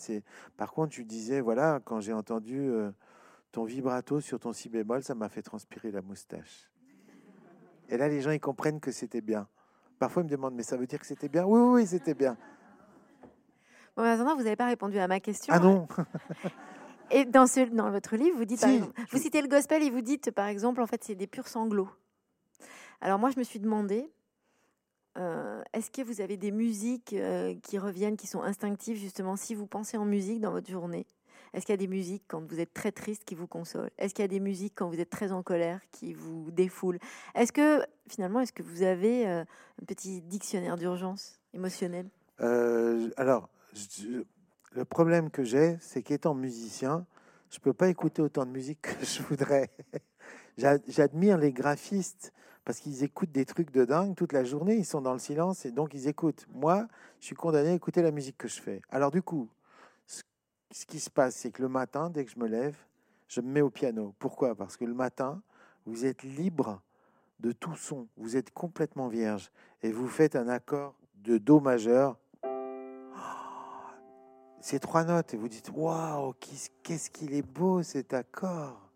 Par 0.57 0.73
contre, 0.73 0.95
tu 0.95 1.05
disais 1.05 1.41
voilà, 1.41 1.81
quand 1.85 2.01
j'ai 2.01 2.15
entendu 2.15 2.59
euh, 2.59 2.91
ton 3.53 3.65
vibrato 3.65 4.21
sur 4.21 4.39
ton 4.39 4.53
si 4.53 4.69
bémol, 4.69 5.03
ça 5.03 5.15
m'a 5.15 5.29
fait 5.29 5.43
transpirer 5.43 5.91
la 5.91 6.03
moustache. 6.03 6.71
Et 7.89 7.97
là, 7.97 8.09
les 8.09 8.21
gens 8.21 8.31
ils 8.31 8.41
comprennent 8.41 8.81
que 8.81 8.93
c'était 8.93 9.21
bien. 9.21 9.49
Parfois, 9.99 10.23
ils 10.23 10.27
me 10.27 10.31
demandent 10.31 10.55
mais 10.55 10.63
ça 10.63 10.77
veut 10.77 10.87
dire 10.87 11.01
que 11.01 11.07
c'était 11.07 11.29
bien? 11.29 11.45
Oui, 11.45 11.61
oui, 11.61 11.87
c'était 11.87 12.15
bien. 12.15 12.37
Bon, 13.97 14.03
maintenant, 14.03 14.37
vous 14.37 14.43
n'avez 14.43 14.57
pas 14.57 14.67
répondu 14.67 14.99
à 14.99 15.09
ma 15.09 15.19
question. 15.19 15.53
Ah 15.53 15.59
non 15.59 15.89
Et 17.11 17.25
dans, 17.25 17.47
ce, 17.47 17.61
dans 17.61 17.91
votre 17.91 18.17
livre, 18.17 18.37
vous 18.37 18.45
dites, 18.45 18.65
vous 19.11 19.19
citez 19.19 19.41
le 19.41 19.49
gospel 19.49 19.83
et 19.83 19.91
vous 19.91 20.03
dites, 20.03 20.31
par 20.31 20.47
exemple, 20.47 20.83
en 20.83 20.87
fait, 20.87 21.03
c'est 21.03 21.15
des 21.15 21.27
purs 21.27 21.49
sanglots. 21.49 21.89
Alors 23.01 23.19
moi, 23.19 23.31
je 23.31 23.39
me 23.39 23.45
suis 23.45 23.61
demandé, 23.61 24.11
euh, 25.17 25.63
est-ce 25.73 25.91
que 25.91 26.03
vous 26.03 26.21
avez 26.21 26.37
des 26.37 26.51
musiques 26.51 27.15
euh, 27.15 27.55
qui 27.63 27.79
reviennent, 27.79 28.17
qui 28.17 28.27
sont 28.27 28.43
instinctives, 28.43 28.99
justement, 28.99 29.37
si 29.37 29.55
vous 29.55 29.67
pensez 29.67 29.97
en 29.97 30.05
musique 30.05 30.41
dans 30.41 30.53
votre 30.53 30.71
journée? 30.71 31.07
Est-ce 31.53 31.67
qu'il 31.67 31.73
y 31.73 31.75
a 31.75 31.79
des 31.79 31.89
musiques 31.89 32.25
quand 32.29 32.41
vous 32.47 32.61
êtes 32.61 32.73
très 32.75 32.93
triste 32.93 33.25
qui 33.25 33.35
vous 33.35 33.47
consolent? 33.47 33.91
Est-ce 33.99 34.15
qu'il 34.15 34.23
y 34.23 34.25
a 34.25 34.29
des 34.29 34.41
musiques 34.41 34.75
quand 34.77 34.89
vous 34.89 35.01
êtes 35.01 35.11
très 35.11 35.33
en 35.33 35.43
colère 35.43 35.81
qui 35.91 36.15
vous 36.15 36.51
défoulent? 36.51 36.99
Est-ce 37.35 37.53
que, 37.53 37.85
finalement, 38.09 38.41
est-ce 38.41 38.53
que 38.53 38.63
vous 38.63 38.83
avez 38.83 39.29
euh, 39.29 39.43
un 39.43 39.85
petit 39.87 40.21
dictionnaire 40.23 40.77
d'urgence 40.77 41.41
émotionnelle 41.55 42.09
Alors, 43.17 43.49
je, 43.73 44.25
le 44.73 44.85
problème 44.85 45.31
que 45.31 45.45
j'ai, 45.45 45.77
c'est 45.81 46.03
qu'étant 46.03 46.35
musicien, 46.35 47.07
je 47.51 47.59
peux 47.59 47.73
pas 47.73 47.89
écouter 47.89 48.23
autant 48.23 48.45
de 48.45 48.51
musique 48.51 48.83
que 48.83 49.05
je 49.05 49.23
voudrais. 49.23 49.71
J'admire 50.89 51.39
les 51.39 51.53
graphistes 51.53 52.33
parce 52.65 52.81
qu'ils 52.81 53.03
écoutent 53.03 53.33
des 53.33 53.47
trucs 53.47 53.71
de 53.73 53.85
dingue 53.85 54.15
toute 54.15 54.33
la 54.33 54.45
journée, 54.45 54.77
ils 54.77 54.85
sont 54.85 55.01
dans 55.01 55.15
le 55.15 55.19
silence 55.19 55.65
et 55.65 55.71
donc 55.71 55.95
ils 55.95 56.07
écoutent. 56.07 56.47
Moi, 56.53 56.87
je 57.21 57.27
suis 57.27 57.35
condamné 57.35 57.71
à 57.71 57.73
écouter 57.73 58.03
la 58.03 58.11
musique 58.11 58.37
que 58.37 58.49
je 58.49 58.61
fais. 58.61 58.83
Alors 58.91 59.11
du 59.11 59.23
coup, 59.23 59.49
ce 60.71 60.87
qui 60.87 61.01
se 61.01 61.11
passe, 61.11 61.37
c'est 61.37 61.51
que 61.51 61.63
le 61.63 61.69
matin, 61.69 62.11
dès 62.11 62.25
que 62.25 62.31
je 62.31 62.39
me 62.39 62.47
lève, 62.47 62.77
je 63.29 63.41
me 63.41 63.49
mets 63.51 63.61
au 63.61 63.71
piano. 63.71 64.15
Pourquoi? 64.19 64.55
Parce 64.55 64.77
que 64.77 64.85
le 64.85 64.95
matin, 64.95 65.43
vous 65.87 66.05
êtes 66.05 66.23
libre 66.23 66.81
de 67.41 67.53
tout 67.53 67.77
son, 67.77 68.09
vous 68.17 68.37
êtes 68.37 68.51
complètement 68.53 69.09
vierge 69.09 69.51
et 69.83 69.93
vous 69.93 70.09
faites 70.09 70.37
un 70.37 70.49
accord 70.49 70.95
de 71.17 71.39
Do 71.39 71.61
majeur 71.61 72.19
ces 74.61 74.81
trois 74.81 75.05
notes 75.05 75.33
et 75.35 75.37
vous 75.37 75.49
dites 75.49 75.71
Waouh, 75.75 76.35
qu'est-ce 76.83 77.11
qu'il 77.11 77.33
est 77.33 77.47
beau 77.47 77.83
cet 77.83 78.13
accord 78.13 78.89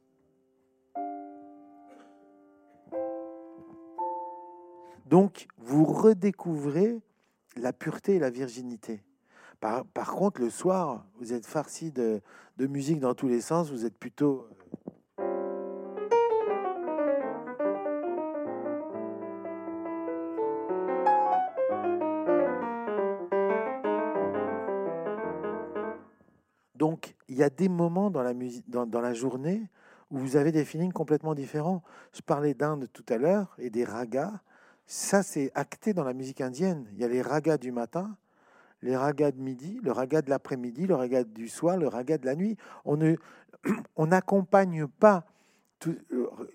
Donc, 5.06 5.46
vous 5.58 5.84
redécouvrez 5.84 7.00
la 7.56 7.72
pureté 7.72 8.14
et 8.14 8.18
la 8.18 8.30
virginité. 8.30 9.02
Par, 9.62 10.10
contre, 10.16 10.40
le 10.40 10.50
soir, 10.50 11.06
vous 11.20 11.32
êtes 11.32 11.46
farci 11.46 11.92
de, 11.92 12.20
musique 12.58 12.98
dans 12.98 13.14
tous 13.14 13.28
les 13.28 13.40
sens, 13.40 13.70
vous 13.70 13.86
êtes 13.86 13.96
plutôt 13.96 14.48
Donc, 26.74 27.14
il 27.28 27.36
y 27.36 27.44
a 27.44 27.48
des 27.48 27.68
moments 27.68 28.10
dans 28.10 28.22
la, 28.24 28.34
musique, 28.34 28.68
dans, 28.68 29.00
la 29.00 29.14
journée 29.14 29.70
où 30.10 30.18
vous 30.18 30.34
avez 30.34 30.50
des 30.50 30.64
feelings 30.64 30.90
complètement 30.90 31.36
différents. 31.36 31.84
Je 32.12 32.20
parlais 32.20 32.54
d'Inde 32.54 32.88
tout 32.92 33.06
à 33.08 33.16
l'heure 33.16 33.54
et 33.58 33.70
des 33.70 33.84
ragas. 33.84 34.40
Ça, 34.86 35.22
c'est 35.22 35.52
acté 35.54 35.94
dans 35.94 36.02
la 36.02 36.14
musique 36.14 36.40
indienne. 36.40 36.88
Il 36.94 36.98
y 36.98 37.04
a 37.04 37.08
les 37.08 37.22
ragas 37.22 37.58
du 37.58 37.70
matin, 37.70 38.16
les 38.82 38.96
ragas 38.96 39.32
de 39.32 39.40
midi, 39.40 39.80
le 39.82 39.92
raga 39.92 40.22
de 40.22 40.30
l'après-midi, 40.30 40.86
le 40.86 40.94
raga 40.94 41.24
du 41.24 41.48
soir, 41.48 41.76
le 41.76 41.88
raga 41.88 42.18
de 42.18 42.26
la 42.26 42.34
nuit. 42.34 42.56
On 42.84 42.96
ne, 42.96 43.14
on 43.96 44.06
n'accompagne 44.06 44.86
pas. 44.86 45.24
Tout, 45.78 45.96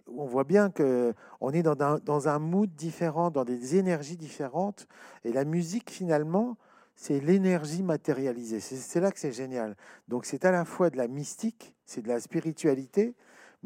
on 0.08 0.26
voit 0.26 0.46
bien 0.46 0.70
que 0.70 1.14
on 1.42 1.52
est 1.52 1.64
dans 1.64 1.76
un, 1.82 1.98
dans 2.00 2.30
un 2.30 2.40
mood 2.40 2.74
différent, 2.74 3.30
dans 3.30 3.44
des 3.44 3.76
énergies 3.76 4.16
différentes, 4.16 4.88
et 5.26 5.34
la 5.34 5.44
musique 5.44 5.90
finalement 5.90 6.58
c'est 6.98 7.20
l'énergie 7.20 7.84
matérialisée. 7.84 8.60
C'est 8.60 9.00
là 9.00 9.12
que 9.12 9.20
c'est 9.20 9.32
génial. 9.32 9.78
Donc 10.08 10.26
c'est 10.26 10.44
à 10.46 10.52
la 10.52 10.66
fois 10.66 10.90
de 10.90 10.98
la 10.98 11.08
mystique, 11.08 11.76
c'est 11.86 12.02
de 12.02 12.08
la 12.08 12.20
spiritualité, 12.20 13.16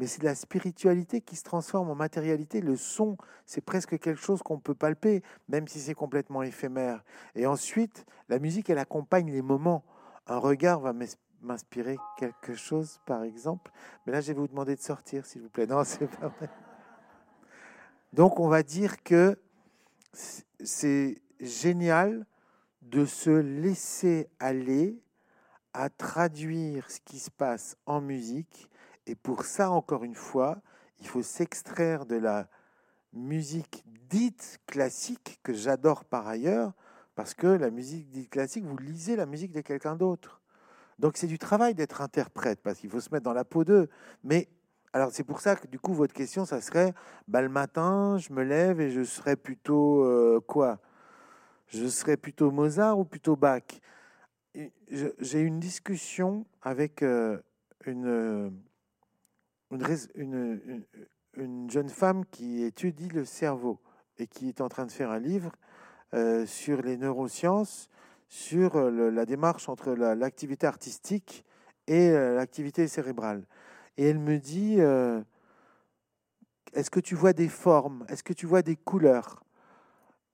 mais 0.02 0.08
c'est 0.08 0.24
la 0.24 0.34
spiritualité 0.34 1.20
qui 1.20 1.36
se 1.36 1.44
transforme 1.44 1.88
en 1.88 1.94
matérialité. 1.94 2.60
Le 2.60 2.74
son, 2.74 3.16
c'est 3.46 3.60
presque 3.60 4.00
quelque 4.00 4.20
chose 4.20 4.42
qu'on 4.42 4.58
peut 4.58 4.74
palper, 4.74 5.22
même 5.48 5.68
si 5.68 5.78
c'est 5.78 5.94
complètement 5.94 6.42
éphémère. 6.42 7.04
Et 7.36 7.46
ensuite, 7.46 8.04
la 8.28 8.40
musique, 8.40 8.68
elle 8.68 8.78
accompagne 8.78 9.30
les 9.30 9.42
moments. 9.42 9.84
Un 10.26 10.38
regard 10.38 10.80
va 10.80 10.92
m'inspirer 11.40 11.98
quelque 12.18 12.54
chose, 12.56 12.98
par 13.06 13.22
exemple. 13.22 13.70
Mais 14.04 14.12
là, 14.12 14.20
je 14.20 14.32
vais 14.32 14.40
vous 14.40 14.48
demander 14.48 14.74
de 14.74 14.80
sortir, 14.80 15.24
s'il 15.24 15.40
vous 15.40 15.50
plaît. 15.50 15.68
Non, 15.68 15.84
c'est 15.84 16.08
pas 16.08 16.26
vrai. 16.26 16.50
Donc, 18.12 18.40
on 18.40 18.48
va 18.48 18.64
dire 18.64 19.04
que 19.04 19.38
c'est 20.12 21.22
génial 21.38 22.26
de 22.80 23.04
se 23.04 23.30
laisser 23.30 24.28
aller 24.40 25.00
à 25.72 25.90
traduire 25.90 26.90
ce 26.90 26.98
qui 27.04 27.20
se 27.20 27.30
passe 27.30 27.76
en 27.86 28.00
musique. 28.00 28.68
Et 29.06 29.14
pour 29.14 29.44
ça, 29.44 29.70
encore 29.70 30.04
une 30.04 30.14
fois, 30.14 30.60
il 31.00 31.06
faut 31.06 31.22
s'extraire 31.22 32.06
de 32.06 32.16
la 32.16 32.48
musique 33.12 33.84
dite 34.08 34.60
classique, 34.66 35.40
que 35.42 35.52
j'adore 35.52 36.04
par 36.04 36.26
ailleurs, 36.28 36.72
parce 37.14 37.34
que 37.34 37.46
la 37.46 37.70
musique 37.70 38.08
dite 38.10 38.30
classique, 38.30 38.64
vous 38.64 38.78
lisez 38.78 39.16
la 39.16 39.26
musique 39.26 39.52
de 39.52 39.60
quelqu'un 39.60 39.96
d'autre. 39.96 40.40
Donc 40.98 41.16
c'est 41.16 41.26
du 41.26 41.38
travail 41.38 41.74
d'être 41.74 42.00
interprète, 42.00 42.60
parce 42.62 42.78
qu'il 42.78 42.90
faut 42.90 43.00
se 43.00 43.10
mettre 43.10 43.24
dans 43.24 43.32
la 43.32 43.44
peau 43.44 43.64
d'eux. 43.64 43.88
Mais 44.22 44.48
alors 44.92 45.10
c'est 45.10 45.24
pour 45.24 45.40
ça 45.40 45.56
que 45.56 45.66
du 45.66 45.78
coup, 45.78 45.94
votre 45.94 46.14
question, 46.14 46.44
ça 46.44 46.60
serait, 46.60 46.94
bah, 47.26 47.42
le 47.42 47.48
matin, 47.48 48.18
je 48.18 48.32
me 48.32 48.42
lève 48.42 48.80
et 48.80 48.90
je 48.90 49.02
serais 49.02 49.36
plutôt 49.36 50.04
euh, 50.04 50.40
quoi? 50.40 50.78
Je 51.66 51.86
serais 51.88 52.16
plutôt 52.16 52.50
Mozart 52.50 52.98
ou 52.98 53.04
plutôt 53.04 53.34
Bach? 53.34 53.62
J'ai 54.90 55.40
une 55.40 55.58
discussion 55.58 56.44
avec 56.60 57.02
euh, 57.02 57.38
une, 57.86 58.52
une, 60.14 60.84
une, 61.36 61.70
jeune 61.70 61.88
femme 61.88 62.24
qui 62.26 62.62
étudie 62.62 63.08
le 63.08 63.24
cerveau 63.24 63.80
et 64.18 64.26
qui 64.26 64.48
est 64.48 64.60
en 64.60 64.68
train 64.68 64.86
de 64.86 64.90
faire 64.90 65.10
un 65.10 65.18
livre 65.18 65.52
euh, 66.14 66.46
sur 66.46 66.82
les 66.82 66.96
neurosciences, 66.96 67.88
sur 68.28 68.90
la 68.90 69.26
démarche 69.26 69.68
entre 69.68 69.92
l'activité 69.92 70.66
artistique 70.66 71.44
et 71.86 72.10
l'activité 72.12 72.88
cérébrale. 72.88 73.44
Et 73.98 74.08
elle 74.08 74.18
me 74.18 74.38
dit, 74.38 74.78
est-ce 76.72 76.90
que 76.90 77.00
tu 77.00 77.14
vois 77.14 77.34
des 77.34 77.48
formes? 77.48 78.06
Est-ce 78.08 78.22
que 78.22 78.32
tu 78.32 78.46
vois 78.46 78.62
des 78.62 78.76
couleurs? 78.76 79.42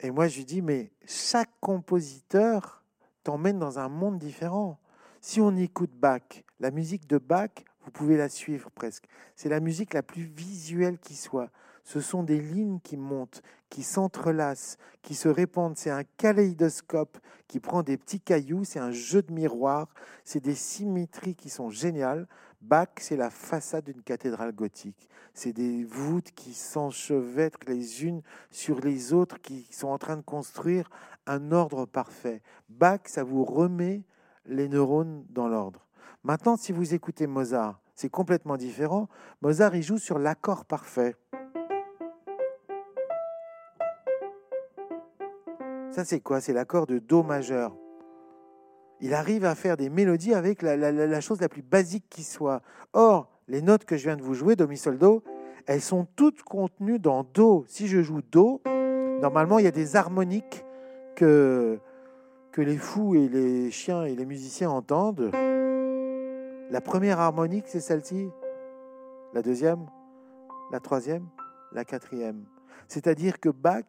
Et 0.00 0.10
moi, 0.10 0.28
je 0.28 0.36
lui 0.36 0.44
dis, 0.44 0.62
mais 0.62 0.92
chaque 1.06 1.50
compositeur 1.60 2.84
t'emmène 3.24 3.58
dans 3.58 3.78
un 3.78 3.88
monde 3.88 4.18
différent. 4.18 4.78
Si 5.20 5.40
on 5.40 5.56
écoute 5.56 5.90
Bach, 5.92 6.44
la 6.60 6.70
musique 6.70 7.08
de 7.08 7.18
Bach, 7.18 7.50
vous 7.84 7.90
pouvez 7.90 8.16
la 8.16 8.28
suivre 8.28 8.70
presque. 8.70 9.04
C'est 9.36 9.48
la 9.48 9.60
musique 9.60 9.94
la 9.94 10.02
plus 10.02 10.24
visuelle 10.24 10.98
qui 10.98 11.14
soit. 11.14 11.50
Ce 11.84 12.00
sont 12.00 12.22
des 12.22 12.38
lignes 12.38 12.80
qui 12.80 12.98
montent, 12.98 13.42
qui 13.70 13.82
s'entrelacent, 13.82 14.76
qui 15.00 15.14
se 15.14 15.28
répandent. 15.28 15.78
C'est 15.78 15.90
un 15.90 16.04
kaléidoscope 16.04 17.16
qui 17.46 17.60
prend 17.60 17.82
des 17.82 17.96
petits 17.96 18.20
cailloux, 18.20 18.64
c'est 18.64 18.78
un 18.78 18.90
jeu 18.90 19.22
de 19.22 19.32
miroirs, 19.32 19.88
c'est 20.22 20.42
des 20.42 20.54
symétries 20.54 21.34
qui 21.34 21.48
sont 21.48 21.70
géniales. 21.70 22.28
Bach, 22.60 22.88
c'est 22.98 23.16
la 23.16 23.30
façade 23.30 23.84
d'une 23.84 24.02
cathédrale 24.02 24.52
gothique. 24.52 25.08
C'est 25.32 25.54
des 25.54 25.82
voûtes 25.84 26.32
qui 26.32 26.52
s'enchevêtrent 26.52 27.60
les 27.66 28.04
unes 28.04 28.20
sur 28.50 28.80
les 28.80 29.14
autres, 29.14 29.40
qui 29.40 29.66
sont 29.70 29.88
en 29.88 29.98
train 29.98 30.18
de 30.18 30.22
construire 30.22 30.90
un 31.26 31.52
ordre 31.52 31.86
parfait. 31.86 32.42
Bach, 32.68 33.00
ça 33.06 33.24
vous 33.24 33.44
remet 33.44 34.02
les 34.44 34.68
neurones 34.68 35.24
dans 35.30 35.48
l'ordre. 35.48 35.87
Maintenant, 36.24 36.56
si 36.56 36.72
vous 36.72 36.94
écoutez 36.94 37.26
Mozart, 37.26 37.80
c'est 37.94 38.08
complètement 38.08 38.56
différent. 38.56 39.08
Mozart, 39.40 39.76
il 39.76 39.82
joue 39.82 39.98
sur 39.98 40.18
l'accord 40.18 40.64
parfait. 40.64 41.14
Ça, 45.92 46.04
c'est 46.04 46.20
quoi? 46.20 46.40
C'est 46.40 46.52
l'accord 46.52 46.86
de 46.86 46.98
Do 46.98 47.22
majeur. 47.22 47.74
Il 49.00 49.14
arrive 49.14 49.44
à 49.44 49.54
faire 49.54 49.76
des 49.76 49.90
mélodies 49.90 50.34
avec 50.34 50.62
la, 50.62 51.20
chose 51.20 51.40
la 51.40 51.48
plus 51.48 51.62
basique 51.62 52.06
qui 52.10 52.24
soit. 52.24 52.62
Or, 52.92 53.30
les 53.46 53.62
notes 53.62 53.84
que 53.84 53.96
je 53.96 54.04
viens 54.04 54.16
de 54.16 54.22
vous 54.22 54.34
jouer, 54.34 54.56
Do, 54.56 54.66
Mi, 54.66 54.76
Sol, 54.76 54.98
Do, 54.98 55.22
elles 55.66 55.80
sont 55.80 56.06
toutes 56.16 56.42
contenues 56.42 56.98
dans 56.98 57.22
Do. 57.22 57.64
Si 57.68 57.86
je 57.86 58.02
joue 58.02 58.22
Do, 58.22 58.60
normalement, 59.20 59.60
il 59.60 59.64
y 59.64 59.68
a 59.68 59.72
des 59.72 59.94
harmoniques 59.94 60.64
que, 61.14 61.78
que 62.50 62.60
les 62.60 62.76
fous 62.76 63.14
et 63.14 63.28
les 63.28 63.70
chiens 63.70 64.04
et 64.04 64.16
les 64.16 64.26
musiciens 64.26 64.70
entendent. 64.70 65.30
La 66.70 66.82
première 66.82 67.18
harmonique, 67.18 67.64
c'est 67.66 67.80
celle-ci. 67.80 68.28
La 69.32 69.40
deuxième, 69.40 69.86
la 70.70 70.80
troisième, 70.80 71.26
la 71.72 71.86
quatrième. 71.86 72.44
C'est-à-dire 72.88 73.40
que 73.40 73.48
Bach, 73.48 73.86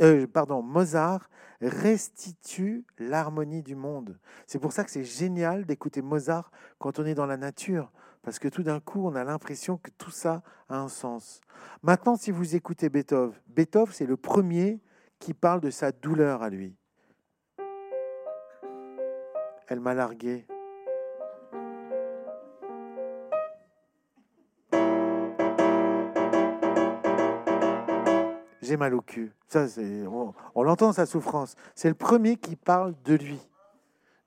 euh, 0.00 0.26
pardon, 0.28 0.62
Mozart 0.62 1.28
restitue 1.60 2.84
l'harmonie 2.98 3.64
du 3.64 3.74
monde. 3.74 4.16
C'est 4.46 4.60
pour 4.60 4.72
ça 4.72 4.84
que 4.84 4.92
c'est 4.92 5.04
génial 5.04 5.66
d'écouter 5.66 6.02
Mozart 6.02 6.52
quand 6.78 7.00
on 7.00 7.04
est 7.04 7.14
dans 7.14 7.26
la 7.26 7.36
nature, 7.36 7.90
parce 8.22 8.38
que 8.38 8.46
tout 8.46 8.62
d'un 8.62 8.78
coup, 8.78 9.04
on 9.04 9.16
a 9.16 9.24
l'impression 9.24 9.76
que 9.76 9.90
tout 9.98 10.12
ça 10.12 10.42
a 10.68 10.78
un 10.78 10.88
sens. 10.88 11.40
Maintenant, 11.82 12.14
si 12.14 12.30
vous 12.30 12.54
écoutez 12.54 12.88
Beethoven, 12.88 13.34
Beethoven, 13.48 13.92
c'est 13.92 14.06
le 14.06 14.16
premier 14.16 14.80
qui 15.18 15.34
parle 15.34 15.60
de 15.60 15.70
sa 15.70 15.90
douleur 15.90 16.42
à 16.42 16.48
lui. 16.48 16.76
Elle 19.68 19.80
m'a 19.80 19.94
largué, 19.94 20.46
j'ai 28.76 28.78
mal 28.78 28.94
au 28.94 29.00
cul. 29.00 29.32
Ça, 29.48 29.68
c'est, 29.68 30.06
on, 30.54 30.62
l'entend, 30.62 30.92
sa 30.92 31.06
souffrance. 31.06 31.54
C'est 31.74 31.88
le 31.88 31.94
premier 31.94 32.36
qui 32.36 32.56
parle 32.56 32.94
de 33.04 33.14
lui. 33.14 33.40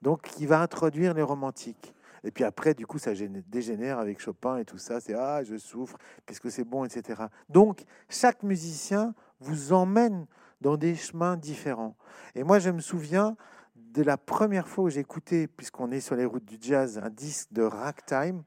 Donc, 0.02 0.22
qui 0.22 0.46
va 0.46 0.60
introduire 0.60 1.14
les 1.14 1.22
romantiques. 1.22 1.94
Et 2.24 2.30
puis 2.30 2.42
après, 2.42 2.74
du 2.74 2.86
coup, 2.86 2.98
ça 2.98 3.12
dégénère 3.46 3.98
avec 3.98 4.20
Chopin 4.20 4.58
et 4.58 4.64
tout 4.64 4.78
ça. 4.78 5.00
C'est 5.00 5.14
Ah, 5.14 5.44
je 5.44 5.56
souffre, 5.56 5.96
qu'est-ce 6.26 6.40
que 6.40 6.50
c'est 6.50 6.64
bon, 6.64 6.84
etc. 6.84 7.22
Donc, 7.48 7.84
chaque 8.08 8.42
musicien 8.42 9.14
vous 9.38 9.72
emmène 9.72 10.26
dans 10.60 10.76
des 10.76 10.96
chemins 10.96 11.36
différents. 11.36 11.96
Et 12.34 12.42
moi, 12.42 12.58
je 12.58 12.70
me 12.70 12.80
souviens 12.80 13.36
de 13.76 14.02
la 14.02 14.16
première 14.16 14.68
fois 14.68 14.84
où 14.84 14.90
j'écoutais, 14.90 15.46
puisqu'on 15.46 15.92
est 15.92 16.00
sur 16.00 16.16
les 16.16 16.24
routes 16.24 16.44
du 16.44 16.58
jazz, 16.60 16.98
un 17.02 17.08
disque 17.08 17.52
de 17.52 17.62
ragtime. 17.62 18.42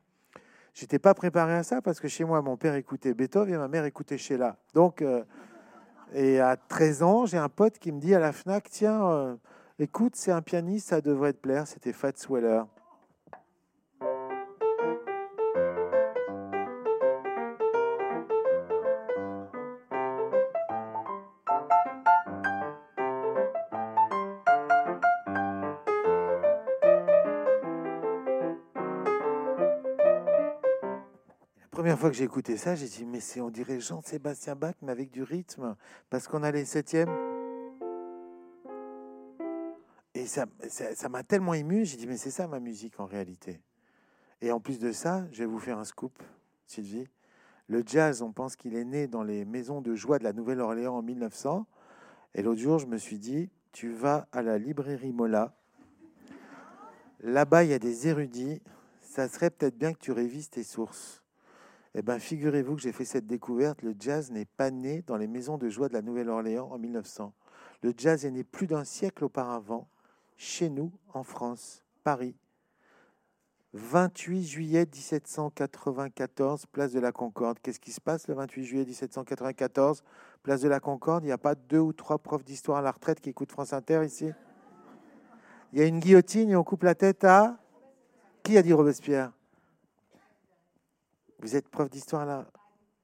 J'étais 0.74 1.00
pas 1.00 1.14
préparé 1.14 1.54
à 1.54 1.64
ça 1.64 1.82
parce 1.82 2.00
que 2.00 2.08
chez 2.08 2.26
moi, 2.26 2.42
mon 2.42 2.58
père 2.58 2.76
écoutait 2.76 3.14
Beethoven 3.14 3.54
et 3.54 3.58
ma 3.58 3.68
mère 3.68 3.86
écoutait 3.86 4.18
Sheila. 4.18 4.58
Donc, 4.74 5.02
euh, 5.02 5.24
et 6.14 6.40
à 6.40 6.56
13 6.56 7.04
ans, 7.04 7.26
j'ai 7.26 7.38
un 7.38 7.50
pote 7.50 7.80
qui 7.80 7.92
me 7.92 8.00
dit 8.00 8.14
à 8.14 8.20
la 8.20 8.32
FNAC, 8.32 8.70
tiens, 8.70 9.08
euh, 9.10 9.36
écoute, 9.80 10.16
c'est 10.16 10.32
un 10.32 10.42
pianiste, 10.42 10.90
ça 10.90 11.02
devrait 11.02 11.34
te 11.34 11.40
plaire, 11.40 11.68
c'était 11.68 11.94
Fats 11.94 12.12
Weller. 12.30 12.64
Fois 32.04 32.12
que 32.12 32.18
j'ai 32.18 32.26
écouté 32.26 32.58
ça, 32.58 32.76
j'ai 32.76 32.90
dit, 32.90 33.06
mais 33.06 33.22
c'est, 33.22 33.40
on 33.40 33.50
dirait 33.50 33.80
Jean-Sébastien 33.80 34.58
Bach, 34.58 34.76
mais 34.82 34.92
avec 34.92 35.10
du 35.10 35.24
rythme, 35.24 35.78
parce 36.10 36.28
qu'on 36.28 36.44
a 36.44 36.52
les 36.52 36.66
septièmes. 36.66 37.10
Et 40.14 40.26
ça, 40.26 40.46
ça, 40.68 41.08
m'a 41.08 41.24
tellement 41.24 41.54
ému, 41.54 41.86
j'ai 41.86 41.96
dit, 41.96 42.06
mais 42.06 42.18
c'est 42.18 42.30
ça 42.30 42.46
ma 42.46 42.60
musique 42.60 43.00
en 43.00 43.06
réalité. 43.06 43.62
Et 44.42 44.52
en 44.52 44.60
plus 44.60 44.80
de 44.80 44.92
ça, 44.92 45.26
je 45.32 45.40
vais 45.40 45.46
vous 45.46 45.60
faire 45.60 45.78
un 45.78 45.86
scoop, 45.86 46.22
Sylvie. 46.68 47.08
Le 47.68 47.84
jazz, 47.86 48.22
on 48.22 48.34
pense 48.34 48.58
qu'il 48.58 48.76
est 48.76 48.84
né 48.84 49.08
dans 49.08 49.24
les 49.24 49.46
maisons 49.46 49.80
de 49.80 49.96
joie 49.96 50.20
de 50.20 50.26
la 50.26 50.34
Nouvelle-Orléans 50.34 50.98
en 50.98 51.02
1900. 51.02 51.66
Et 52.36 52.42
l'autre 52.42 52.60
jour, 52.60 52.80
je 52.80 52.86
me 52.86 52.98
suis 52.98 53.18
dit, 53.18 53.50
tu 53.72 53.94
vas 53.94 54.28
à 54.34 54.42
la 54.42 54.58
librairie 54.58 55.14
Mola. 55.14 55.56
Là-bas, 57.22 57.64
il 57.64 57.70
y 57.70 57.74
a 57.74 57.80
des 57.80 58.10
érudits. 58.10 58.62
Ça 59.00 59.30
serait 59.30 59.52
peut-être 59.52 59.78
bien 59.78 59.94
que 59.94 60.00
tu 60.00 60.12
révises 60.12 60.50
tes 60.50 60.64
sources. 60.64 61.23
Eh 61.96 62.02
bien, 62.02 62.18
figurez-vous 62.18 62.76
que 62.76 62.82
j'ai 62.82 62.92
fait 62.92 63.06
cette 63.06 63.28
découverte. 63.28 63.84
Le 63.84 63.96
jazz 64.00 64.32
n'est 64.32 64.46
pas 64.46 64.72
né 64.72 65.04
dans 65.06 65.18
les 65.18 65.28
maisons 65.28 65.58
de 65.58 65.70
joie 65.70 65.90
de 65.90 65.94
la 65.94 66.02
Nouvelle-Orléans 66.02 66.70
en 66.72 66.80
1900. 66.80 67.34
Le 67.84 67.94
jazz 67.96 68.26
est 68.26 68.32
né 68.32 68.44
plus 68.44 68.66
d'un 68.66 68.84
siècle 68.84 69.26
auparavant, 69.26 69.88
chez 70.36 70.70
nous, 70.70 70.92
en 71.14 71.24
France, 71.24 71.84
Paris. 72.04 72.36
28 73.74 74.44
juillet 74.44 74.86
1794, 74.86 76.68
place 76.68 76.92
de 76.92 77.00
la 77.00 77.12
Concorde. 77.12 77.60
Qu'est-ce 77.60 77.80
qui 77.80 77.92
se 77.92 78.02
passe 78.02 78.28
le 78.28 78.36
28 78.36 78.64
juillet 78.64 78.86
1794, 78.86 80.04
place 80.44 80.62
de 80.62 80.70
la 80.70 80.80
Concorde 80.80 81.24
Il 81.24 81.28
n'y 81.28 81.34
a 81.34 81.40
pas 81.40 81.56
deux 81.56 81.80
ou 81.80 81.94
trois 81.94 82.20
profs 82.20 82.46
d'histoire 82.46 82.78
à 82.78 82.82
la 82.82 82.92
retraite 82.92 83.20
qui 83.20 83.30
écoutent 83.30 83.52
France 83.52 83.74
Inter 83.74 84.04
ici? 84.06 84.30
Il 85.72 85.80
y 85.80 85.82
a 85.82 85.86
une 85.86 86.00
guillotine 86.00 86.52
et 86.52 86.56
on 86.56 86.64
coupe 86.64 86.84
la 86.84 86.96
tête 86.96 87.24
à... 87.24 87.58
Qui 88.44 88.58
a 88.58 88.62
dit 88.62 88.74
Robespierre? 88.74 89.32
Vous 91.40 91.56
êtes 91.56 91.68
prof 91.70 91.90
d'histoire 91.90 92.26
là? 92.26 92.46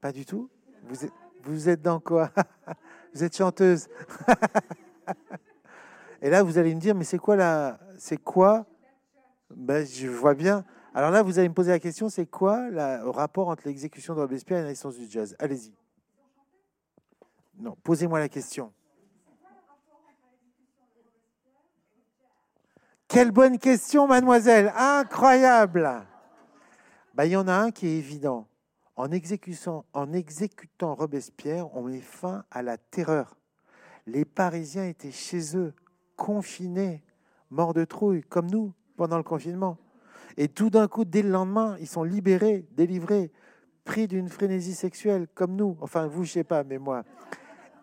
Pas 0.02 0.12
du 0.12 0.26
tout? 0.26 0.50
Vous 0.84 1.06
êtes, 1.06 1.14
vous 1.44 1.70
êtes 1.70 1.82
dans 1.82 2.00
quoi? 2.00 2.32
Vous 3.14 3.24
êtes 3.24 3.36
chanteuse 3.36 3.88
Et 6.22 6.30
là, 6.30 6.44
vous 6.44 6.60
allez 6.60 6.76
me 6.76 6.80
dire, 6.80 6.94
mais 6.94 7.06
c'est 7.06 7.18
quoi 7.18 7.36
la, 7.36 7.80
c'est 7.98 8.18
quoi? 8.18 8.68
Ben, 9.50 9.84
Je 9.84 10.08
vois 10.08 10.36
bien. 10.36 10.64
Alors 10.94 11.10
là, 11.10 11.24
vous 11.24 11.40
allez 11.40 11.50
me 11.50 11.54
poser 11.54 11.72
la 11.72 11.80
question, 11.80 12.10
c'est 12.10 12.26
quoi 12.26 12.70
le 12.70 13.10
rapport 13.10 13.48
entre 13.48 13.64
l'exécution 13.66 14.14
de 14.14 14.20
Robespierre 14.20 14.60
et 14.60 14.64
la 14.64 14.68
naissance 14.70 14.96
du 14.96 15.10
jazz? 15.10 15.36
Allez-y. 15.40 15.74
Non, 17.58 17.76
posez-moi 17.84 18.20
la 18.20 18.30
question. 18.30 18.72
Quelle 23.08 23.32
bonne 23.32 23.58
question, 23.58 24.08
mademoiselle. 24.08 24.72
Incroyable. 24.76 26.06
Bah, 27.20 27.26
il 27.26 27.34
y 27.34 27.36
en 27.36 27.50
a 27.50 27.54
un 27.54 27.72
qui 27.72 27.86
est 27.86 27.98
évident. 27.98 28.48
En 28.96 29.12
exécutant, 29.12 29.86
Robespierre, 30.96 31.76
on 31.76 31.82
met 31.82 32.00
fin 32.00 32.46
à 32.50 32.62
la 32.62 32.78
terreur. 32.78 33.36
Les 34.08 34.24
Parisiens 34.24 34.86
étaient 34.86 35.12
chez 35.12 35.58
eux, 35.58 35.74
confinés, 36.16 37.04
morts 37.50 37.74
de 37.74 37.84
trouille, 37.84 38.22
comme 38.22 38.50
nous, 38.50 38.74
pendant 38.96 39.18
le 39.18 39.24
confinement. 39.24 39.78
Et 40.38 40.48
tout 40.48 40.70
d'un 40.70 40.88
coup, 40.88 41.04
dès 41.04 41.22
le 41.22 41.30
lendemain, 41.30 41.76
ils 41.82 41.90
sont 41.90 42.06
libérés, 42.06 42.66
délivrés, 42.72 43.34
pris 43.84 44.08
d'une 44.08 44.30
frénésie 44.30 44.74
sexuelle, 44.74 45.28
comme 45.36 45.58
nous. 45.58 45.76
Enfin, 45.82 46.08
vous, 46.08 46.24
je 46.24 46.32
sais 46.32 46.46
pas, 46.46 46.64
mais 46.64 46.78
moi. 46.78 47.04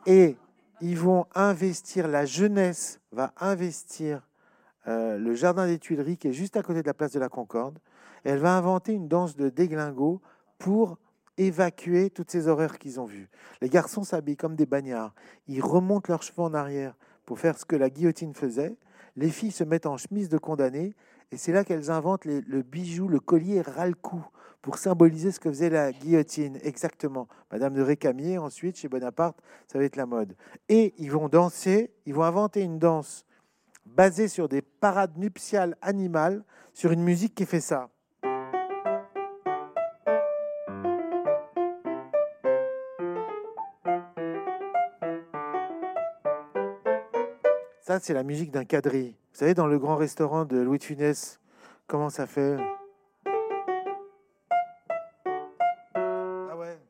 Et 0.06 0.38
ils 0.80 0.96
vont 0.96 1.26
investir, 1.34 2.08
la 2.08 2.24
jeunesse 2.24 3.02
va 3.12 3.34
investir 3.38 4.26
euh, 4.88 5.18
le 5.18 5.34
jardin 5.34 5.66
des 5.66 5.78
Tuileries, 5.78 6.16
qui 6.16 6.28
est 6.28 6.32
juste 6.32 6.56
à 6.56 6.62
côté 6.62 6.80
de 6.80 6.86
la 6.86 6.94
place 6.94 7.12
de 7.12 7.20
la 7.20 7.28
Concorde, 7.28 7.78
elle 8.26 8.38
va 8.38 8.56
inventer 8.56 8.92
une 8.92 9.08
danse 9.08 9.36
de 9.36 9.48
déglingo 9.48 10.20
pour 10.58 10.98
évacuer 11.38 12.10
toutes 12.10 12.30
ces 12.30 12.48
horreurs 12.48 12.78
qu'ils 12.78 12.98
ont 12.98 13.04
vues. 13.04 13.28
Les 13.60 13.68
garçons 13.68 14.02
s'habillent 14.02 14.36
comme 14.36 14.56
des 14.56 14.66
bagnards. 14.66 15.14
Ils 15.46 15.62
remontent 15.62 16.12
leurs 16.12 16.22
cheveux 16.22 16.42
en 16.42 16.54
arrière 16.54 16.96
pour 17.24 17.38
faire 17.38 17.58
ce 17.58 17.64
que 17.64 17.76
la 17.76 17.90
guillotine 17.90 18.34
faisait. 18.34 18.76
les 19.14 19.30
filles 19.30 19.52
se 19.52 19.64
mettent 19.64 19.86
en 19.86 19.96
chemise 19.96 20.28
de 20.28 20.36
condamné, 20.36 20.94
et 21.30 21.36
c'est 21.38 21.52
là 21.52 21.64
qu'elles 21.64 21.90
inventent 21.90 22.26
le 22.26 22.62
bijou, 22.62 23.08
le 23.08 23.18
collier 23.18 23.62
ras-le-cou, 23.62 24.22
pour 24.60 24.78
symboliser 24.78 25.30
ce 25.30 25.38
que 25.38 25.48
faisait 25.48 25.70
la 25.70 25.92
guillotine. 25.92 26.58
Exactement. 26.62 27.28
Madame 27.52 27.74
de 27.74 27.82
Récamier, 27.82 28.36
ensuite, 28.36 28.76
chez 28.76 28.88
Bonaparte, 28.88 29.38
ça 29.68 29.78
va 29.78 29.84
être 29.84 29.96
la 29.96 30.06
mode. 30.06 30.36
Et 30.68 30.94
ils 30.98 31.10
vont 31.10 31.28
danser, 31.28 31.94
ils 32.04 32.14
vont 32.14 32.24
inventer 32.24 32.62
une 32.62 32.80
danse 32.80 33.24
basée 33.84 34.26
sur 34.26 34.48
des 34.48 34.62
parades 34.62 35.16
nuptiales 35.16 35.76
animales, 35.80 36.44
sur 36.74 36.90
une 36.90 37.04
musique 37.04 37.34
qui 37.34 37.46
fait 37.46 37.60
ça. 37.60 37.88
Ça, 47.86 48.00
c'est 48.00 48.14
la 48.14 48.24
musique 48.24 48.50
d'un 48.50 48.64
quadrille. 48.64 49.14
Vous 49.32 49.38
savez, 49.38 49.54
dans 49.54 49.68
le 49.68 49.78
grand 49.78 49.94
restaurant 49.94 50.44
de 50.44 50.58
Louis 50.58 50.78
de 50.78 50.82
Funès, 50.82 51.38
comment 51.86 52.10
ça 52.10 52.26
fait 52.26 52.56
Ah 55.94 56.56
ouais. 56.56 56.80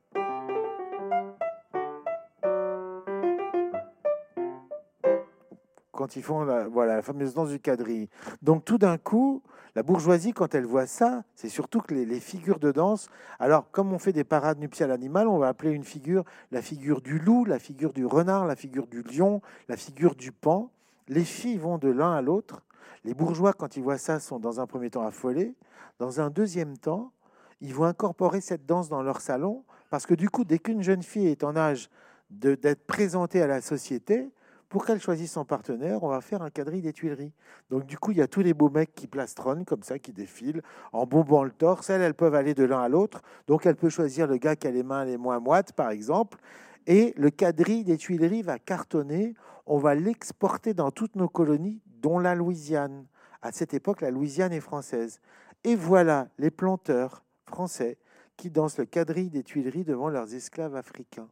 Quand 5.92 6.16
ils 6.16 6.22
font 6.22 6.44
la, 6.44 6.66
voilà, 6.66 7.02
fameuse 7.02 7.34
danse 7.34 7.50
du 7.50 7.60
quadrille. 7.60 8.08
Donc 8.40 8.64
tout 8.64 8.78
d'un 8.78 8.96
coup, 8.96 9.42
la 9.74 9.82
bourgeoisie, 9.82 10.32
quand 10.32 10.54
elle 10.54 10.64
voit 10.64 10.86
ça, 10.86 11.24
c'est 11.34 11.50
surtout 11.50 11.82
que 11.82 11.92
les, 11.92 12.06
les, 12.06 12.20
figures 12.20 12.58
de 12.58 12.72
danse. 12.72 13.10
Alors, 13.38 13.70
comme 13.70 13.92
on 13.92 13.98
fait 13.98 14.14
des 14.14 14.24
parades 14.24 14.58
nuptiales 14.58 14.92
animales, 14.92 15.28
on 15.28 15.36
va 15.36 15.48
appeler 15.48 15.72
une 15.72 15.84
figure 15.84 16.24
la 16.52 16.62
figure 16.62 17.02
du 17.02 17.18
loup, 17.18 17.44
la 17.44 17.58
figure 17.58 17.92
du 17.92 18.06
renard, 18.06 18.46
la 18.46 18.56
figure 18.56 18.86
du 18.86 19.02
lion, 19.02 19.42
la 19.68 19.76
figure 19.76 20.14
du 20.14 20.32
pan. 20.32 20.70
Les 21.08 21.24
filles 21.24 21.58
vont 21.58 21.78
de 21.78 21.88
l'un 21.88 22.12
à 22.12 22.22
l'autre. 22.22 22.62
Les 23.04 23.14
bourgeois, 23.14 23.52
quand 23.52 23.76
ils 23.76 23.82
voient 23.82 23.98
ça, 23.98 24.18
sont 24.18 24.38
dans 24.38 24.60
un 24.60 24.66
premier 24.66 24.90
temps 24.90 25.06
affolés. 25.06 25.54
Dans 25.98 26.20
un 26.20 26.30
deuxième 26.30 26.76
temps, 26.76 27.12
ils 27.60 27.74
vont 27.74 27.84
incorporer 27.84 28.40
cette 28.40 28.66
danse 28.66 28.88
dans 28.88 29.02
leur 29.02 29.20
salon, 29.20 29.64
parce 29.90 30.06
que 30.06 30.14
du 30.14 30.28
coup, 30.28 30.44
dès 30.44 30.58
qu'une 30.58 30.82
jeune 30.82 31.02
fille 31.02 31.28
est 31.28 31.44
en 31.44 31.56
âge 31.56 31.88
d'être 32.30 32.86
présentée 32.86 33.40
à 33.40 33.46
la 33.46 33.60
société, 33.60 34.30
pour 34.68 34.84
qu'elle 34.84 35.00
choisisse 35.00 35.32
son 35.32 35.44
partenaire, 35.44 36.02
on 36.02 36.08
va 36.08 36.20
faire 36.20 36.42
un 36.42 36.50
quadrille 36.50 36.82
des 36.82 36.92
Tuileries. 36.92 37.32
Donc 37.70 37.86
du 37.86 37.98
coup, 37.98 38.10
il 38.10 38.18
y 38.18 38.22
a 38.22 38.26
tous 38.26 38.40
les 38.40 38.52
beaux 38.52 38.68
mecs 38.68 38.94
qui 38.94 39.06
plastronnent 39.06 39.64
comme 39.64 39.84
ça, 39.84 40.00
qui 40.00 40.12
défilent 40.12 40.60
en 40.92 41.06
bombant 41.06 41.44
le 41.44 41.52
torse. 41.52 41.88
Elles, 41.88 42.02
elles 42.02 42.14
peuvent 42.14 42.34
aller 42.34 42.52
de 42.52 42.64
l'un 42.64 42.80
à 42.80 42.88
l'autre. 42.88 43.22
Donc 43.46 43.64
elle 43.64 43.76
peut 43.76 43.88
choisir 43.88 44.26
le 44.26 44.38
gars 44.38 44.56
qui 44.56 44.66
a 44.66 44.72
les 44.72 44.82
mains 44.82 45.04
les 45.04 45.16
moins 45.16 45.38
moites, 45.38 45.72
par 45.72 45.90
exemple. 45.90 46.38
Et 46.86 47.14
le 47.16 47.30
quadrille 47.30 47.84
des 47.84 47.98
Tuileries 47.98 48.42
va 48.42 48.58
cartonner. 48.58 49.34
On 49.66 49.78
va 49.78 49.94
l'exporter 49.94 50.72
dans 50.72 50.90
toutes 50.90 51.16
nos 51.16 51.28
colonies, 51.28 51.82
dont 51.86 52.18
la 52.18 52.34
Louisiane. 52.34 53.06
À 53.42 53.52
cette 53.52 53.74
époque, 53.74 54.00
la 54.00 54.10
Louisiane 54.10 54.52
est 54.52 54.60
française. 54.60 55.20
Et 55.64 55.74
voilà 55.74 56.28
les 56.38 56.50
planteurs 56.50 57.24
français 57.46 57.98
qui 58.36 58.50
dansent 58.50 58.78
le 58.78 58.84
quadrille 58.84 59.30
des 59.30 59.42
Tuileries 59.42 59.84
devant 59.84 60.08
leurs 60.08 60.34
esclaves 60.34 60.76
africains, 60.76 61.28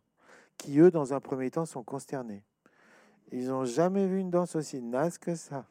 qui 0.57 0.81
eux, 0.81 0.91
dans 0.91 1.13
un 1.13 1.21
premier 1.21 1.51
temps, 1.51 1.67
sont 1.67 1.85
consternés. 1.85 2.45
Ils 3.31 3.49
n'ont 3.49 3.65
jamais 3.65 4.07
vu 4.07 4.19
une 4.19 4.31
danse 4.31 4.57
aussi 4.57 4.83
naze 4.83 5.19
que 5.19 5.35
ça. 5.35 5.67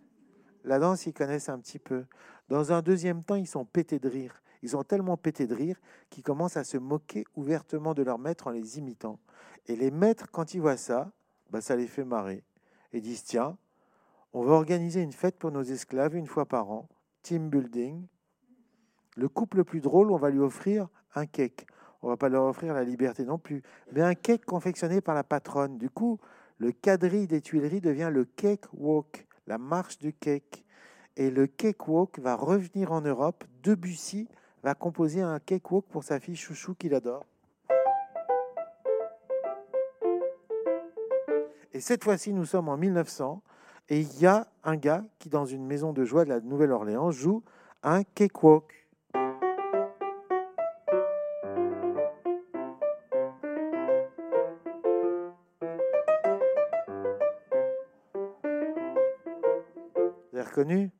La 0.63 0.79
danse, 0.79 1.05
ils 1.05 1.13
connaissent 1.13 1.49
un 1.49 1.59
petit 1.59 1.79
peu. 1.79 2.05
Dans 2.47 2.71
un 2.71 2.81
deuxième 2.81 3.23
temps, 3.23 3.35
ils 3.35 3.47
sont 3.47 3.65
pétés 3.65 3.99
de 3.99 4.07
rire. 4.07 4.41
Ils 4.61 4.77
ont 4.77 4.83
tellement 4.83 5.17
pété 5.17 5.45
de 5.45 5.53
rire 5.53 5.77
qu'ils 6.09 6.23
commencent 6.23 6.55
à 6.55 6.63
se 6.63 6.77
moquer 6.77 7.25
ouvertement 7.35 7.93
de 7.93 8.01
leurs 8.01 8.19
maîtres 8.19 8.47
en 8.47 8.51
les 8.51 8.77
imitant. 8.77 9.19
Et 9.67 9.75
les 9.75 9.91
maîtres, 9.91 10.29
quand 10.31 10.53
ils 10.53 10.61
voient 10.61 10.77
ça, 10.77 11.11
bah, 11.49 11.61
ça 11.61 11.75
les 11.75 11.87
fait 11.87 12.03
marrer. 12.03 12.43
Et 12.91 13.01
disent, 13.01 13.23
tiens, 13.23 13.57
on 14.33 14.43
va 14.43 14.53
organiser 14.53 15.01
une 15.01 15.11
fête 15.11 15.37
pour 15.37 15.51
nos 15.51 15.63
esclaves 15.63 16.15
une 16.15 16.27
fois 16.27 16.45
par 16.45 16.71
an, 16.71 16.89
team 17.21 17.49
building. 17.49 18.07
Le 19.15 19.29
couple 19.29 19.57
le 19.57 19.63
plus 19.63 19.79
drôle, 19.79 20.11
on 20.11 20.17
va 20.17 20.29
lui 20.29 20.39
offrir 20.39 20.87
un 21.15 21.25
cake. 21.25 21.67
On 22.01 22.09
va 22.09 22.17
pas 22.17 22.29
leur 22.29 22.45
offrir 22.45 22.73
la 22.73 22.83
liberté 22.83 23.23
non 23.23 23.37
plus, 23.37 23.61
mais 23.91 24.01
un 24.01 24.15
cake 24.15 24.43
confectionné 24.43 24.99
par 24.99 25.15
la 25.15 25.23
patronne. 25.23 25.77
Du 25.77 25.89
coup, 25.89 26.19
le 26.57 26.71
quadrille 26.71 27.27
des 27.27 27.41
Tuileries 27.41 27.79
devient 27.79 28.09
le 28.11 28.25
cake 28.25 28.65
walk, 28.73 29.27
la 29.47 29.57
marche 29.57 29.99
du 29.99 30.13
cake. 30.13 30.65
Et 31.15 31.29
le 31.29 31.47
cake 31.47 31.87
walk 31.87 32.19
va 32.19 32.35
revenir 32.35 32.91
en 32.91 33.01
Europe. 33.01 33.43
Debussy 33.61 34.27
va 34.63 34.73
composer 34.73 35.21
un 35.21 35.39
cake 35.39 35.71
walk 35.71 35.85
pour 35.85 36.03
sa 36.03 36.19
fille 36.19 36.35
Chouchou 36.35 36.73
qu'il 36.73 36.95
adore. 36.95 37.25
Et 41.75 41.79
cette 41.79 42.03
fois-ci, 42.03 42.33
nous 42.33 42.45
sommes 42.45 42.69
en 42.69 42.77
1900 42.77 43.41
et 43.89 43.99
il 43.99 44.19
y 44.19 44.27
a 44.27 44.47
un 44.63 44.75
gars 44.75 45.03
qui, 45.17 45.29
dans 45.29 45.45
une 45.45 45.65
maison 45.65 45.91
de 45.91 46.05
joie 46.05 46.23
de 46.23 46.29
la 46.29 46.39
Nouvelle-Orléans, 46.39 47.09
joue 47.09 47.41
un 47.81 48.03
cakewalk. 48.03 48.87
Vous 60.31 60.37
avez 60.37 60.43
reconnu? 60.43 60.91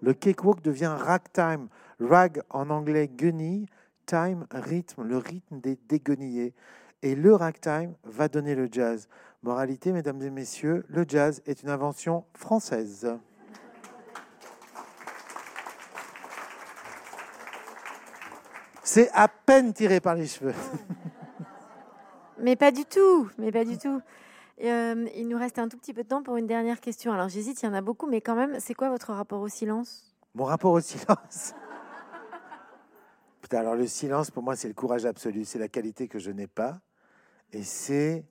Le 0.00 0.14
cakewalk 0.14 0.62
devient 0.62 0.94
ragtime. 0.96 1.66
Rag 1.98 2.42
en 2.50 2.70
anglais 2.70 3.08
guenille, 3.08 3.66
time 4.06 4.46
rythme, 4.52 5.02
le 5.02 5.18
rythme 5.18 5.58
des 5.58 5.76
déguenillés. 5.88 6.54
Et 7.02 7.16
le 7.16 7.34
ragtime 7.34 7.94
va 8.04 8.28
donner 8.28 8.54
le 8.54 8.68
jazz. 8.70 9.08
Moralité, 9.46 9.92
mesdames 9.92 10.20
et 10.22 10.30
messieurs, 10.30 10.84
le 10.88 11.04
jazz 11.06 11.40
est 11.46 11.62
une 11.62 11.70
invention 11.70 12.24
française. 12.34 13.16
C'est 18.82 19.08
à 19.12 19.28
peine 19.28 19.72
tiré 19.72 20.00
par 20.00 20.16
les 20.16 20.26
cheveux. 20.26 20.52
Mais 22.40 22.56
pas 22.56 22.72
du 22.72 22.84
tout, 22.86 23.30
mais 23.38 23.52
pas 23.52 23.64
du 23.64 23.78
tout. 23.78 24.00
Euh, 24.62 25.08
il 25.14 25.28
nous 25.28 25.38
reste 25.38 25.60
un 25.60 25.68
tout 25.68 25.78
petit 25.78 25.94
peu 25.94 26.02
de 26.02 26.08
temps 26.08 26.24
pour 26.24 26.36
une 26.36 26.48
dernière 26.48 26.80
question. 26.80 27.12
Alors 27.12 27.28
j'hésite, 27.28 27.62
il 27.62 27.66
y 27.66 27.68
en 27.68 27.74
a 27.74 27.80
beaucoup, 27.80 28.06
mais 28.06 28.20
quand 28.20 28.34
même, 28.34 28.58
c'est 28.58 28.74
quoi 28.74 28.90
votre 28.90 29.12
rapport 29.12 29.40
au 29.40 29.48
silence? 29.48 30.14
Mon 30.34 30.44
rapport 30.44 30.72
au 30.72 30.80
silence? 30.80 31.54
Putain, 33.40 33.60
alors 33.60 33.76
le 33.76 33.86
silence, 33.86 34.30
pour 34.30 34.42
moi, 34.42 34.56
c'est 34.56 34.68
le 34.68 34.74
courage 34.74 35.06
absolu. 35.06 35.44
C'est 35.44 35.60
la 35.60 35.68
qualité 35.68 36.08
que 36.08 36.18
je 36.18 36.32
n'ai 36.32 36.48
pas. 36.48 36.80
Et 37.52 37.62
c'est 37.62 38.24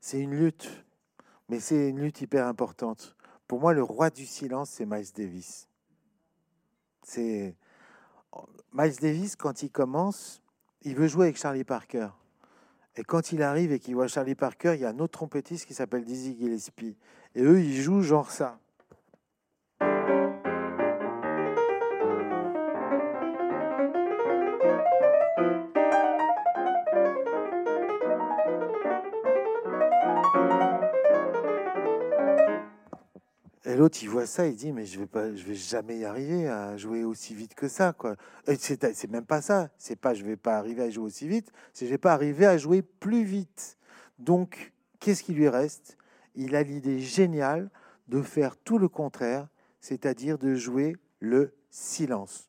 c'est 0.00 0.20
une 0.20 0.34
lutte. 0.34 0.84
Mais 1.48 1.60
c'est 1.60 1.90
une 1.90 2.00
lutte 2.00 2.20
hyper 2.20 2.46
importante. 2.46 3.14
Pour 3.46 3.60
moi, 3.60 3.74
le 3.74 3.82
roi 3.82 4.10
du 4.10 4.26
silence, 4.26 4.70
c'est 4.70 4.86
Miles 4.86 5.12
Davis. 5.14 5.68
C'est 7.02 7.54
Miles 8.72 8.96
Davis, 9.00 9.36
quand 9.36 9.62
il 9.62 9.70
commence, 9.70 10.42
il 10.82 10.96
veut 10.96 11.06
jouer 11.06 11.26
avec 11.26 11.36
Charlie 11.36 11.64
Parker. 11.64 12.08
Et 12.96 13.02
quand 13.02 13.32
il 13.32 13.42
arrive 13.42 13.72
et 13.72 13.78
qu'il 13.78 13.94
voit 13.94 14.06
Charlie 14.06 14.34
Parker, 14.34 14.74
il 14.74 14.80
y 14.80 14.84
a 14.84 14.90
un 14.90 14.98
autre 14.98 15.12
trompettiste 15.12 15.66
qui 15.66 15.74
s'appelle 15.74 16.04
Dizzy 16.04 16.36
Gillespie. 16.38 16.96
Et 17.34 17.42
eux, 17.42 17.60
ils 17.60 17.80
jouent 17.82 18.02
genre 18.02 18.30
ça. 18.30 18.58
L'autre, 33.84 33.98
il 34.00 34.08
voit 34.08 34.24
ça, 34.24 34.46
il 34.46 34.56
dit, 34.56 34.72
mais 34.72 34.86
je 34.86 34.98
vais 34.98 35.06
pas, 35.06 35.34
je 35.34 35.44
vais 35.44 35.54
jamais 35.54 35.98
y 35.98 36.04
arriver 36.06 36.48
à 36.48 36.74
jouer 36.78 37.04
aussi 37.04 37.34
vite 37.34 37.54
que 37.54 37.68
ça, 37.68 37.92
quoi. 37.92 38.16
C'est, 38.58 39.10
même 39.10 39.26
pas 39.26 39.42
ça. 39.42 39.68
C'est 39.76 39.96
pas, 39.96 40.14
je 40.14 40.24
vais 40.24 40.36
pas 40.36 40.56
arriver 40.56 40.84
à 40.84 40.90
jouer 40.90 41.04
aussi 41.04 41.28
vite. 41.28 41.52
C'est, 41.74 41.84
je 41.84 41.90
vais 41.90 41.98
pas 41.98 42.14
arriver 42.14 42.46
à 42.46 42.56
jouer 42.56 42.80
plus 42.80 43.24
vite. 43.24 43.76
Donc, 44.18 44.72
qu'est-ce 45.00 45.22
qui 45.22 45.34
lui 45.34 45.50
reste? 45.50 45.98
Il 46.34 46.56
a 46.56 46.62
l'idée 46.62 46.98
géniale 46.98 47.68
de 48.08 48.22
faire 48.22 48.56
tout 48.56 48.78
le 48.78 48.88
contraire, 48.88 49.48
c'est-à-dire 49.82 50.38
de 50.38 50.54
jouer 50.54 50.96
le 51.20 51.52
silence. 51.68 52.48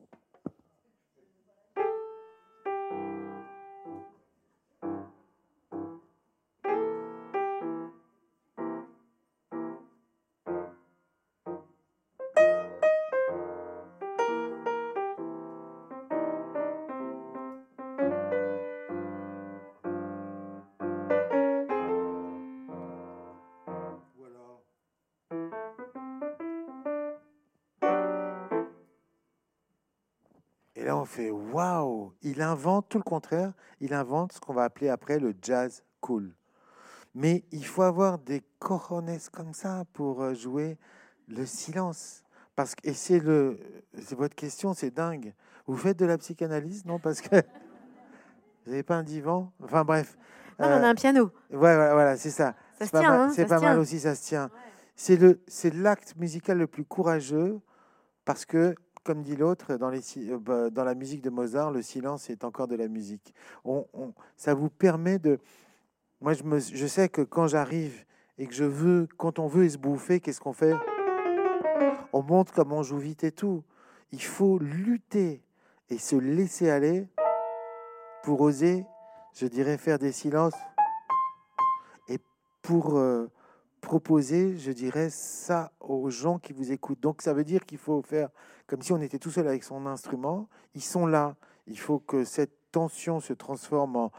Là, 30.86 30.96
on 30.96 31.04
fait 31.04 31.30
waouh 31.30 32.12
Il 32.22 32.42
invente 32.42 32.88
tout 32.88 32.98
le 32.98 33.04
contraire. 33.04 33.52
Il 33.80 33.92
invente 33.94 34.32
ce 34.32 34.40
qu'on 34.40 34.52
va 34.54 34.64
appeler 34.64 34.88
après 34.88 35.18
le 35.18 35.34
jazz 35.42 35.82
cool. 36.00 36.34
Mais 37.14 37.44
il 37.50 37.64
faut 37.66 37.82
avoir 37.82 38.18
des 38.18 38.42
cojones 38.58 39.16
comme 39.32 39.52
ça 39.54 39.84
pour 39.92 40.34
jouer 40.34 40.78
Le 41.28 41.44
silence. 41.46 42.22
Parce 42.54 42.74
que, 42.74 42.88
et 42.88 42.94
c'est 42.94 43.18
le, 43.18 43.58
c'est 43.98 44.14
votre 44.16 44.34
question, 44.34 44.72
c'est 44.74 44.90
dingue. 44.90 45.34
Vous 45.66 45.76
faites 45.76 45.98
de 45.98 46.06
la 46.06 46.16
psychanalyse, 46.18 46.84
non? 46.86 46.98
Parce 46.98 47.20
que 47.20 47.36
vous 48.64 48.70
n'avez 48.70 48.82
pas 48.82 48.96
un 48.96 49.02
divan? 49.02 49.52
Enfin 49.62 49.84
bref. 49.84 50.16
Non, 50.58 50.66
on 50.68 50.70
a 50.70 50.78
Euh, 50.78 50.90
un 50.90 50.94
piano. 50.94 51.24
Ouais, 51.50 51.56
voilà, 51.58 51.92
voilà, 51.94 52.16
c'est 52.16 52.30
ça. 52.30 52.52
Ça 52.52 52.56
C'est 52.78 52.86
se 52.86 52.90
pas 52.92 53.00
tient, 53.00 53.10
mal, 53.10 53.20
hein, 53.20 53.32
c'est 53.34 53.46
pas 53.46 53.60
mal 53.60 53.78
aussi, 53.78 54.00
ça 54.00 54.14
se 54.14 54.22
tient. 54.22 54.50
C'est 54.94 55.16
le, 55.16 55.42
c'est 55.48 55.74
l'acte 55.74 56.16
musical 56.16 56.56
le 56.58 56.66
plus 56.66 56.84
courageux 56.84 57.60
parce 58.24 58.46
que, 58.46 58.74
comme 59.06 59.22
dit 59.22 59.36
l'autre, 59.36 59.76
dans, 59.76 59.92
euh, 59.92 60.38
bah, 60.38 60.68
dans 60.68 60.82
la 60.82 60.96
musique 60.96 61.22
de 61.22 61.30
Mozart, 61.30 61.70
le 61.70 61.80
silence 61.80 62.28
est 62.28 62.42
encore 62.42 62.66
de 62.66 62.74
la 62.74 62.88
musique. 62.88 63.32
On, 63.64 63.86
ça 64.36 64.52
vous 64.52 64.68
permet 64.68 65.20
de. 65.20 65.38
Moi, 66.20 66.32
je, 66.32 66.42
me, 66.42 66.58
sais 66.58 67.08
que 67.08 67.22
quand 67.22 67.46
j'arrive 67.46 68.04
et 68.36 68.46
que 68.48 68.54
je 68.54 68.64
veux, 68.64 69.06
quand 69.16 69.38
on 69.38 69.46
veut 69.46 69.68
se 69.68 69.78
bouffer, 69.78 70.18
qu'est-ce 70.18 70.40
qu'on 70.40 70.52
fait? 70.52 70.74
On 72.12 72.22
montre 72.22 72.52
comment 72.52 72.78
on 72.78 72.82
joue 72.82 72.98
vite 72.98 73.22
et 73.22 73.30
tout. 73.30 73.62
Il 74.10 74.22
faut 74.22 74.58
lutter 74.58 75.40
et 75.88 75.98
se 75.98 76.16
laisser 76.16 76.68
aller 76.68 77.06
pour 78.24 78.40
oser, 78.40 78.86
je 79.34 79.46
dirais, 79.46 79.78
faire 79.78 80.00
des 80.00 80.12
silences 80.12 80.58
et 82.08 82.18
pour 82.60 82.98
euh, 82.98 83.30
proposer, 83.86 84.58
je 84.58 84.72
dirais, 84.72 85.10
ça 85.10 85.70
aux 85.78 86.10
gens 86.10 86.40
qui 86.40 86.52
vous 86.52 86.72
écoutent. 86.72 86.98
Donc 86.98 87.22
ça 87.22 87.32
veut 87.32 87.44
dire 87.44 87.64
qu'il 87.64 87.78
faut 87.78 88.02
faire 88.02 88.30
comme 88.66 88.82
si 88.82 88.92
on 88.92 89.00
était 89.00 89.20
tout 89.20 89.30
seul 89.30 89.46
avec 89.46 89.62
son 89.62 89.86
instrument. 89.86 90.48
Ils 90.74 90.82
sont 90.82 91.06
là. 91.06 91.36
Il 91.68 91.78
faut 91.78 92.00
que 92.00 92.24
cette 92.24 92.72
tension 92.72 93.20
se 93.20 93.32
transforme 93.32 93.94
en 93.94 94.12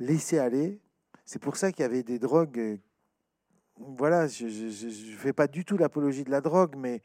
laisser 0.00 0.40
aller. 0.40 0.80
C'est 1.24 1.38
pour 1.38 1.54
ça 1.54 1.70
qu'il 1.70 1.82
y 1.82 1.86
avait 1.86 2.02
des 2.02 2.18
drogues. 2.18 2.58
euh, 2.58 2.76
Voilà, 3.78 4.26
je 4.26 4.46
ne 4.46 5.16
fais 5.16 5.32
pas 5.32 5.46
du 5.46 5.64
tout 5.64 5.76
l'apologie 5.76 6.24
de 6.24 6.32
la 6.32 6.40
drogue, 6.40 6.74
mais 6.76 7.00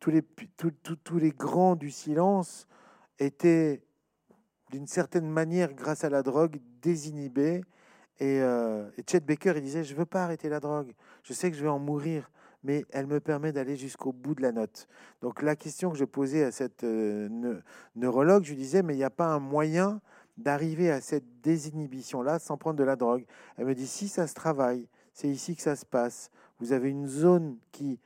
tous 0.00 0.10
les, 0.10 1.30
grands 1.30 1.76
du 1.76 1.90
silence 1.90 2.68
étaient 3.18 3.82
d'une 4.70 4.86
certaine 4.86 5.30
manière, 5.30 5.72
grâce 5.72 6.04
à 6.04 6.10
la 6.10 6.22
drogue, 6.22 6.60
désinhibés. 6.82 7.62
Et, 8.20 8.40
euh, 8.40 8.88
et 8.96 9.04
Chet 9.08 9.20
Baker, 9.20 9.52
il 9.56 9.62
disait, 9.62 9.84
je 9.84 9.94
veux 9.94 10.06
pas 10.06 10.24
arrêter 10.24 10.48
la 10.48 10.60
drogue. 10.60 10.92
Je 11.22 11.32
sais 11.32 11.50
que 11.50 11.56
je 11.56 11.62
vais 11.62 11.68
en 11.68 11.78
mourir, 11.78 12.30
mais 12.64 12.84
elle 12.90 13.06
me 13.06 13.20
permet 13.20 13.52
d'aller 13.52 13.76
jusqu'au 13.76 14.12
bout 14.12 14.34
de 14.34 14.42
la 14.42 14.50
note. 14.50 14.88
Donc 15.20 15.42
la 15.42 15.54
question 15.54 15.90
que 15.90 15.96
je 15.96 16.04
posais 16.04 16.42
à 16.42 16.50
cette 16.50 16.82
euh, 16.82 17.28
neu- 17.28 17.62
neurologue, 17.94 18.44
je 18.44 18.50
lui 18.50 18.56
disais, 18.56 18.82
mais 18.82 18.94
il 18.94 18.98
n'y 18.98 19.04
a 19.04 19.10
pas 19.10 19.26
un 19.26 19.38
moyen 19.38 20.00
d'arriver 20.36 20.90
à 20.90 21.00
cette 21.00 21.40
désinhibition-là 21.42 22.38
sans 22.38 22.56
prendre 22.56 22.76
de 22.76 22.84
la 22.84 22.96
drogue? 22.96 23.24
Elle 23.56 23.66
me 23.66 23.74
dit, 23.74 23.86
si 23.86 24.08
ça 24.08 24.26
se 24.26 24.34
travaille, 24.34 24.88
c'est 25.12 25.28
ici 25.28 25.54
que 25.54 25.62
ça 25.62 25.76
se 25.76 25.86
passe. 25.86 26.30
Vous 26.58 26.72
avez 26.72 26.90
une 26.90 27.06
zone 27.06 27.56
qui 27.72 28.00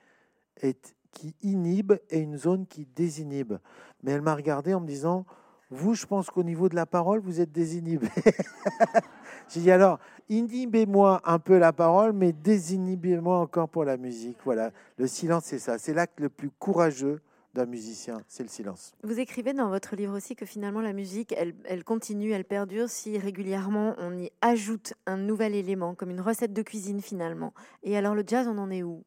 inhibe 1.43 1.93
et 2.11 2.19
une 2.19 2.37
zone 2.37 2.67
qui 2.67 2.87
désinhibe. 2.87 3.55
Mais 4.03 4.13
elle 4.13 4.23
m'a 4.23 4.35
regardé 4.35 4.75
en 4.75 4.81
me 4.81 4.87
disant, 4.87 5.25
vous, 5.73 5.95
je 5.95 6.07
pense 6.07 6.29
qu'au 6.31 6.43
niveau 6.43 6.69
de 6.69 6.75
la 6.75 6.87
parole, 6.87 7.21
vous 7.21 7.41
êtes 7.41 7.51
désinhibé. 7.51 8.09
J'ai 9.49 9.61
dit 9.61 9.71
alors, 9.71 9.99
inhibez-moi 10.29 11.23
un 11.25 11.39
peu 11.39 11.59
la 11.59 11.73
parole, 11.73 12.13
mais 12.13 12.33
désinhibez-moi 12.33 13.39
encore 13.39 13.69
pour 13.69 13.85
la 13.85 13.97
musique. 13.97 14.39
Voilà, 14.45 14.71
le 14.99 15.07
silence, 15.07 15.45
c'est 15.47 15.59
ça. 15.59 15.79
C'est 15.79 15.95
l'acte 15.95 16.21
le 16.21 16.29
plus 16.29 16.51
courageux 16.51 17.21
d'un 17.55 17.67
musicien, 17.67 18.23
c'est 18.29 18.43
le 18.43 18.49
silence. 18.49 18.95
Vous 19.03 19.19
écrivez 19.19 19.53
dans 19.53 19.69
votre 19.69 19.95
livre 19.95 20.17
aussi 20.17 20.37
que 20.37 20.47
finalement 20.47 20.81
la 20.81 20.93
musique, 20.93 21.35
elle, 21.37 21.55
elle 21.65 21.85
continue, 21.85 22.33
elle 22.33 22.47
perdure 22.47 22.89
si 22.89 23.19
régulièrement 23.19 23.95
on 23.99 24.19
y 24.19 24.31
ajoute 24.41 24.95
un 25.07 25.19
nouvel 25.19 25.55
élément, 25.55 25.95
comme 25.95 26.11
une 26.11 26.23
recette 26.23 26.55
de 26.55 26.63
cuisine 26.63 27.03
finalement. 27.03 27.53
Et 27.83 27.97
alors 27.97 28.15
le 28.15 28.25
jazz, 28.27 28.49
on 28.49 28.57
en 28.57 28.71
est 28.71 28.83
où? 28.83 29.05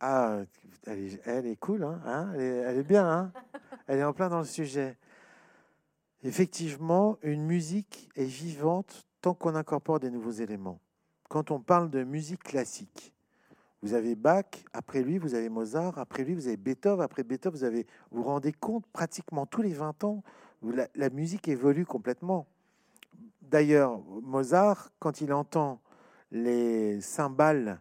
Ah, 0.00 0.40
elle 0.86 0.98
est, 0.98 1.20
elle 1.24 1.46
est 1.46 1.56
cool, 1.56 1.84
hein, 1.84 2.00
hein 2.04 2.30
elle, 2.34 2.40
est, 2.40 2.56
elle 2.56 2.78
est 2.78 2.88
bien, 2.88 3.08
hein 3.08 3.32
elle 3.86 4.00
est 4.00 4.04
en 4.04 4.12
plein 4.12 4.28
dans 4.28 4.38
le 4.38 4.44
sujet. 4.44 4.96
Effectivement, 6.24 7.16
une 7.22 7.44
musique 7.44 8.08
est 8.16 8.24
vivante 8.24 9.06
tant 9.20 9.34
qu'on 9.34 9.54
incorpore 9.54 10.00
des 10.00 10.10
nouveaux 10.10 10.32
éléments. 10.32 10.80
Quand 11.28 11.50
on 11.50 11.60
parle 11.60 11.90
de 11.90 12.02
musique 12.02 12.42
classique, 12.42 13.14
vous 13.82 13.94
avez 13.94 14.16
Bach, 14.16 14.44
après 14.72 15.02
lui, 15.02 15.18
vous 15.18 15.34
avez 15.34 15.48
Mozart, 15.48 15.98
après 15.98 16.24
lui, 16.24 16.34
vous 16.34 16.48
avez 16.48 16.56
Beethoven, 16.56 17.04
après 17.04 17.22
Beethoven, 17.22 17.56
vous 17.56 17.64
avez, 17.64 17.86
vous 18.10 18.22
vous 18.22 18.28
rendez 18.28 18.52
compte, 18.52 18.84
pratiquement 18.86 19.46
tous 19.46 19.62
les 19.62 19.72
20 19.72 20.02
ans, 20.02 20.24
la, 20.64 20.88
la 20.96 21.10
musique 21.10 21.46
évolue 21.46 21.86
complètement. 21.86 22.48
D'ailleurs, 23.42 24.00
Mozart, 24.22 24.90
quand 24.98 25.20
il 25.20 25.32
entend 25.32 25.80
les 26.32 27.00
cymbales 27.00 27.80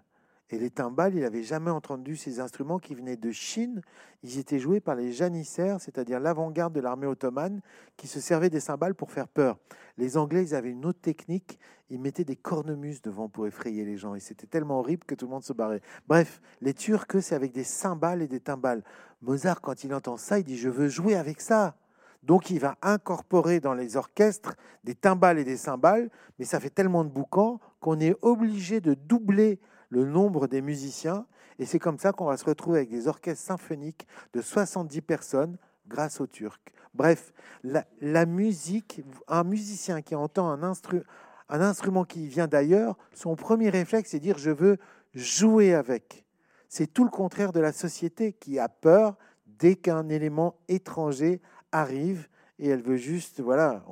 et 0.50 0.58
les 0.58 0.70
timbales, 0.70 1.14
il 1.16 1.22
n'avait 1.22 1.44
jamais 1.44 1.72
entendu 1.72 2.16
ces 2.16 2.40
instruments 2.40 2.80
qui 2.80 2.96
venaient 2.96 3.18
de 3.18 3.32
Chine. 3.32 3.82
Ils 4.24 4.40
étaient 4.40 4.60
joués 4.60 4.80
par 4.80 4.96
les 4.96 5.12
janissaires, 5.12 5.82
c'est-à-dire 5.82 6.22
l'avant-garde 6.22 6.74
de 6.74 6.80
l'armée 6.80 7.06
ottomane, 7.06 7.62
qui 7.98 8.08
se 8.08 8.22
servait 8.22 8.50
des 8.50 8.62
cymbales 8.62 8.96
pour 8.96 9.12
faire 9.12 9.28
peur. 9.28 9.58
Les 9.98 10.16
Anglais, 10.16 10.44
ils 10.44 10.56
avaient 10.56 10.72
une 10.72 10.86
autre 10.86 11.02
technique. 11.02 11.60
Ils 11.90 12.00
mettaient 12.00 12.24
des 12.24 12.38
cornemuses 12.38 13.02
devant 13.02 13.28
pour 13.28 13.46
effrayer 13.46 13.84
les 13.84 13.98
gens. 13.98 14.16
Et 14.16 14.22
c'était 14.22 14.48
tellement 14.48 14.80
horrible 14.80 15.04
que 15.06 15.16
tout 15.16 15.26
le 15.26 15.32
monde 15.32 15.44
se 15.44 15.54
barrait. 15.54 15.82
Bref, 16.08 16.42
les 16.62 16.74
Turcs, 16.74 17.22
c'est 17.22 17.36
avec 17.36 17.52
des 17.52 17.66
cymbales 17.66 18.22
et 18.22 18.28
des 18.28 18.40
timbales. 18.40 18.84
Mozart, 19.22 19.60
quand 19.60 19.84
il 19.84 19.94
entend 19.94 20.16
ça, 20.16 20.40
il 20.40 20.46
dit 20.46 20.58
Je 20.58 20.70
veux 20.70 20.88
jouer 20.88 21.16
avec 21.16 21.42
ça. 21.42 21.76
Donc 22.24 22.50
il 22.50 22.60
va 22.60 22.78
incorporer 22.82 23.60
dans 23.60 23.74
les 23.74 23.96
orchestres 23.96 24.56
des 24.84 24.96
timbales 24.96 25.40
et 25.40 25.46
des 25.46 25.56
cymbales, 25.56 26.10
mais 26.40 26.46
ça 26.46 26.60
fait 26.60 26.70
tellement 26.70 27.06
de 27.06 27.10
boucans 27.10 27.60
qu'on 27.80 28.00
est 28.00 28.16
obligé 28.22 28.82
de 28.82 28.96
doubler 28.96 29.60
le 29.90 30.06
nombre 30.06 30.48
des 30.48 30.62
musiciens. 30.62 31.26
Et 31.60 31.66
c'est 31.66 31.80
comme 31.80 31.98
ça 31.98 32.12
qu'on 32.12 32.26
va 32.26 32.38
se 32.38 32.46
retrouver 32.46 32.80
avec 32.80 32.90
des 32.90 33.08
orchestres 33.08 33.44
symphoniques 33.44 34.08
de 34.34 34.42
70 34.42 35.02
personnes 35.02 35.58
grâce 35.88 36.22
aux 36.22 36.28
Turcs. 36.28 36.60
Bref, 36.94 37.34
la, 37.64 38.26
musique, 38.26 39.04
un 39.28 39.44
musicien 39.44 40.02
qui 40.02 40.16
entend 40.16 40.50
un, 40.50 40.64
instru, 40.64 41.04
un 41.50 41.62
instrument 41.62 42.06
qui 42.06 42.28
vient 42.28 42.48
d'ailleurs, 42.48 42.98
son 43.14 43.36
premier 43.36 43.70
réflexe, 43.70 44.12
c'est 44.12 44.20
dire 44.20 44.38
je 44.38 44.52
veux 44.52 44.78
jouer 45.14 45.74
avec. 45.74 46.26
C'est 46.70 46.88
tout 46.92 47.04
le 47.04 47.10
contraire 47.10 47.54
de 47.54 47.60
la 47.60 47.72
société 47.72 48.34
qui 48.34 48.60
a 48.60 48.68
peur 48.68 49.16
dès 49.46 49.76
qu'un 49.76 50.10
élément 50.10 50.56
étranger 50.68 51.42
arrive 51.72 52.28
et 52.60 52.70
elle 52.70 52.82
veut 52.82 52.98
juste, 52.98 53.40
voilà, 53.40 53.86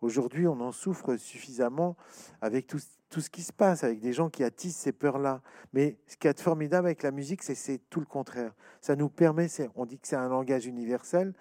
aujourd'hui 0.00 0.46
on 0.46 0.60
en 0.60 0.72
souffre 0.72 1.16
suffisamment 1.16 1.96
avec 2.40 2.66
tout, 2.66 2.78
tout 3.08 3.20
ce 3.20 3.30
qui 3.30 3.42
se 3.42 3.52
passe, 3.52 3.84
avec 3.84 4.00
des 4.00 4.12
gens 4.12 4.28
qui 4.28 4.44
attisent 4.44 4.76
ces 4.76 4.92
peurs-là. 4.92 5.40
Mais 5.72 5.96
ce 6.06 6.16
qui 6.16 6.26
est 6.26 6.40
formidable 6.40 6.86
avec 6.86 7.02
la 7.02 7.10
musique, 7.10 7.42
c'est 7.42 7.80
tout 7.88 8.00
le 8.00 8.06
contraire. 8.06 8.54
Ça 8.80 8.96
nous 8.96 9.08
permet, 9.08 9.48
on 9.74 9.86
dit 9.86 9.98
que 9.98 10.08
c'est 10.08 10.16
un 10.16 10.28
langage 10.28 10.66
universel. 10.66 11.32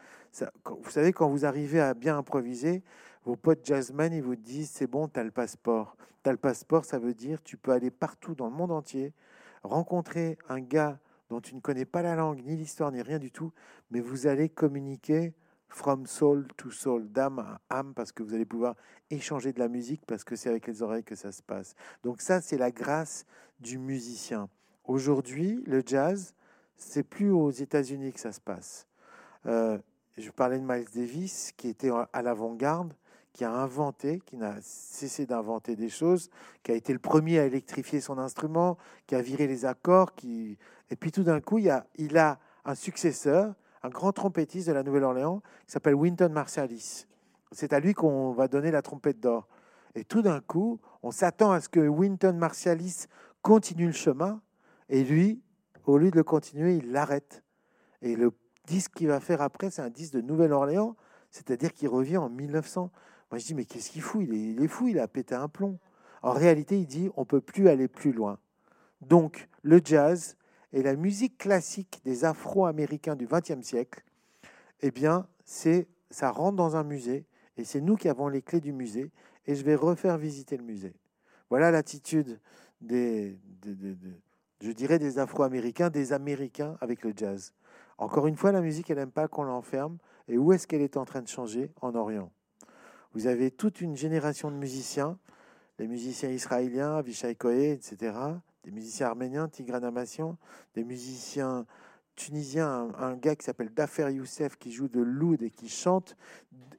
Vous 0.66 0.90
savez, 0.90 1.12
quand 1.12 1.30
vous 1.30 1.46
arrivez 1.46 1.80
à 1.80 1.94
bien 1.94 2.18
improviser, 2.18 2.84
vos 3.24 3.36
potes 3.36 3.66
jazzmen, 3.66 4.14
ils 4.14 4.22
vous 4.22 4.36
disent, 4.36 4.70
c'est 4.70 4.88
bon, 4.88 5.08
tu 5.08 5.20
as 5.20 5.24
le 5.24 5.32
passeport. 5.32 5.98
Tu 6.24 6.30
as 6.30 6.32
le 6.32 6.38
passeport, 6.38 6.86
ça 6.86 7.00
veut 7.00 7.14
dire 7.14 7.42
tu 7.44 7.58
peux 7.58 7.72
aller 7.72 7.92
partout 7.92 8.36
dans 8.36 8.48
le 8.48 8.56
monde 8.56 8.72
entier, 8.72 9.14
rencontrer 9.64 10.38
un 10.50 10.60
gars 10.60 11.00
dont 11.30 11.42
tu 11.42 11.56
ne 11.56 11.60
connais 11.60 11.86
pas 11.86 12.02
la 12.02 12.16
langue, 12.16 12.44
ni 12.46 12.56
l'histoire, 12.56 12.92
ni 12.92 13.02
rien 13.02 13.20
du 13.20 13.32
tout, 13.32 13.52
mais 13.90 14.00
vous 14.00 14.28
allez 14.28 14.50
communiquer 14.50 15.34
from 15.70 16.06
soul 16.06 16.48
to 16.58 16.72
soul, 16.72 17.12
d'âme 17.12 17.40
à 17.40 17.62
âme, 17.70 17.94
parce 17.94 18.12
que 18.12 18.24
vous 18.24 18.34
allez 18.34 18.46
pouvoir 18.46 18.76
échanger 19.10 19.54
de 19.54 19.60
la 19.60 19.68
musique, 19.68 20.02
parce 20.06 20.24
que 20.24 20.36
c'est 20.36 20.50
avec 20.50 20.68
les 20.68 20.82
oreilles 20.82 21.04
que 21.04 21.16
ça 21.16 21.32
se 21.32 21.42
passe. 21.42 21.76
Donc 22.04 22.22
ça, 22.22 22.42
c'est 22.42 22.58
la 22.58 22.72
grâce 22.72 23.26
du 23.60 23.78
musicien. 23.78 24.50
Aujourd'hui, 24.86 25.64
le 25.66 25.84
jazz, 25.86 26.34
c'est 26.78 27.04
plus 27.04 27.32
aux 27.32 27.52
États-Unis 27.52 28.14
que 28.14 28.20
ça 28.20 28.32
se 28.32 28.42
passe. 28.42 28.88
Euh, 29.46 29.78
je 30.18 30.30
parlais 30.32 30.60
de 30.60 30.66
Miles 30.66 30.88
Davis, 30.94 31.52
qui 31.58 31.68
était 31.68 31.92
à 32.14 32.22
l'avant-garde, 32.22 32.94
qui 33.36 33.44
a 33.44 33.52
inventé, 33.52 34.22
qui 34.26 34.38
n'a 34.38 34.56
cessé 34.62 35.26
d'inventer 35.26 35.76
des 35.76 35.90
choses, 35.90 36.30
qui 36.64 36.72
a 36.72 36.76
été 36.76 36.94
le 36.94 37.00
premier 37.00 37.38
à 37.40 37.46
électrifier 37.46 38.00
son 38.00 38.18
instrument, 38.18 38.78
qui 39.08 39.16
a 39.16 39.22
viré 39.22 39.46
les 39.46 39.66
accords, 39.66 40.16
qui... 40.16 40.58
et 40.90 40.96
puis 40.96 41.12
tout 41.12 41.24
d'un 41.24 41.42
coup, 41.42 41.58
il, 41.58 42.18
a 42.18 42.40
un 42.64 42.76
successeur, 42.76 43.54
un 43.86 43.90
grand 43.90 44.12
trompettiste 44.12 44.68
de 44.68 44.74
la 44.74 44.82
Nouvelle-Orléans, 44.82 45.42
qui 45.68 45.72
s'appelle 45.72 45.94
Wynton 45.94 46.30
Marsalis. 46.30 47.06
C'est 47.52 47.72
à 47.72 47.80
lui 47.80 47.94
qu'on 47.94 48.32
va 48.32 48.48
donner 48.48 48.72
la 48.72 48.82
trompette 48.82 49.20
d'or. 49.20 49.48
Et 49.94 50.04
tout 50.04 50.24
d'un 50.24 50.42
coup, 50.42 50.80
on 51.04 51.12
s'attend 51.12 51.52
à 51.52 51.62
ce 51.62 51.70
que 51.70 51.88
Wynton 51.88 52.34
Marsalis 52.34 53.06
continue 53.44 53.86
le 53.86 53.94
chemin, 53.94 54.42
et 54.90 55.04
lui, 55.04 55.42
au 55.86 56.00
lieu 56.00 56.10
de 56.10 56.16
le 56.16 56.24
continuer, 56.24 56.78
il 56.78 56.92
l'arrête. 56.92 57.44
Et 58.02 58.16
le 58.16 58.32
disque 58.66 58.94
qu'il 58.96 59.08
va 59.08 59.20
faire 59.20 59.42
après, 59.42 59.70
c'est 59.70 59.84
un 59.84 59.92
disque 59.92 60.14
de 60.14 60.22
Nouvelle-Orléans, 60.22 60.96
c'est-à-dire 61.30 61.72
qu'il 61.72 61.88
revient 61.88 62.18
en 62.18 62.30
1900. 62.30 62.92
Moi, 63.30 63.38
je 63.38 63.46
dis, 63.46 63.54
mais 63.54 63.66
qu'est-ce 63.66 63.92
qu'il 63.92 64.02
fout? 64.02 64.24
Il 64.28 64.34
est, 64.34 64.54
il 64.54 64.64
est 64.64 64.68
fou, 64.68 64.88
il 64.88 65.00
a 65.00 65.08
pété 65.08 65.36
un 65.36 65.48
plomb. 65.48 65.78
En 66.24 66.32
réalité, 66.32 66.80
il 66.80 66.88
dit, 66.88 67.12
on 67.16 67.26
peut 67.26 67.42
plus 67.42 67.70
aller 67.70 67.88
plus 67.88 68.14
loin. 68.14 68.40
Donc, 69.02 69.48
le 69.62 69.80
jazz 69.84 70.36
et 70.76 70.84
la 70.84 70.96
musique 70.96 71.38
classique 71.38 72.02
des 72.04 72.26
Afro-Américains 72.26 73.16
du 73.16 73.28
XXe 73.28 73.62
siècle, 73.62 74.04
eh 74.82 74.92
bien, 74.92 75.26
c'est, 75.46 75.88
ça 76.12 76.30
rentre 76.30 76.58
dans 76.58 76.76
un 76.76 76.84
musée, 76.84 77.26
et 77.58 77.64
c'est 77.64 77.80
nous 77.80 77.96
qui 77.96 78.10
avons 78.10 78.28
les 78.28 78.42
clés 78.42 78.60
du 78.60 78.74
musée, 78.74 79.10
et 79.48 79.56
je 79.56 79.64
vais 79.64 79.76
refaire 79.76 80.18
visiter 80.18 80.58
le 80.58 80.64
musée. 80.64 80.94
Voilà 81.50 81.72
l'attitude 81.72 82.42
des, 82.82 83.40
de, 83.62 83.74
de, 83.74 83.94
de, 83.94 84.10
je 84.62 84.72
dirais 84.72 85.00
des 85.00 85.18
Afro-Américains, 85.18 85.90
des 85.90 86.12
Américains 86.12 86.78
avec 86.82 87.04
le 87.04 87.14
jazz. 87.16 87.54
Encore 87.98 88.28
une 88.28 88.36
fois, 88.36 88.52
la 88.52 88.60
musique, 88.60 88.90
elle 88.90 88.98
n'aime 88.98 89.12
pas 89.12 89.30
qu'on 89.30 89.44
l'enferme. 89.44 89.98
Et 90.28 90.38
où 90.38 90.52
est-ce 90.52 90.68
qu'elle 90.68 90.82
est 90.82 90.98
en 90.98 91.06
train 91.06 91.22
de 91.22 91.30
changer? 91.30 91.72
En 91.82 91.96
Orient. 91.96 92.32
Vous 93.14 93.28
avez 93.28 93.50
toute 93.50 93.80
une 93.80 93.96
génération 93.96 94.52
de 94.52 94.58
musiciens, 94.58 95.18
les 95.80 95.88
musiciens 95.88 96.30
israéliens, 96.30 96.98
Avishai 96.98 97.36
Koé, 97.36 97.72
etc., 97.72 98.14
des 98.66 98.72
musiciens 98.72 99.08
arméniens, 99.08 99.48
Tigran 99.48 99.84
Amassian, 99.84 100.38
des 100.74 100.84
musiciens 100.84 101.66
tunisiens, 102.16 102.90
un, 102.98 103.16
gars 103.16 103.36
qui 103.36 103.46
s'appelle 103.46 103.72
Dafer 103.74 104.12
Youssef 104.12 104.58
qui 104.58 104.72
joue 104.72 104.88
de 104.88 105.02
l'oud 105.02 105.44
et 105.44 105.52
qui 105.52 105.70
chante, 105.70 106.16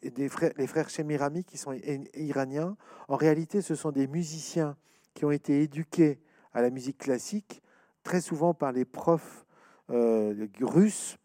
des 0.03 0.29
frères, 0.29 0.53
les 0.57 0.67
frères 0.67 0.89
Chemirami 0.89 1.45
qui 1.45 1.59
sont 1.59 1.73
iraniens. 2.15 2.77
En 3.09 3.17
réalité, 3.17 3.63
ce 3.63 3.75
sont 3.75 3.93
des 3.93 4.09
musiciens 4.09 4.77
qui 5.15 5.25
ont 5.25 5.31
été 5.31 5.63
éduqués 5.63 6.19
à 6.53 6.61
la 6.61 6.71
musique 6.71 6.99
classique, 6.99 7.63
très 8.03 8.21
souvent 8.21 8.53
par 8.53 8.73
les 8.73 8.85
profs 8.85 9.47
euh, 9.91 10.49
russes. 10.61 11.17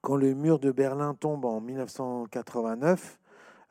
Quand 0.00 0.16
le 0.16 0.34
mur 0.34 0.60
de 0.60 0.70
Berlin 0.70 1.14
tombe 1.14 1.44
en 1.44 1.60
1989, 1.60 3.18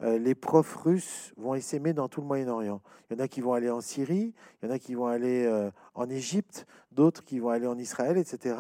euh, 0.04 0.20
les 0.20 0.36
profs 0.36 0.76
russes 0.76 1.34
vont 1.38 1.56
essaimer 1.56 1.94
dans 1.94 2.08
tout 2.08 2.22
le 2.22 2.28
Moyen-Orient. 2.28 2.82
Il 3.10 3.18
y 3.18 3.20
en 3.20 3.24
a 3.24 3.28
qui 3.28 3.42
vont 3.42 3.54
aller 3.54 3.70
en 3.70 3.82
Syrie, 3.82 4.34
il 4.62 4.68
y 4.68 4.72
en 4.72 4.74
a 4.74 4.78
qui 4.78 4.94
vont 4.94 5.08
aller 5.08 5.46
euh, 5.46 5.72
en 5.96 6.08
Égypte, 6.08 6.68
d'autres 6.92 7.24
qui 7.24 7.40
vont 7.40 7.50
aller 7.50 7.66
en 7.66 7.78
Israël, 7.80 8.18
etc. 8.18 8.56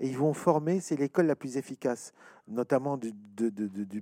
Et 0.00 0.08
ils 0.08 0.18
vont 0.18 0.34
former, 0.34 0.80
c'est 0.80 0.96
l'école 0.96 1.26
la 1.26 1.36
plus 1.36 1.56
efficace, 1.56 2.12
notamment 2.46 2.98
du, 2.98 3.12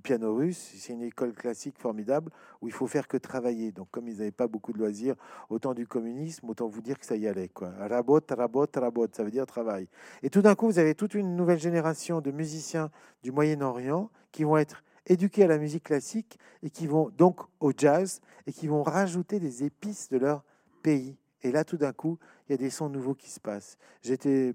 piano 0.03 0.35
russe. 0.35 0.73
C'est 0.77 0.93
une 0.93 1.03
école 1.03 1.33
classique 1.33 1.79
formidable 1.79 2.33
où 2.61 2.67
il 2.67 2.73
faut 2.73 2.89
faire 2.89 3.07
que 3.07 3.17
travailler. 3.17 3.71
Donc 3.71 3.89
comme 3.93 4.09
ils 4.09 4.19
n'avaient 4.19 4.33
pas 4.33 4.49
beaucoup 4.49 4.73
de 4.73 4.79
loisirs, 4.79 5.15
autant 5.49 5.75
du 5.75 5.87
communisme, 5.87 6.51
autant 6.51 6.67
vous 6.67 6.83
dire 6.83 6.99
que 6.99 7.07
ça 7.07 7.15
y 7.15 7.29
allait. 7.29 7.49
Quoi. 7.49 7.71
Rabot, 7.79 8.21
rabot, 8.29 8.67
rabot, 8.75 9.07
ça 9.13 9.23
veut 9.23 9.31
dire 9.31 9.47
travail. 9.47 9.87
Et 10.25 10.31
tout 10.31 10.43
d'un 10.43 10.57
coup, 10.57 10.67
vous 10.67 10.81
avez 10.81 10.97
toute 10.97 11.15
une 11.15 11.37
nouvelle 11.37 11.61
génération 11.61 12.21
de 12.21 12.33
musiciens 12.33 12.91
du 13.23 13.31
Moyen-Orient 13.31 14.11
qui 14.33 14.43
vont 14.43 14.57
être 14.57 14.83
éduqués 15.07 15.45
à 15.45 15.47
la 15.47 15.59
musique 15.59 15.85
classique 15.85 16.39
et 16.63 16.71
qui 16.71 16.87
vont 16.87 17.11
donc 17.11 17.41
au 17.61 17.73
jazz 17.77 18.21
et 18.47 18.53
qui 18.53 18.69
vont 18.69 18.83
rajouter 18.83 19.41
des 19.41 19.65
épices 19.65 20.09
de 20.09 20.19
leur 20.19 20.45
pays. 20.83 21.17
Et 21.43 21.53
là, 21.53 21.65
tout 21.65 21.77
d'un 21.77 21.93
coup, 21.93 22.19
il 22.49 22.53
y 22.53 22.55
a 22.55 22.59
des 22.59 22.71
sons 22.71 22.89
nouveaux 22.89 23.15
qui 23.15 23.31
se 23.31 23.41
passent. 23.41 23.79
J'étais 24.03 24.55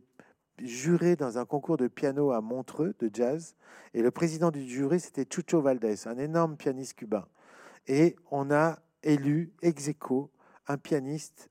juré 0.59 1.15
dans 1.15 1.37
un 1.37 1.45
concours 1.45 1.77
de 1.77 1.87
piano 1.87 2.31
à 2.31 2.41
Montreux 2.41 2.95
de 2.99 3.09
jazz 3.13 3.55
et 3.93 4.01
le 4.01 4.11
président 4.11 4.51
du 4.51 4.61
jury, 4.67 4.99
c'était 4.99 5.25
Chucho 5.25 5.61
Valdés, 5.61 6.07
un 6.07 6.17
énorme 6.17 6.57
pianiste 6.57 6.95
cubain. 6.95 7.27
Et 7.87 8.15
on 8.31 8.51
a 8.51 8.79
élu 9.03 9.53
ex 9.61 9.87
aequo 9.87 10.31
un 10.67 10.77
pianiste 10.77 11.49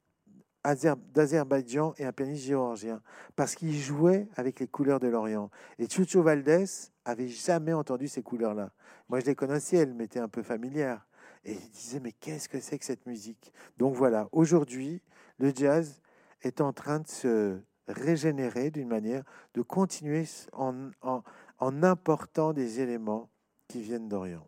d'Azerbaïdjan 0.64 1.94
et 1.98 2.04
un 2.04 2.12
pianiste 2.12 2.44
géorgien, 2.44 3.02
parce 3.36 3.54
qu'il 3.54 3.74
jouait 3.78 4.28
avec 4.36 4.60
les 4.60 4.66
couleurs 4.66 4.98
de 4.98 5.08
l'Orient. 5.08 5.50
Et 5.78 5.88
Chucho 5.88 6.22
Valdés 6.22 6.64
avait 7.04 7.28
jamais 7.28 7.72
entendu 7.72 8.08
ces 8.08 8.22
couleurs-là. 8.22 8.70
Moi, 9.08 9.20
je 9.20 9.26
les 9.26 9.34
connaissais, 9.34 9.76
elles 9.76 9.94
m'étaient 9.94 10.20
un 10.20 10.28
peu 10.28 10.42
familières. 10.42 11.06
Et 11.44 11.52
il 11.52 11.70
disait, 11.70 12.00
mais 12.00 12.12
qu'est-ce 12.12 12.48
que 12.48 12.60
c'est 12.60 12.78
que 12.78 12.84
cette 12.84 13.06
musique? 13.06 13.52
Donc 13.76 13.94
voilà, 13.94 14.28
aujourd'hui, 14.32 15.02
le 15.38 15.52
jazz 15.54 16.00
est 16.42 16.60
en 16.60 16.72
train 16.72 17.00
de 17.00 17.08
se 17.08 17.60
régénérer 17.86 18.70
d'une 18.70 18.88
manière, 18.88 19.24
de 19.52 19.60
continuer 19.60 20.24
en, 20.52 20.90
en, 21.02 21.22
en 21.58 21.82
important 21.82 22.52
des 22.52 22.80
éléments 22.80 23.28
qui 23.68 23.82
viennent 23.82 24.08
d'Orient. 24.08 24.46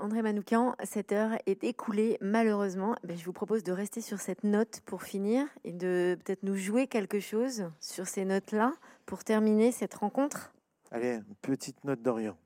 André 0.00 0.22
Manoukian, 0.22 0.76
cette 0.84 1.10
heure 1.10 1.32
est 1.46 1.64
écoulée 1.64 2.16
malheureusement. 2.20 2.94
Ben, 3.02 3.16
je 3.18 3.24
vous 3.24 3.32
propose 3.32 3.64
de 3.64 3.72
rester 3.72 4.00
sur 4.00 4.20
cette 4.20 4.44
note 4.44 4.80
pour 4.86 5.02
finir 5.02 5.46
et 5.64 5.72
de 5.72 6.16
peut-être 6.24 6.44
nous 6.44 6.56
jouer 6.56 6.86
quelque 6.86 7.18
chose 7.18 7.68
sur 7.80 8.06
ces 8.06 8.24
notes-là 8.24 8.72
pour 9.04 9.24
terminer 9.24 9.72
cette 9.72 9.94
rencontre. 9.94 10.52
Allez, 10.90 11.14
une 11.14 11.34
petite 11.42 11.82
note 11.84 12.02
d'Orient. 12.02 12.36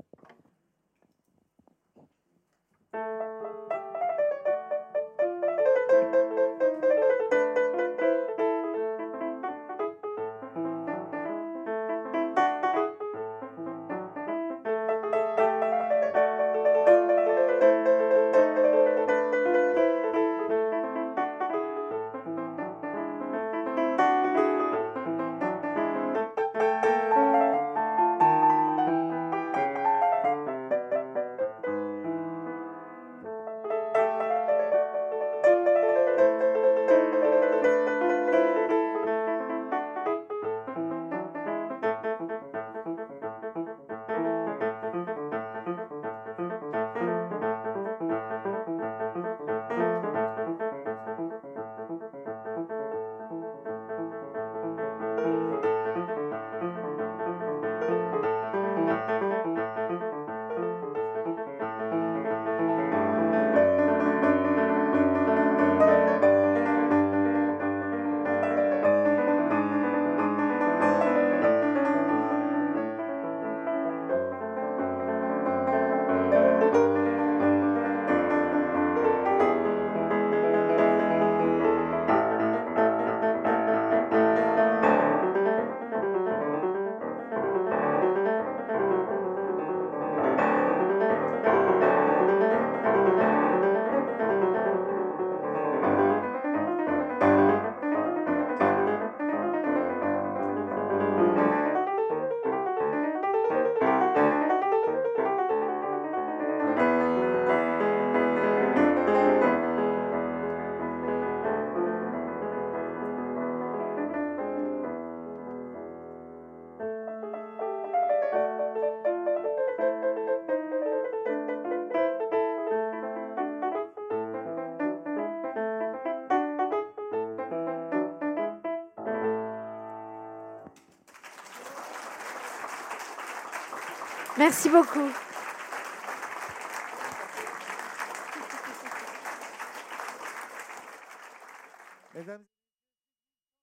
Merci 134.38 134.68
beaucoup. 134.68 135.10